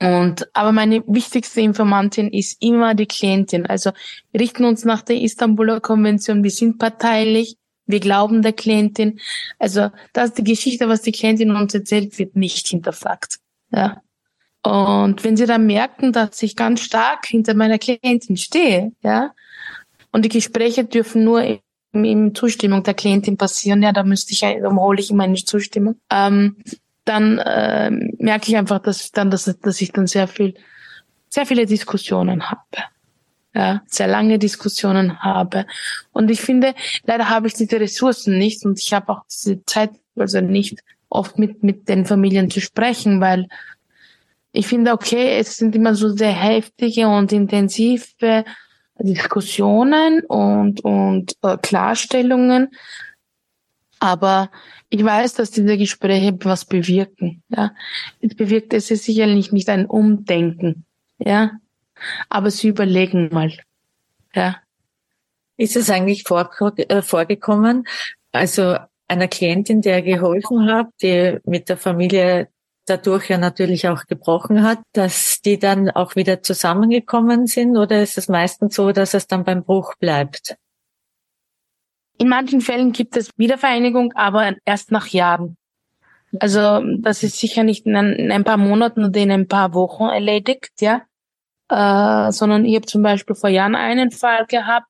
Und, 0.00 0.48
aber 0.52 0.72
meine 0.72 1.04
wichtigste 1.06 1.60
Informantin 1.60 2.28
ist 2.28 2.60
immer 2.60 2.94
die 2.94 3.06
Klientin. 3.06 3.66
Also 3.66 3.92
wir 4.32 4.40
richten 4.40 4.64
uns 4.64 4.84
nach 4.84 5.02
der 5.02 5.20
Istanbuler 5.20 5.80
Konvention. 5.80 6.42
Wir 6.42 6.50
sind 6.50 6.78
parteilich. 6.78 7.56
Wir 7.92 8.00
glauben 8.00 8.42
der 8.42 8.52
Klientin. 8.52 9.20
Also 9.60 9.90
das 10.12 10.30
ist 10.30 10.38
die 10.38 10.44
Geschichte, 10.44 10.88
was 10.88 11.02
die 11.02 11.12
Klientin 11.12 11.54
uns 11.54 11.72
erzählt, 11.72 12.18
wird 12.18 12.34
nicht 12.34 12.66
hinterfragt. 12.66 13.38
Ja. 13.70 14.02
Und 14.64 15.22
wenn 15.22 15.36
sie 15.36 15.46
dann 15.46 15.66
merken, 15.66 16.12
dass 16.12 16.42
ich 16.42 16.56
ganz 16.56 16.80
stark 16.80 17.26
hinter 17.26 17.54
meiner 17.54 17.78
Klientin 17.78 18.36
stehe, 18.36 18.92
ja, 19.02 19.32
und 20.12 20.24
die 20.24 20.28
Gespräche 20.28 20.84
dürfen 20.84 21.24
nur 21.24 21.60
in 21.92 22.34
Zustimmung 22.34 22.82
der 22.82 22.94
Klientin 22.94 23.36
passieren, 23.36 23.82
ja, 23.82 23.92
da 23.92 24.02
müsste 24.02 24.32
ich, 24.32 24.40
dann 24.40 24.78
hole 24.78 25.00
ich 25.00 25.10
immer 25.10 25.24
eine 25.24 25.34
Zustimmung. 25.34 25.96
Ähm, 26.10 26.56
dann 27.04 27.38
äh, 27.38 27.90
merke 27.90 28.48
ich 28.48 28.56
einfach, 28.56 28.78
dass 28.78 29.10
dann, 29.10 29.30
dass, 29.30 29.44
dass 29.44 29.80
ich 29.80 29.92
dann 29.92 30.06
sehr 30.06 30.28
viel, 30.28 30.54
sehr 31.28 31.46
viele 31.46 31.66
Diskussionen 31.66 32.50
habe. 32.50 32.60
Ja, 33.54 33.82
sehr 33.86 34.06
lange 34.06 34.38
Diskussionen 34.38 35.20
habe. 35.20 35.66
Und 36.12 36.30
ich 36.30 36.40
finde, 36.40 36.74
leider 37.04 37.28
habe 37.28 37.48
ich 37.48 37.54
diese 37.54 37.78
Ressourcen 37.78 38.38
nicht 38.38 38.64
und 38.64 38.78
ich 38.78 38.94
habe 38.94 39.12
auch 39.12 39.24
diese 39.30 39.62
Zeit, 39.66 39.90
also 40.16 40.40
nicht 40.40 40.80
oft 41.10 41.38
mit, 41.38 41.62
mit 41.62 41.88
den 41.88 42.06
Familien 42.06 42.50
zu 42.50 42.60
sprechen, 42.60 43.20
weil 43.20 43.48
ich 44.52 44.66
finde, 44.66 44.92
okay, 44.92 45.38
es 45.38 45.56
sind 45.56 45.74
immer 45.74 45.94
so 45.94 46.10
sehr 46.10 46.32
heftige 46.32 47.08
und 47.08 47.32
intensive 47.32 48.44
Diskussionen 48.98 50.20
und, 50.26 50.84
und 50.84 51.34
äh, 51.42 51.56
Klarstellungen. 51.58 52.68
Aber 53.98 54.50
ich 54.90 55.02
weiß, 55.02 55.34
dass 55.34 55.50
diese 55.50 55.78
Gespräche 55.78 56.36
was 56.42 56.64
bewirken. 56.64 57.42
Ja, 57.48 57.72
es 58.20 58.34
bewirkt 58.34 58.74
es 58.74 58.90
ist 58.90 59.04
sicherlich 59.04 59.52
nicht 59.52 59.68
ein 59.68 59.86
Umdenken. 59.86 60.84
Ja, 61.18 61.52
aber 62.28 62.50
sie 62.50 62.68
überlegen 62.68 63.28
mal. 63.32 63.52
Ja. 64.34 64.56
Ist 65.56 65.76
es 65.76 65.90
eigentlich 65.90 66.24
vor, 66.24 66.50
äh, 66.76 67.02
vorgekommen? 67.02 67.86
Also 68.32 68.76
einer 69.08 69.28
Klientin, 69.28 69.82
der 69.82 70.02
geholfen 70.02 70.70
hat, 70.72 70.88
die 71.02 71.38
mit 71.44 71.68
der 71.68 71.76
Familie 71.76 72.48
dadurch 72.86 73.28
ja 73.28 73.38
natürlich 73.38 73.88
auch 73.88 74.06
gebrochen 74.06 74.62
hat, 74.62 74.80
dass 74.92 75.40
die 75.44 75.58
dann 75.58 75.90
auch 75.90 76.16
wieder 76.16 76.42
zusammengekommen 76.42 77.46
sind 77.46 77.76
oder 77.76 78.02
ist 78.02 78.18
es 78.18 78.28
meistens 78.28 78.74
so, 78.74 78.92
dass 78.92 79.14
es 79.14 79.26
dann 79.26 79.44
beim 79.44 79.62
Bruch 79.62 79.94
bleibt? 79.98 80.56
In 82.18 82.28
manchen 82.28 82.60
Fällen 82.60 82.92
gibt 82.92 83.16
es 83.16 83.30
Wiedervereinigung, 83.36 84.12
aber 84.14 84.56
erst 84.64 84.90
nach 84.90 85.08
Jahren. 85.08 85.56
Also 86.38 86.82
das 86.98 87.22
ist 87.22 87.38
sicher 87.38 87.62
nicht 87.62 87.86
in 87.86 87.94
ein, 87.94 88.12
in 88.14 88.32
ein 88.32 88.44
paar 88.44 88.56
Monaten 88.56 89.04
oder 89.04 89.20
in 89.20 89.30
ein 89.30 89.48
paar 89.48 89.74
Wochen 89.74 90.04
erledigt, 90.04 90.72
ja. 90.80 91.02
Äh, 91.72 92.32
sondern 92.32 92.66
ich 92.66 92.74
habe 92.74 92.84
zum 92.84 93.02
Beispiel 93.02 93.34
vor 93.34 93.48
Jahren 93.48 93.74
einen 93.74 94.10
Fall 94.10 94.44
gehabt, 94.46 94.88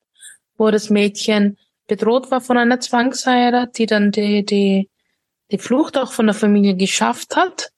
wo 0.59 0.69
das 0.73 0.91
Mädchen 0.91 1.57
bedroht 1.87 2.33
war 2.33 2.41
von 2.41 2.59
einer 2.59 2.81
Zwangsheirat, 2.81 3.79
die 3.79 3.87
dann 3.87 4.11
die, 4.11 4.45
die, 4.45 4.91
die 5.53 5.59
Flucht 5.59 5.97
auch 5.97 6.11
von 6.11 6.27
der 6.27 6.35
Familie 6.35 6.75
geschafft 6.75 7.37
hat 7.37 7.71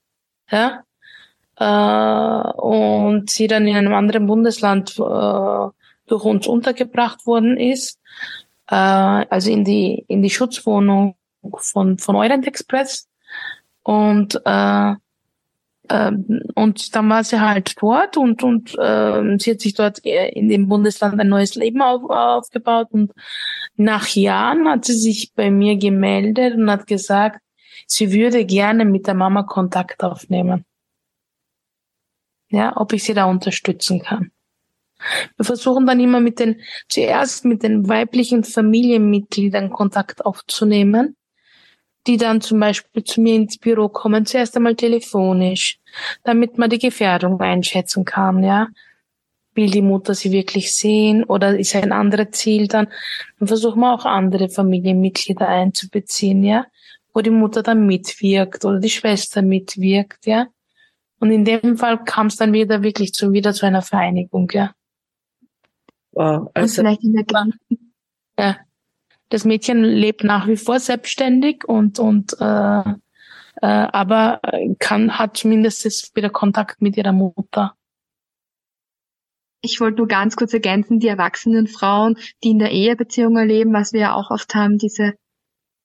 ja, 0.50 0.84
äh, 1.58 2.52
und 2.60 3.28
sie 3.28 3.46
dann 3.46 3.66
in 3.66 3.76
einem 3.76 3.92
anderen 3.92 4.26
Bundesland 4.26 4.98
äh, 4.98 5.68
durch 6.06 6.24
uns 6.24 6.46
untergebracht 6.46 7.26
worden 7.26 7.58
ist, 7.58 8.00
äh, 8.68 8.74
also 8.74 9.50
in 9.50 9.64
die 9.64 10.04
in 10.08 10.22
die 10.22 10.30
Schutzwohnung 10.30 11.16
von 11.58 11.98
von 11.98 12.16
Orient 12.16 12.46
Express. 12.46 13.06
Und 13.82 14.40
äh, 14.46 14.94
Ähm, 15.90 16.42
und 16.54 16.94
dann 16.94 17.08
war 17.10 17.24
sie 17.24 17.40
halt 17.40 17.74
dort 17.80 18.16
und, 18.16 18.42
und 18.42 18.74
äh, 18.78 19.38
sie 19.38 19.52
hat 19.52 19.60
sich 19.60 19.74
dort 19.74 19.98
in 19.98 20.48
dem 20.48 20.68
Bundesland 20.68 21.20
ein 21.20 21.28
neues 21.28 21.54
Leben 21.54 21.82
auf, 21.82 22.08
aufgebaut. 22.08 22.88
Und 22.90 23.12
nach 23.76 24.08
Jahren 24.08 24.68
hat 24.68 24.84
sie 24.84 24.96
sich 24.96 25.32
bei 25.34 25.50
mir 25.50 25.76
gemeldet 25.76 26.54
und 26.54 26.70
hat 26.70 26.86
gesagt, 26.86 27.40
sie 27.86 28.12
würde 28.12 28.44
gerne 28.46 28.84
mit 28.84 29.06
der 29.06 29.14
Mama 29.14 29.42
Kontakt 29.42 30.02
aufnehmen. 30.02 30.64
Ja, 32.48 32.76
ob 32.76 32.92
ich 32.92 33.04
sie 33.04 33.14
da 33.14 33.24
unterstützen 33.24 34.00
kann. 34.00 34.30
Wir 35.36 35.44
versuchen 35.44 35.86
dann 35.86 36.00
immer 36.00 36.20
mit 36.20 36.38
den, 36.38 36.62
zuerst 36.88 37.44
mit 37.44 37.62
den 37.62 37.88
weiblichen 37.88 38.44
Familienmitgliedern 38.44 39.70
Kontakt 39.70 40.24
aufzunehmen 40.24 41.16
die 42.06 42.16
dann 42.16 42.40
zum 42.40 42.60
Beispiel 42.60 43.04
zu 43.04 43.20
mir 43.20 43.36
ins 43.36 43.58
Büro 43.58 43.88
kommen, 43.88 44.26
zuerst 44.26 44.56
einmal 44.56 44.74
telefonisch, 44.74 45.78
damit 46.22 46.58
man 46.58 46.70
die 46.70 46.78
Gefährdung 46.78 47.40
einschätzen 47.40 48.04
kann, 48.04 48.42
ja. 48.42 48.68
Will 49.54 49.70
die 49.70 49.82
Mutter 49.82 50.14
sie 50.14 50.32
wirklich 50.32 50.72
sehen 50.72 51.22
oder 51.22 51.56
ist 51.56 51.76
ein 51.76 51.92
anderes 51.92 52.32
Ziel 52.32 52.66
dann? 52.66 52.88
Dann 53.38 53.46
versuchen 53.46 53.80
wir 53.80 53.94
auch 53.94 54.04
andere 54.04 54.48
Familienmitglieder 54.48 55.48
einzubeziehen, 55.48 56.42
ja. 56.42 56.66
Wo 57.12 57.20
die 57.20 57.30
Mutter 57.30 57.62
dann 57.62 57.86
mitwirkt 57.86 58.64
oder 58.64 58.80
die 58.80 58.90
Schwester 58.90 59.42
mitwirkt, 59.42 60.26
ja. 60.26 60.48
Und 61.20 61.30
in 61.30 61.44
dem 61.44 61.78
Fall 61.78 62.02
kam 62.04 62.26
es 62.26 62.36
dann 62.36 62.52
wieder 62.52 62.82
wirklich 62.82 63.12
zu, 63.12 63.32
wieder 63.32 63.54
zu 63.54 63.64
einer 63.64 63.82
Vereinigung, 63.82 64.50
ja. 64.52 64.74
Wow. 66.12 66.50
Also, 66.54 66.82
vielleicht 66.82 67.04
in 67.04 67.12
der 67.14 67.24
ja, 68.38 68.56
das 69.34 69.44
Mädchen 69.44 69.82
lebt 69.82 70.22
nach 70.22 70.46
wie 70.46 70.56
vor 70.56 70.78
selbstständig 70.78 71.64
und 71.66 71.98
und 71.98 72.36
äh, 72.40 72.44
äh, 72.44 72.92
aber 73.60 74.40
kann 74.78 75.18
hat 75.18 75.36
zumindest 75.36 76.14
wieder 76.14 76.30
Kontakt 76.30 76.80
mit 76.80 76.96
ihrer 76.96 77.12
Mutter. 77.12 77.74
Ich 79.60 79.80
wollte 79.80 79.98
nur 79.98 80.06
ganz 80.06 80.36
kurz 80.36 80.54
ergänzen, 80.54 81.00
die 81.00 81.08
erwachsenen 81.08 81.66
Frauen, 81.66 82.16
die 82.44 82.50
in 82.50 82.60
der 82.60 82.70
Ehebeziehung 82.70 83.36
erleben, 83.36 83.72
was 83.72 83.92
wir 83.92 84.00
ja 84.00 84.14
auch 84.14 84.30
oft 84.30 84.54
haben, 84.54 84.78
diese 84.78 85.14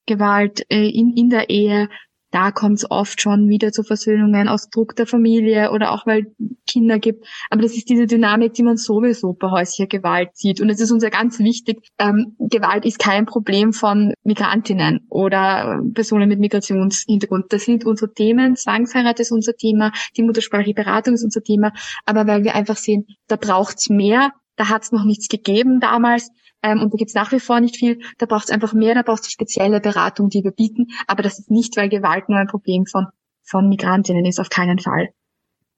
Gewalt 0.06 0.64
äh, 0.70 0.88
in, 0.88 1.18
in 1.18 1.32
der 1.32 1.50
Ehe, 1.50 1.90
da 2.32 2.52
kommt 2.52 2.78
es 2.78 2.92
oft 2.92 3.22
schon 3.22 3.50
wieder 3.50 3.72
zu 3.72 3.84
Versöhnungen 3.84 4.48
aus 4.48 4.70
Druck 4.70 4.96
der 4.96 5.08
Familie 5.08 5.72
oder 5.72 5.92
auch 5.92 6.06
weil 6.06 6.28
Kinder 6.68 7.00
gibt. 7.00 7.26
Aber 7.50 7.62
das 7.62 7.76
ist 7.76 7.90
diese 7.90 8.06
Dynamik, 8.06 8.54
die 8.54 8.64
man 8.64 8.78
sowieso 8.78 9.34
bei 9.34 9.50
häuslicher 9.50 9.88
Gewalt 9.88 10.30
sieht. 10.34 10.62
Und 10.62 10.70
es 10.70 10.80
ist 10.80 10.92
uns 10.92 11.04
ja 11.04 11.10
ganz 11.10 11.40
wichtig, 11.40 11.90
ähm, 11.98 12.36
Gewalt 12.38 12.86
ist 12.86 13.00
kein 13.00 13.26
Problem 13.26 13.74
von 13.74 14.14
Migrantinnen 14.24 15.08
oder 15.10 15.82
Personen 15.94 16.30
mit 16.30 16.40
Migrationshintergrund. 16.40 17.46
Das 17.50 17.66
sind 17.66 17.86
unsere 17.86 18.14
Themen. 18.14 18.56
Zwangsheirat 18.56 19.20
ist 19.20 19.32
unser 19.32 19.56
Thema, 19.56 19.92
die 20.16 20.24
muttersprachliche 20.24 20.76
Beratung 20.76 21.16
ist 21.16 21.24
unser 21.24 21.42
Thema. 21.42 21.72
Aber 22.06 22.28
weil 22.28 22.44
wir 22.44 22.56
einfach 22.56 22.78
sehen, 22.78 23.08
da 23.28 23.38
braucht's 23.38 23.90
mehr, 23.90 24.32
da 24.56 24.70
hat's 24.70 24.92
noch 24.92 25.06
nichts 25.06 25.30
gegeben 25.30 25.80
damals 25.80 26.30
ähm, 26.62 26.82
und 26.82 26.94
da 26.94 26.98
gibt's 26.98 27.14
nach 27.14 27.32
wie 27.32 27.40
vor 27.40 27.60
nicht 27.60 27.78
viel. 27.78 28.00
Da 28.18 28.26
braucht's 28.26 28.52
einfach 28.52 28.74
mehr, 28.74 28.96
da 28.96 29.02
braucht's 29.02 29.32
spezielle 29.32 29.80
Beratung, 29.80 30.30
die 30.30 30.44
wir 30.44 30.52
bieten. 30.52 30.88
Aber 31.08 31.24
das 31.24 31.40
ist 31.40 31.52
nicht, 31.52 31.78
weil 31.78 31.90
Gewalt 31.90 32.30
nur 32.30 32.40
ein 32.40 32.48
Problem 32.48 32.86
von, 32.86 33.08
von 33.44 33.70
Migrantinnen 33.70 34.26
ist, 34.26 34.40
auf 34.40 34.50
keinen 34.50 34.80
Fall. 34.80 35.10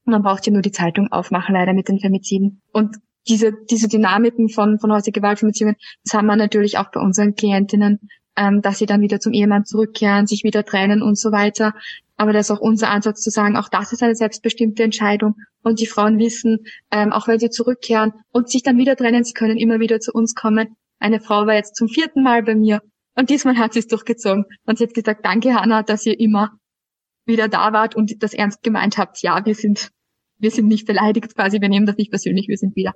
Man 0.06 0.24
braucht 0.24 0.48
ja 0.48 0.54
nur 0.54 0.64
die 0.64 0.72
Zeitung 0.72 1.12
aufmachen, 1.12 1.54
leider 1.54 1.74
mit 1.74 1.88
den 1.88 2.00
Femiziden. 2.00 2.62
Und 2.74 2.98
diese, 3.28 3.54
diese 3.70 3.88
Dynamiken 3.88 4.50
von, 4.50 4.80
von 4.80 4.92
häuslicher 4.92 5.20
Gewalt, 5.20 5.40
Femiziden, 5.40 5.76
das 6.04 6.14
haben 6.14 6.26
wir 6.26 6.36
natürlich 6.36 6.80
auch 6.80 6.92
bei 6.92 7.00
unseren 7.00 7.36
Klientinnen, 7.36 8.00
ähm, 8.36 8.62
dass 8.62 8.80
sie 8.80 8.88
dann 8.88 9.02
wieder 9.02 9.20
zum 9.20 9.34
Ehemann 9.34 9.66
zurückkehren, 9.66 10.26
sich 10.26 10.44
wieder 10.44 10.66
trennen 10.66 11.04
und 11.04 11.20
so 11.20 11.32
weiter. 11.32 11.74
Aber 12.22 12.34
das 12.34 12.52
ist 12.52 12.52
auch 12.52 12.62
unser 12.62 12.92
Ansatz 12.92 13.24
zu 13.24 13.32
sagen, 13.32 13.56
auch 13.56 13.68
das 13.68 13.94
ist 13.94 14.04
eine 14.04 14.14
selbstbestimmte 14.14 14.84
Entscheidung. 14.84 15.38
Und 15.64 15.80
die 15.80 15.88
Frauen 15.88 16.20
wissen, 16.20 16.60
ähm, 16.92 17.12
auch 17.12 17.28
wenn 17.28 17.40
sie 17.40 17.50
zurückkehren 17.50 18.14
und 18.32 18.48
sich 18.48 18.62
dann 18.62 18.78
wieder 18.78 18.96
trennen, 18.96 19.24
sie 19.24 19.34
können 19.34 19.58
immer 19.58 19.80
wieder 19.80 20.00
zu 20.00 20.12
uns 20.12 20.36
kommen. 20.36 20.76
Eine 21.00 21.20
Frau 21.20 21.48
war 21.48 21.56
jetzt 21.56 21.76
zum 21.76 21.88
vierten 21.88 22.22
Mal 22.22 22.44
bei 22.44 22.54
mir 22.54 22.84
und 23.16 23.32
diesmal 23.32 23.58
hat 23.58 23.74
sie 23.74 23.80
es 23.80 23.88
durchgezogen. 23.88 24.46
Und 24.68 24.78
sie 24.78 24.84
hat 24.84 24.94
gesagt, 24.94 25.26
danke 25.26 25.56
Hanna, 25.56 25.82
dass 25.82 26.06
ihr 26.06 26.20
immer 26.20 26.52
wieder 27.26 27.48
da 27.48 27.74
wart 27.74 27.96
und 27.96 28.22
das 28.22 28.36
ernst 28.36 28.62
gemeint 28.62 29.00
habt. 29.00 29.24
Ja, 29.24 29.44
wir 29.44 29.56
sind, 29.56 29.90
wir 30.38 30.52
sind 30.52 30.68
nicht 30.68 30.86
beleidigt 30.86 31.34
quasi, 31.34 31.60
wir 31.60 31.70
nehmen 31.70 31.88
das 31.88 31.98
nicht 31.98 32.12
persönlich, 32.12 32.48
wir 32.48 32.58
sind 32.58 32.76
wieder. 32.76 32.94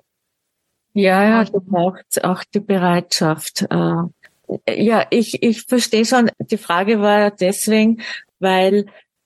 Ja, 0.94 1.24
ja, 1.28 1.46
du 1.46 1.62
brauchst 1.62 2.24
auch 2.24 2.44
die 2.54 2.60
Bereitschaft. 2.60 3.66
Äh, 3.72 4.04
ja, 4.70 5.08
ich, 5.10 5.42
ich 5.42 5.64
verstehe 5.64 6.06
schon, 6.06 6.30
die 6.38 6.58
Frage 6.58 7.02
war 7.02 7.32
deswegen, 7.32 8.04
weil 8.38 8.86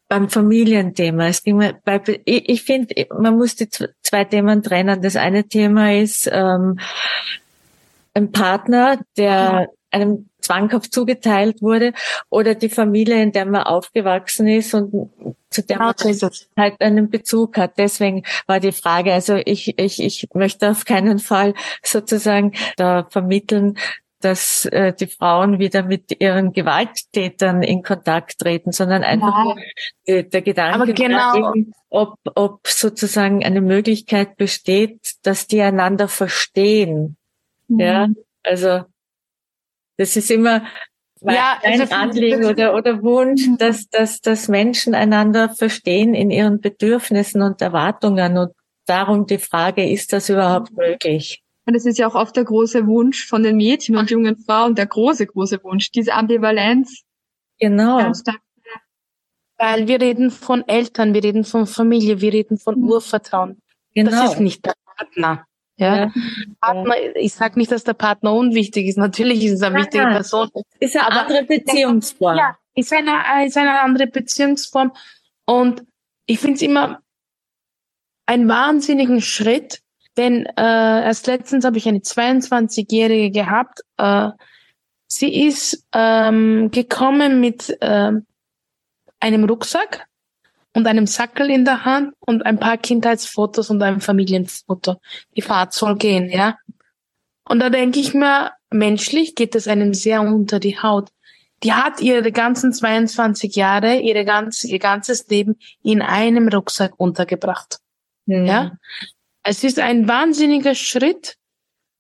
beim 0.10 0.28
Familienthema, 0.28 1.28
es 1.28 1.44
ging 1.44 1.58
mir 1.58 1.80
bei, 1.86 2.02
ich, 2.26 2.50
ich 2.50 2.64
finde, 2.64 3.08
man 3.18 3.38
muss 3.38 3.56
die 3.56 3.70
zwei 3.70 4.26
Themen 4.26 4.64
trennen. 4.64 5.02
Das 5.02 5.16
eine 5.16 5.48
Thema 5.48 5.94
ist 5.94 6.28
ähm, 6.32 6.80
ein 8.16 8.32
Partner, 8.32 9.00
der 9.18 9.70
einem 9.92 10.28
zwanghaft 10.42 10.94
zugeteilt 10.94 11.62
wurde 11.62 11.94
oder 12.30 12.56
die 12.56 12.70
Familie, 12.70 13.22
in 13.22 13.32
der 13.32 13.46
man 13.46 13.64
aufgewachsen 13.64 14.48
ist 14.48 14.74
und 14.74 15.12
zu 15.52 15.64
der 15.64 15.78
man 15.78 15.94
halt 16.58 16.82
einen 16.82 17.10
Bezug 17.10 17.58
hat. 17.58 17.78
Deswegen 17.78 18.24
war 18.48 18.60
die 18.60 18.72
Frage, 18.72 19.14
also 19.14 19.36
ich, 19.36 19.78
ich, 19.78 20.02
ich 20.02 20.28
möchte 20.34 20.72
auf 20.72 20.86
keinen 20.86 21.20
Fall 21.20 21.54
sozusagen 21.84 22.54
da 22.78 23.06
vermitteln, 23.10 23.78
dass 24.20 24.66
äh, 24.66 24.94
die 24.94 25.08
Frauen 25.08 25.60
wieder 25.60 25.84
mit 25.84 26.22
ihren 26.22 26.52
Gewalttätern 26.52 27.64
in 27.64 27.84
Kontakt 27.84 28.40
treten, 28.40 28.72
sondern 28.72 29.04
einfach 29.04 29.56
ja. 30.06 30.22
der 30.24 30.42
Gedanke, 30.42 30.94
genau. 30.94 31.54
ob, 31.90 32.16
ob 32.36 32.68
sozusagen 32.68 33.44
eine 33.44 33.62
Möglichkeit 33.62 34.38
besteht, 34.38 35.16
dass 35.24 35.48
die 35.48 35.62
einander 35.62 36.08
verstehen. 36.08 37.18
Mhm. 37.68 37.80
Ja, 37.80 38.08
also 38.44 38.84
das 39.98 40.16
ist 40.16 40.32
immer 40.32 40.64
ja, 41.22 41.60
ein 41.64 41.82
also 41.82 41.94
Anliegen 41.94 42.46
oder, 42.46 42.76
oder 42.76 43.02
Wunsch, 43.04 43.48
mhm. 43.48 43.58
dass, 43.58 43.90
dass, 43.90 44.22
dass 44.22 44.48
Menschen 44.48 44.96
einander 44.96 45.50
verstehen 45.50 46.14
in 46.14 46.32
ihren 46.32 46.62
Bedürfnissen 46.62 47.42
und 47.42 47.62
Erwartungen. 47.62 48.38
Und 48.38 48.54
darum 48.86 49.26
die 49.26 49.38
Frage, 49.38 49.90
ist 49.90 50.14
das 50.14 50.30
überhaupt 50.30 50.72
möglich? 50.76 51.44
Und 51.70 51.76
das 51.76 51.86
ist 51.86 52.00
ja 52.00 52.08
auch 52.08 52.16
oft 52.16 52.36
der 52.36 52.46
große 52.46 52.88
Wunsch 52.88 53.28
von 53.28 53.44
den 53.44 53.56
Mädchen 53.56 53.96
und 53.96 54.10
jungen 54.10 54.36
Frauen, 54.38 54.74
der 54.74 54.88
große, 54.88 55.28
große 55.28 55.64
Wunsch, 55.64 55.92
diese 55.92 56.16
Ambivalenz. 56.16 57.04
Genau. 57.60 58.12
Weil 59.56 59.88
wir 59.88 60.02
reden 60.02 60.32
von 60.32 60.68
Eltern, 60.68 61.14
wir 61.14 61.24
reden 61.24 61.44
von 61.44 61.68
Familie, 61.68 62.22
wir 62.22 62.34
reden 62.34 62.58
von 62.58 62.80
mhm. 62.80 62.90
Urvertrauen. 62.90 63.62
Genau. 63.94 64.10
Das 64.10 64.34
ist 64.34 64.40
nicht 64.40 64.66
der 64.66 64.74
Partner. 64.84 65.46
Ja. 65.76 65.96
ja. 65.96 66.12
Partner, 66.60 66.96
ich 67.16 67.36
sage 67.36 67.60
nicht, 67.60 67.72
dass 67.72 67.84
der 67.84 67.94
Partner 67.94 68.34
unwichtig 68.34 68.88
ist. 68.88 68.98
Natürlich 68.98 69.46
ist 69.46 69.54
es 69.54 69.62
eine 69.62 69.78
wichtige 69.78 70.06
ja, 70.06 70.10
Person. 70.10 70.50
Ist 70.80 70.98
eine 70.98 71.06
andere 71.06 71.44
Beziehungsform. 71.44 72.36
Ja, 72.36 72.58
ist 72.74 72.92
eine, 72.92 73.46
ist 73.46 73.58
eine 73.58 73.80
andere 73.80 74.08
Beziehungsform. 74.08 74.92
Und 75.46 75.84
ich 76.26 76.40
finde 76.40 76.56
es 76.56 76.64
immer 76.64 77.04
einen 78.26 78.50
wahnsinnigen 78.50 79.22
Schritt, 79.22 79.84
denn 80.20 80.46
äh, 80.46 81.06
erst 81.06 81.28
letztens 81.28 81.64
habe 81.64 81.78
ich 81.78 81.88
eine 81.88 82.00
22-Jährige 82.00 83.32
gehabt. 83.32 83.80
Äh, 83.98 84.32
sie 85.08 85.48
ist 85.48 85.86
ähm, 85.94 86.72
gekommen 86.72 87.40
mit 87.40 87.70
äh, 87.80 88.12
einem 89.22 89.44
Rucksack 89.46 90.08
und 90.76 90.88
einem 90.88 91.08
Sackel 91.08 91.50
in 91.50 91.64
der 91.64 91.86
Hand 91.86 92.14
und 92.20 92.46
ein 92.46 92.60
paar 92.60 92.78
Kindheitsfotos 92.78 93.70
und 93.70 93.82
ein 93.82 94.02
Familienfoto. 94.02 94.98
Die 95.38 95.42
Fahrt 95.42 95.74
soll 95.74 95.96
gehen, 95.96 96.30
ja. 96.30 96.58
Und 97.46 97.60
da 97.60 97.70
denke 97.70 98.02
ich 98.02 98.14
mir, 98.14 98.52
menschlich 98.70 99.36
geht 99.36 99.56
es 99.56 99.70
einem 99.70 99.94
sehr 99.94 100.22
unter 100.22 100.60
die 100.60 100.80
Haut. 100.80 101.10
Die 101.64 101.74
hat 101.74 102.02
ihre 102.02 102.34
ganzen 102.34 102.74
22 102.74 103.56
Jahre, 103.56 104.00
ihre 104.00 104.26
ganz, 104.26 104.66
ihr 104.66 104.80
ganzes 104.80 105.28
Leben 105.30 105.58
in 105.82 106.02
einem 106.02 106.50
Rucksack 106.50 106.94
untergebracht. 106.98 107.80
Mhm. 108.26 108.46
Ja. 108.46 108.72
Es 109.50 109.64
ist 109.64 109.80
ein 109.80 110.08
wahnsinniger 110.08 110.76
Schritt, 110.76 111.36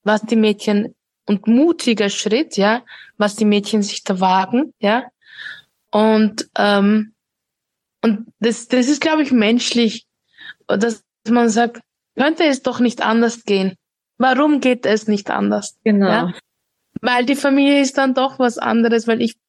was 0.04 0.22
die 0.22 0.36
Mädchen 0.36 0.94
und 1.26 1.48
mutiger 1.48 2.12
Schritt, 2.12 2.58
ja, 2.58 2.84
was 3.18 3.38
die 3.38 3.46
Mädchen 3.46 3.82
sich 3.82 4.04
da 4.04 4.20
wagen, 4.20 4.76
ja. 4.78 5.06
Und 5.90 6.48
ähm, 6.56 7.16
und 8.04 8.28
das, 8.40 8.68
das 8.68 8.88
ist, 8.88 9.02
glaube 9.02 9.24
ich, 9.24 9.32
menschlich, 9.32 10.06
dass 10.68 11.04
man 11.28 11.50
sagt, 11.50 11.82
könnte 12.16 12.44
es 12.44 12.62
doch 12.62 12.80
nicht 12.80 13.02
anders 13.02 13.44
gehen. 13.46 13.76
Warum 14.20 14.62
geht 14.62 14.86
es 14.86 15.08
nicht 15.08 15.32
anders? 15.32 15.76
Genau. 15.84 16.08
Ja? 16.08 16.34
Weil 17.02 17.26
die 17.26 17.36
Familie 17.36 17.82
ist 17.82 17.98
dann 17.98 18.14
doch 18.14 18.38
was 18.38 18.60
anderes, 18.60 19.08
weil 19.08 19.24
ich, 19.24 19.40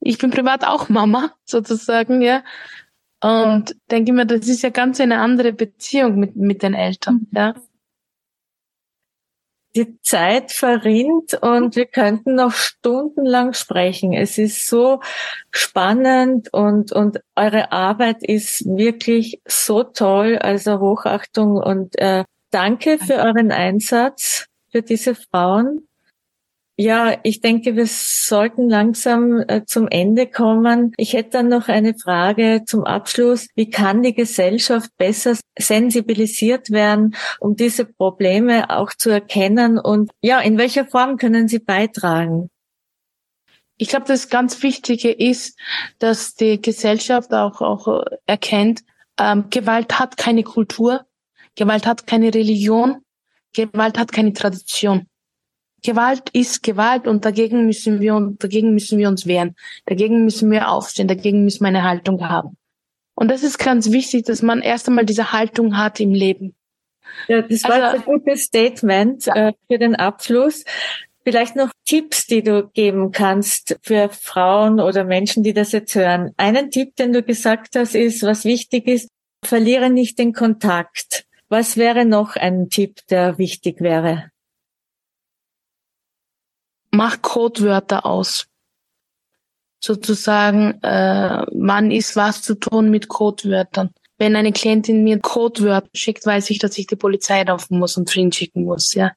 ich 0.00 0.16
bin 0.16 0.30
privat 0.30 0.64
auch 0.64 0.88
Mama, 0.88 1.34
sozusagen, 1.44 2.22
ja. 2.22 2.42
Und 3.22 3.76
denke 3.88 4.12
mir, 4.12 4.26
das 4.26 4.48
ist 4.48 4.62
ja 4.62 4.70
ganz 4.70 5.00
eine 5.00 5.20
andere 5.20 5.52
Beziehung 5.52 6.16
mit, 6.16 6.34
mit 6.34 6.62
den 6.64 6.74
Eltern, 6.74 7.28
mhm. 7.30 7.38
ja. 7.38 7.54
die 9.76 10.00
Zeit 10.00 10.50
verrinnt 10.50 11.34
und 11.40 11.76
wir 11.76 11.86
könnten 11.86 12.34
noch 12.34 12.52
stundenlang 12.52 13.52
sprechen. 13.52 14.12
Es 14.12 14.38
ist 14.38 14.66
so 14.66 15.00
spannend 15.52 16.52
und, 16.52 16.90
und 16.90 17.20
eure 17.36 17.70
Arbeit 17.70 18.24
ist 18.24 18.66
wirklich 18.66 19.40
so 19.46 19.84
toll. 19.84 20.38
Also 20.38 20.80
Hochachtung 20.80 21.56
und 21.58 21.96
äh, 22.00 22.24
danke 22.50 22.98
für 22.98 23.14
euren 23.14 23.52
Einsatz 23.52 24.46
für 24.72 24.82
diese 24.82 25.14
Frauen. 25.14 25.86
Ja, 26.78 27.18
ich 27.22 27.40
denke, 27.40 27.76
wir 27.76 27.86
sollten 27.86 28.68
langsam 28.70 29.44
äh, 29.46 29.64
zum 29.66 29.88
Ende 29.88 30.26
kommen. 30.26 30.92
Ich 30.96 31.12
hätte 31.12 31.30
dann 31.30 31.48
noch 31.48 31.68
eine 31.68 31.94
Frage 31.94 32.62
zum 32.66 32.84
Abschluss. 32.84 33.48
Wie 33.54 33.68
kann 33.68 34.02
die 34.02 34.14
Gesellschaft 34.14 34.90
besser 34.96 35.36
sensibilisiert 35.58 36.70
werden, 36.70 37.14
um 37.40 37.56
diese 37.56 37.84
Probleme 37.84 38.70
auch 38.70 38.90
zu 38.94 39.10
erkennen? 39.10 39.78
Und 39.78 40.12
ja, 40.22 40.40
in 40.40 40.56
welcher 40.56 40.86
Form 40.86 41.18
können 41.18 41.46
sie 41.46 41.58
beitragen? 41.58 42.48
Ich 43.76 43.88
glaube, 43.88 44.06
das 44.06 44.30
ganz 44.30 44.62
Wichtige 44.62 45.10
ist, 45.10 45.58
dass 45.98 46.34
die 46.34 46.60
Gesellschaft 46.60 47.34
auch, 47.34 47.60
auch 47.60 48.02
erkennt, 48.26 48.82
ähm, 49.18 49.50
Gewalt 49.50 49.98
hat 49.98 50.16
keine 50.16 50.42
Kultur, 50.42 51.04
Gewalt 51.54 51.84
hat 51.84 52.06
keine 52.06 52.32
Religion, 52.32 53.02
Gewalt 53.52 53.98
hat 53.98 54.10
keine 54.10 54.32
Tradition. 54.32 55.06
Gewalt 55.82 56.30
ist 56.32 56.62
Gewalt 56.62 57.06
und 57.06 57.24
dagegen 57.24 57.66
müssen 57.66 58.00
wir, 58.00 58.34
dagegen 58.38 58.72
müssen 58.72 58.98
wir 58.98 59.08
uns 59.08 59.26
wehren. 59.26 59.56
Dagegen 59.86 60.24
müssen 60.24 60.50
wir 60.50 60.70
aufstehen. 60.70 61.08
Dagegen 61.08 61.44
müssen 61.44 61.60
wir 61.60 61.68
eine 61.68 61.82
Haltung 61.82 62.28
haben. 62.28 62.56
Und 63.14 63.30
das 63.30 63.42
ist 63.42 63.58
ganz 63.58 63.90
wichtig, 63.90 64.24
dass 64.24 64.42
man 64.42 64.62
erst 64.62 64.88
einmal 64.88 65.04
diese 65.04 65.32
Haltung 65.32 65.76
hat 65.76 66.00
im 66.00 66.12
Leben. 66.12 66.54
Ja, 67.28 67.42
das 67.42 67.64
war 67.64 67.82
also, 67.82 67.96
ein 67.96 68.04
gutes 68.04 68.44
Statement 68.44 69.26
ja. 69.26 69.48
äh, 69.48 69.52
für 69.68 69.78
den 69.78 69.96
Abschluss. 69.96 70.64
Vielleicht 71.24 71.54
noch 71.54 71.70
Tipps, 71.84 72.26
die 72.26 72.42
du 72.42 72.68
geben 72.68 73.12
kannst 73.12 73.78
für 73.82 74.08
Frauen 74.08 74.80
oder 74.80 75.04
Menschen, 75.04 75.42
die 75.42 75.52
das 75.52 75.72
jetzt 75.72 75.94
hören. 75.94 76.32
Einen 76.36 76.70
Tipp, 76.70 76.96
den 76.96 77.12
du 77.12 77.22
gesagt 77.22 77.76
hast, 77.76 77.94
ist, 77.94 78.22
was 78.22 78.44
wichtig 78.44 78.88
ist, 78.88 79.08
verliere 79.44 79.90
nicht 79.90 80.18
den 80.18 80.32
Kontakt. 80.32 81.26
Was 81.48 81.76
wäre 81.76 82.04
noch 82.04 82.34
ein 82.34 82.70
Tipp, 82.70 83.00
der 83.08 83.38
wichtig 83.38 83.80
wäre? 83.80 84.31
Mach 86.92 87.20
Codewörter 87.22 88.06
aus. 88.06 88.46
Sozusagen, 89.80 90.80
äh, 90.82 91.44
wann 91.50 91.90
ist 91.90 92.14
was 92.14 92.42
zu 92.42 92.54
tun 92.54 92.90
mit 92.90 93.08
Codewörtern. 93.08 93.90
Wenn 94.16 94.36
eine 94.36 94.52
Klientin 94.52 95.02
mir 95.02 95.18
Codewörter 95.18 95.90
schickt, 95.94 96.24
weiß 96.24 96.50
ich, 96.50 96.60
dass 96.60 96.78
ich 96.78 96.86
die 96.86 96.94
Polizei 96.94 97.42
laufen 97.42 97.80
muss 97.80 97.96
und 97.96 98.14
drin 98.14 98.30
schicken 98.30 98.64
muss, 98.64 98.94
ja. 98.94 99.12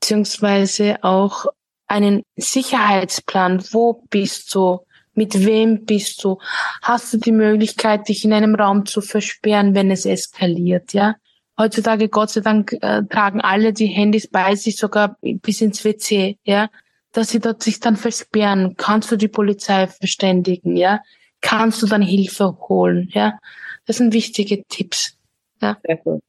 Beziehungsweise 0.00 1.02
auch 1.02 1.46
einen 1.86 2.22
Sicherheitsplan. 2.36 3.62
Wo 3.72 4.04
bist 4.08 4.54
du? 4.54 4.80
Mit 5.12 5.44
wem 5.44 5.84
bist 5.84 6.22
du? 6.24 6.38
Hast 6.82 7.12
du 7.12 7.18
die 7.18 7.32
Möglichkeit, 7.32 8.08
dich 8.08 8.24
in 8.24 8.32
einem 8.32 8.54
Raum 8.54 8.86
zu 8.86 9.00
versperren, 9.00 9.74
wenn 9.74 9.90
es 9.90 10.06
eskaliert, 10.06 10.92
ja? 10.92 11.16
Heutzutage 11.58 12.08
Gott 12.08 12.30
sei 12.30 12.40
Dank 12.40 12.72
äh, 12.72 13.02
tragen 13.04 13.40
alle 13.40 13.72
die 13.72 13.86
Handys 13.86 14.28
bei 14.28 14.54
sich, 14.54 14.76
sogar 14.76 15.16
bis 15.20 15.60
ins 15.60 15.84
WC, 15.84 16.38
ja, 16.44 16.70
dass 17.12 17.30
sie 17.30 17.40
dort 17.40 17.62
sich 17.62 17.80
dann 17.80 17.96
versperren. 17.96 18.74
Kannst 18.76 19.10
du 19.10 19.16
die 19.16 19.28
Polizei 19.28 19.86
verständigen, 19.86 20.76
ja? 20.76 21.00
Kannst 21.40 21.82
du 21.82 21.86
dann 21.86 22.02
Hilfe 22.02 22.58
holen, 22.68 23.08
ja? 23.12 23.38
Das 23.86 23.98
sind 23.98 24.12
wichtige 24.12 24.64
Tipps. 24.64 25.16
Ja. 25.60 25.78
Sehr 25.84 25.96
gut. 25.96 26.22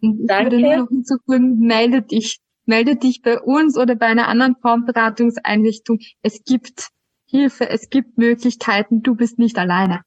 Danke. 0.00 0.56
Ich 0.56 0.62
würde 0.62 0.78
noch 0.78 0.88
hinzufügen, 0.88 1.58
melde 1.60 2.02
dich. 2.02 2.40
Melde 2.64 2.94
dich 2.94 3.22
bei 3.22 3.40
uns 3.40 3.76
oder 3.76 3.96
bei 3.96 4.06
einer 4.06 4.28
anderen 4.28 4.54
Formberatungseinrichtung. 4.54 5.98
Es 6.22 6.44
gibt 6.44 6.90
Hilfe, 7.26 7.68
es 7.68 7.90
gibt 7.90 8.18
Möglichkeiten, 8.18 9.02
du 9.02 9.16
bist 9.16 9.38
nicht 9.38 9.58
alleine. 9.58 10.02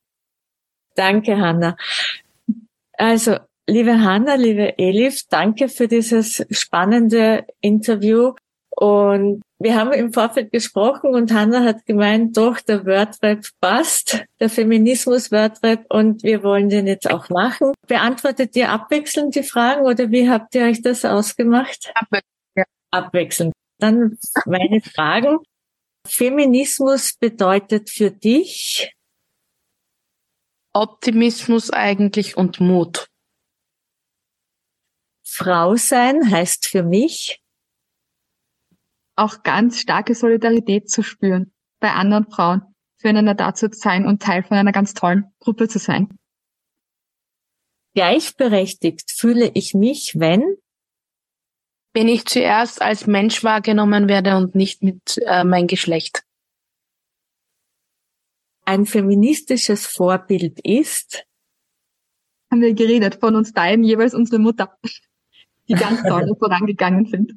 Danke, 0.96 1.38
Hanna. 1.38 1.76
Also 2.94 3.40
Liebe 3.68 4.02
Hanna, 4.02 4.36
liebe 4.36 4.78
Elif, 4.78 5.24
danke 5.28 5.70
für 5.70 5.88
dieses 5.88 6.46
spannende 6.52 7.48
Interview. 7.62 8.34
Und 8.70 9.42
wir 9.58 9.76
haben 9.76 9.92
im 9.94 10.14
Vorfeld 10.14 10.52
gesprochen 10.52 11.16
und 11.16 11.34
Hanna 11.34 11.64
hat 11.64 11.86
gemeint, 11.86 12.38
doch, 12.38 12.60
der 12.60 12.86
Wordrap 12.86 13.44
passt, 13.62 14.24
der 14.40 14.50
Feminismus-Wordrap 14.50 15.86
und 15.90 16.24
wir 16.24 16.44
wollen 16.44 16.70
den 16.70 16.86
jetzt 16.86 17.10
auch 17.10 17.30
machen. 17.30 17.74
Beantwortet 17.88 18.56
ihr 18.56 18.70
abwechselnd 18.70 19.34
die 19.34 19.44
Fragen 19.44 19.86
oder 19.86 20.12
wie 20.12 20.30
habt 20.30 20.54
ihr 20.54 20.66
euch 20.66 20.82
das 20.82 21.04
ausgemacht? 21.06 21.92
Abwechselnd. 21.96 22.26
Ja. 22.56 22.64
Abwechselnd. 22.92 23.54
Dann 23.80 24.18
meine 24.46 24.82
Fragen. 24.82 25.40
Feminismus 26.06 27.16
bedeutet 27.18 27.90
für 27.90 28.12
dich? 28.12 28.94
Optimismus 30.74 31.72
eigentlich 31.72 32.38
und 32.38 32.60
Mut. 32.60 33.08
Frau 35.28 35.76
sein 35.76 36.32
heißt 36.32 36.68
für 36.68 36.84
mich 36.84 37.42
auch 39.16 39.44
ganz 39.44 39.80
starke 39.80 40.14
Solidarität 40.14 40.90
zu 40.90 41.02
spüren 41.02 41.52
bei 41.80 41.92
anderen 41.92 42.30
Frauen, 42.30 42.62
füreinander 42.98 43.34
da 43.34 43.54
zu 43.54 43.70
sein 43.72 44.06
und 44.06 44.22
Teil 44.22 44.44
von 44.44 44.58
einer 44.58 44.72
ganz 44.72 44.94
tollen 44.94 45.34
Gruppe 45.40 45.68
zu 45.68 45.80
sein. 45.80 46.10
Gleichberechtigt 47.96 49.12
fühle 49.12 49.52
ich 49.54 49.74
mich, 49.74 50.14
wenn 50.20 50.58
wenn 51.94 52.10
ich 52.10 52.26
zuerst 52.26 52.82
als 52.82 53.08
Mensch 53.08 53.42
wahrgenommen 53.46 54.10
werde 54.10 54.36
und 54.36 54.54
nicht 54.54 54.84
mit 54.84 55.18
äh, 55.26 55.46
mein 55.46 55.66
Geschlecht. 55.66 56.24
Ein 58.66 58.86
feministisches 58.86 59.88
Vorbild 59.88 60.60
ist 60.60 61.26
haben 62.52 62.62
wir 62.62 62.74
geredet 62.74 63.16
von 63.16 63.36
uns 63.36 63.54
beiden 63.54 63.84
jeweils 63.84 64.14
unsere 64.14 64.40
Mutter 64.40 64.78
die 65.68 65.74
ganz 65.74 66.02
toll 66.08 66.36
vorangegangen 66.38 67.06
sind. 67.06 67.34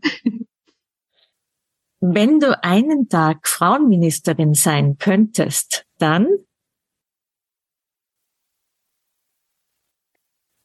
Wenn 2.00 2.38
du 2.38 2.62
einen 2.62 3.08
Tag 3.08 3.48
Frauenministerin 3.48 4.54
sein 4.54 4.98
könntest, 4.98 5.84
dann? 5.98 6.28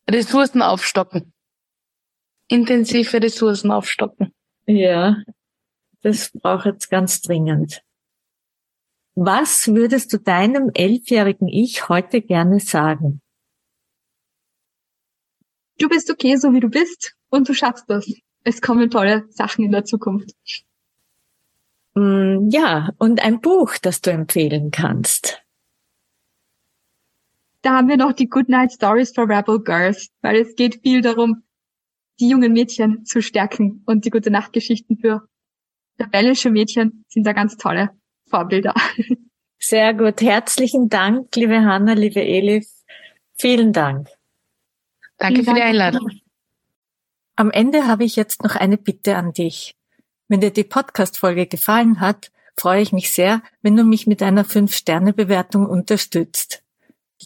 Ressourcen 0.07 0.61
aufstocken. 0.61 1.34
Intensive 2.49 3.22
Ressourcen 3.22 3.72
aufstocken. 3.72 4.32
Ja, 4.68 5.18
das 6.01 6.32
braucht 6.32 6.66
jetzt 6.66 6.89
ganz 6.89 7.22
dringend. 7.22 7.82
Was 9.16 9.68
würdest 9.68 10.14
du 10.14 10.20
deinem 10.20 10.70
elfjährigen 10.74 11.47
Ich 11.47 11.89
heute 11.89 12.22
gerne 12.22 12.59
sagen? 12.59 13.22
Du 15.80 15.89
bist 15.89 16.11
okay, 16.11 16.36
so 16.36 16.53
wie 16.53 16.59
du 16.59 16.70
bist 16.70 17.16
und 17.34 17.50
du 17.50 17.54
schaffst 17.56 17.86
das. 17.90 18.06
Es 18.44 18.62
kommen 18.62 18.92
tolle 18.92 19.26
Sachen 19.30 19.66
in 19.66 19.72
der 19.72 19.86
Zukunft. 19.86 20.36
Mm, 21.96 22.50
ja, 22.50 22.92
und 23.00 23.24
ein 23.24 23.42
Buch, 23.42 23.78
das 23.82 24.02
du 24.02 24.12
empfehlen 24.12 24.70
kannst. 24.70 25.42
Da 27.64 27.78
haben 27.78 27.88
wir 27.88 27.98
noch 27.98 28.14
die 28.14 28.28
Goodnight 28.28 28.74
Stories 28.74 29.14
for 29.16 29.28
Rebel 29.28 29.64
Girls, 29.64 30.10
weil 30.22 30.42
es 30.42 30.56
geht 30.56 30.82
viel 30.84 31.02
darum, 31.02 31.44
die 32.20 32.30
jungen 32.30 32.54
Mädchen 32.54 33.04
zu 33.06 33.22
stärken 33.22 33.82
und 33.88 34.06
die 34.06 34.12
gute 34.12 34.30
Nachtgeschichten 34.30 34.98
für 34.98 35.28
rebellische 36.00 36.52
Mädchen 36.52 37.04
sind 37.08 37.26
da 37.26 37.34
ganz 37.34 37.58
tolle 37.58 37.90
Vorbilder. 38.28 38.76
Sehr 39.58 39.96
gut. 39.96 40.22
Herzlichen 40.22 40.88
Dank, 40.90 41.36
liebe 41.36 41.62
Hanna, 41.62 41.94
liebe 41.94 42.22
Elif. 42.22 42.68
Vielen 43.36 43.74
Dank. 43.74 44.10
Danke 45.18 45.42
Vielen 45.42 45.46
für 45.46 45.54
die 45.56 45.62
Einladung. 45.62 46.23
Am 47.36 47.50
Ende 47.50 47.88
habe 47.88 48.04
ich 48.04 48.16
jetzt 48.16 48.44
noch 48.44 48.56
eine 48.56 48.78
Bitte 48.78 49.16
an 49.16 49.34
dich. 49.34 49.76
Wenn 50.28 50.42
dir 50.42 50.52
die 50.52 50.64
Podcast-Folge 50.64 51.48
gefallen 51.48 52.00
hat, 52.00 52.32
freue 52.56 52.82
ich 52.82 52.92
mich 52.92 53.12
sehr, 53.12 53.42
wenn 53.64 53.76
du 53.76 53.84
mich 53.84 54.06
mit 54.06 54.22
einer 54.22 54.46
5-Sterne-Bewertung 54.46 55.66
unterstützt. 55.66 56.62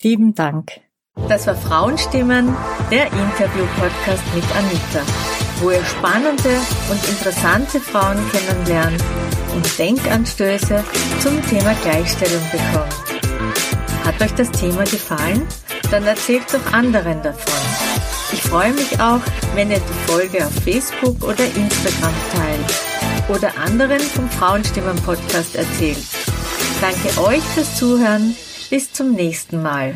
Lieben 0.01 0.33
Dank. 0.33 0.71
Das 1.27 1.45
war 1.47 1.55
Frauenstimmen, 1.55 2.55
der 2.89 3.07
Interview-Podcast 3.07 4.23
mit 4.33 4.45
Anita, 4.55 5.01
wo 5.59 5.71
ihr 5.71 5.83
spannende 5.83 6.57
und 6.89 7.09
interessante 7.09 7.81
Frauen 7.81 8.17
kennenlernt 8.31 9.03
und 9.55 9.77
Denkanstöße 9.77 10.85
zum 11.19 11.45
Thema 11.47 11.73
Gleichstellung 11.81 12.43
bekommt. 12.51 14.05
Hat 14.05 14.21
euch 14.21 14.33
das 14.35 14.51
Thema 14.51 14.85
gefallen? 14.85 15.45
Dann 15.91 16.05
erzählt 16.05 16.45
doch 16.53 16.71
anderen 16.71 17.21
davon. 17.23 18.16
Ich 18.33 18.41
freue 18.41 18.73
mich 18.73 18.99
auch, 18.99 19.21
wenn 19.55 19.71
ihr 19.71 19.79
die 19.79 20.11
Folge 20.11 20.45
auf 20.45 20.53
Facebook 20.63 21.23
oder 21.23 21.45
Instagram 21.45 22.13
teilt 22.33 23.29
oder 23.29 23.57
anderen 23.57 23.99
vom 23.99 24.29
Frauenstimmen 24.29 24.95
Podcast 24.97 25.55
erzählt. 25.55 25.97
Danke 26.81 27.21
euch 27.21 27.43
fürs 27.43 27.75
Zuhören. 27.77 28.35
Bis 28.69 28.91
zum 28.91 29.13
nächsten 29.13 29.61
Mal. 29.61 29.95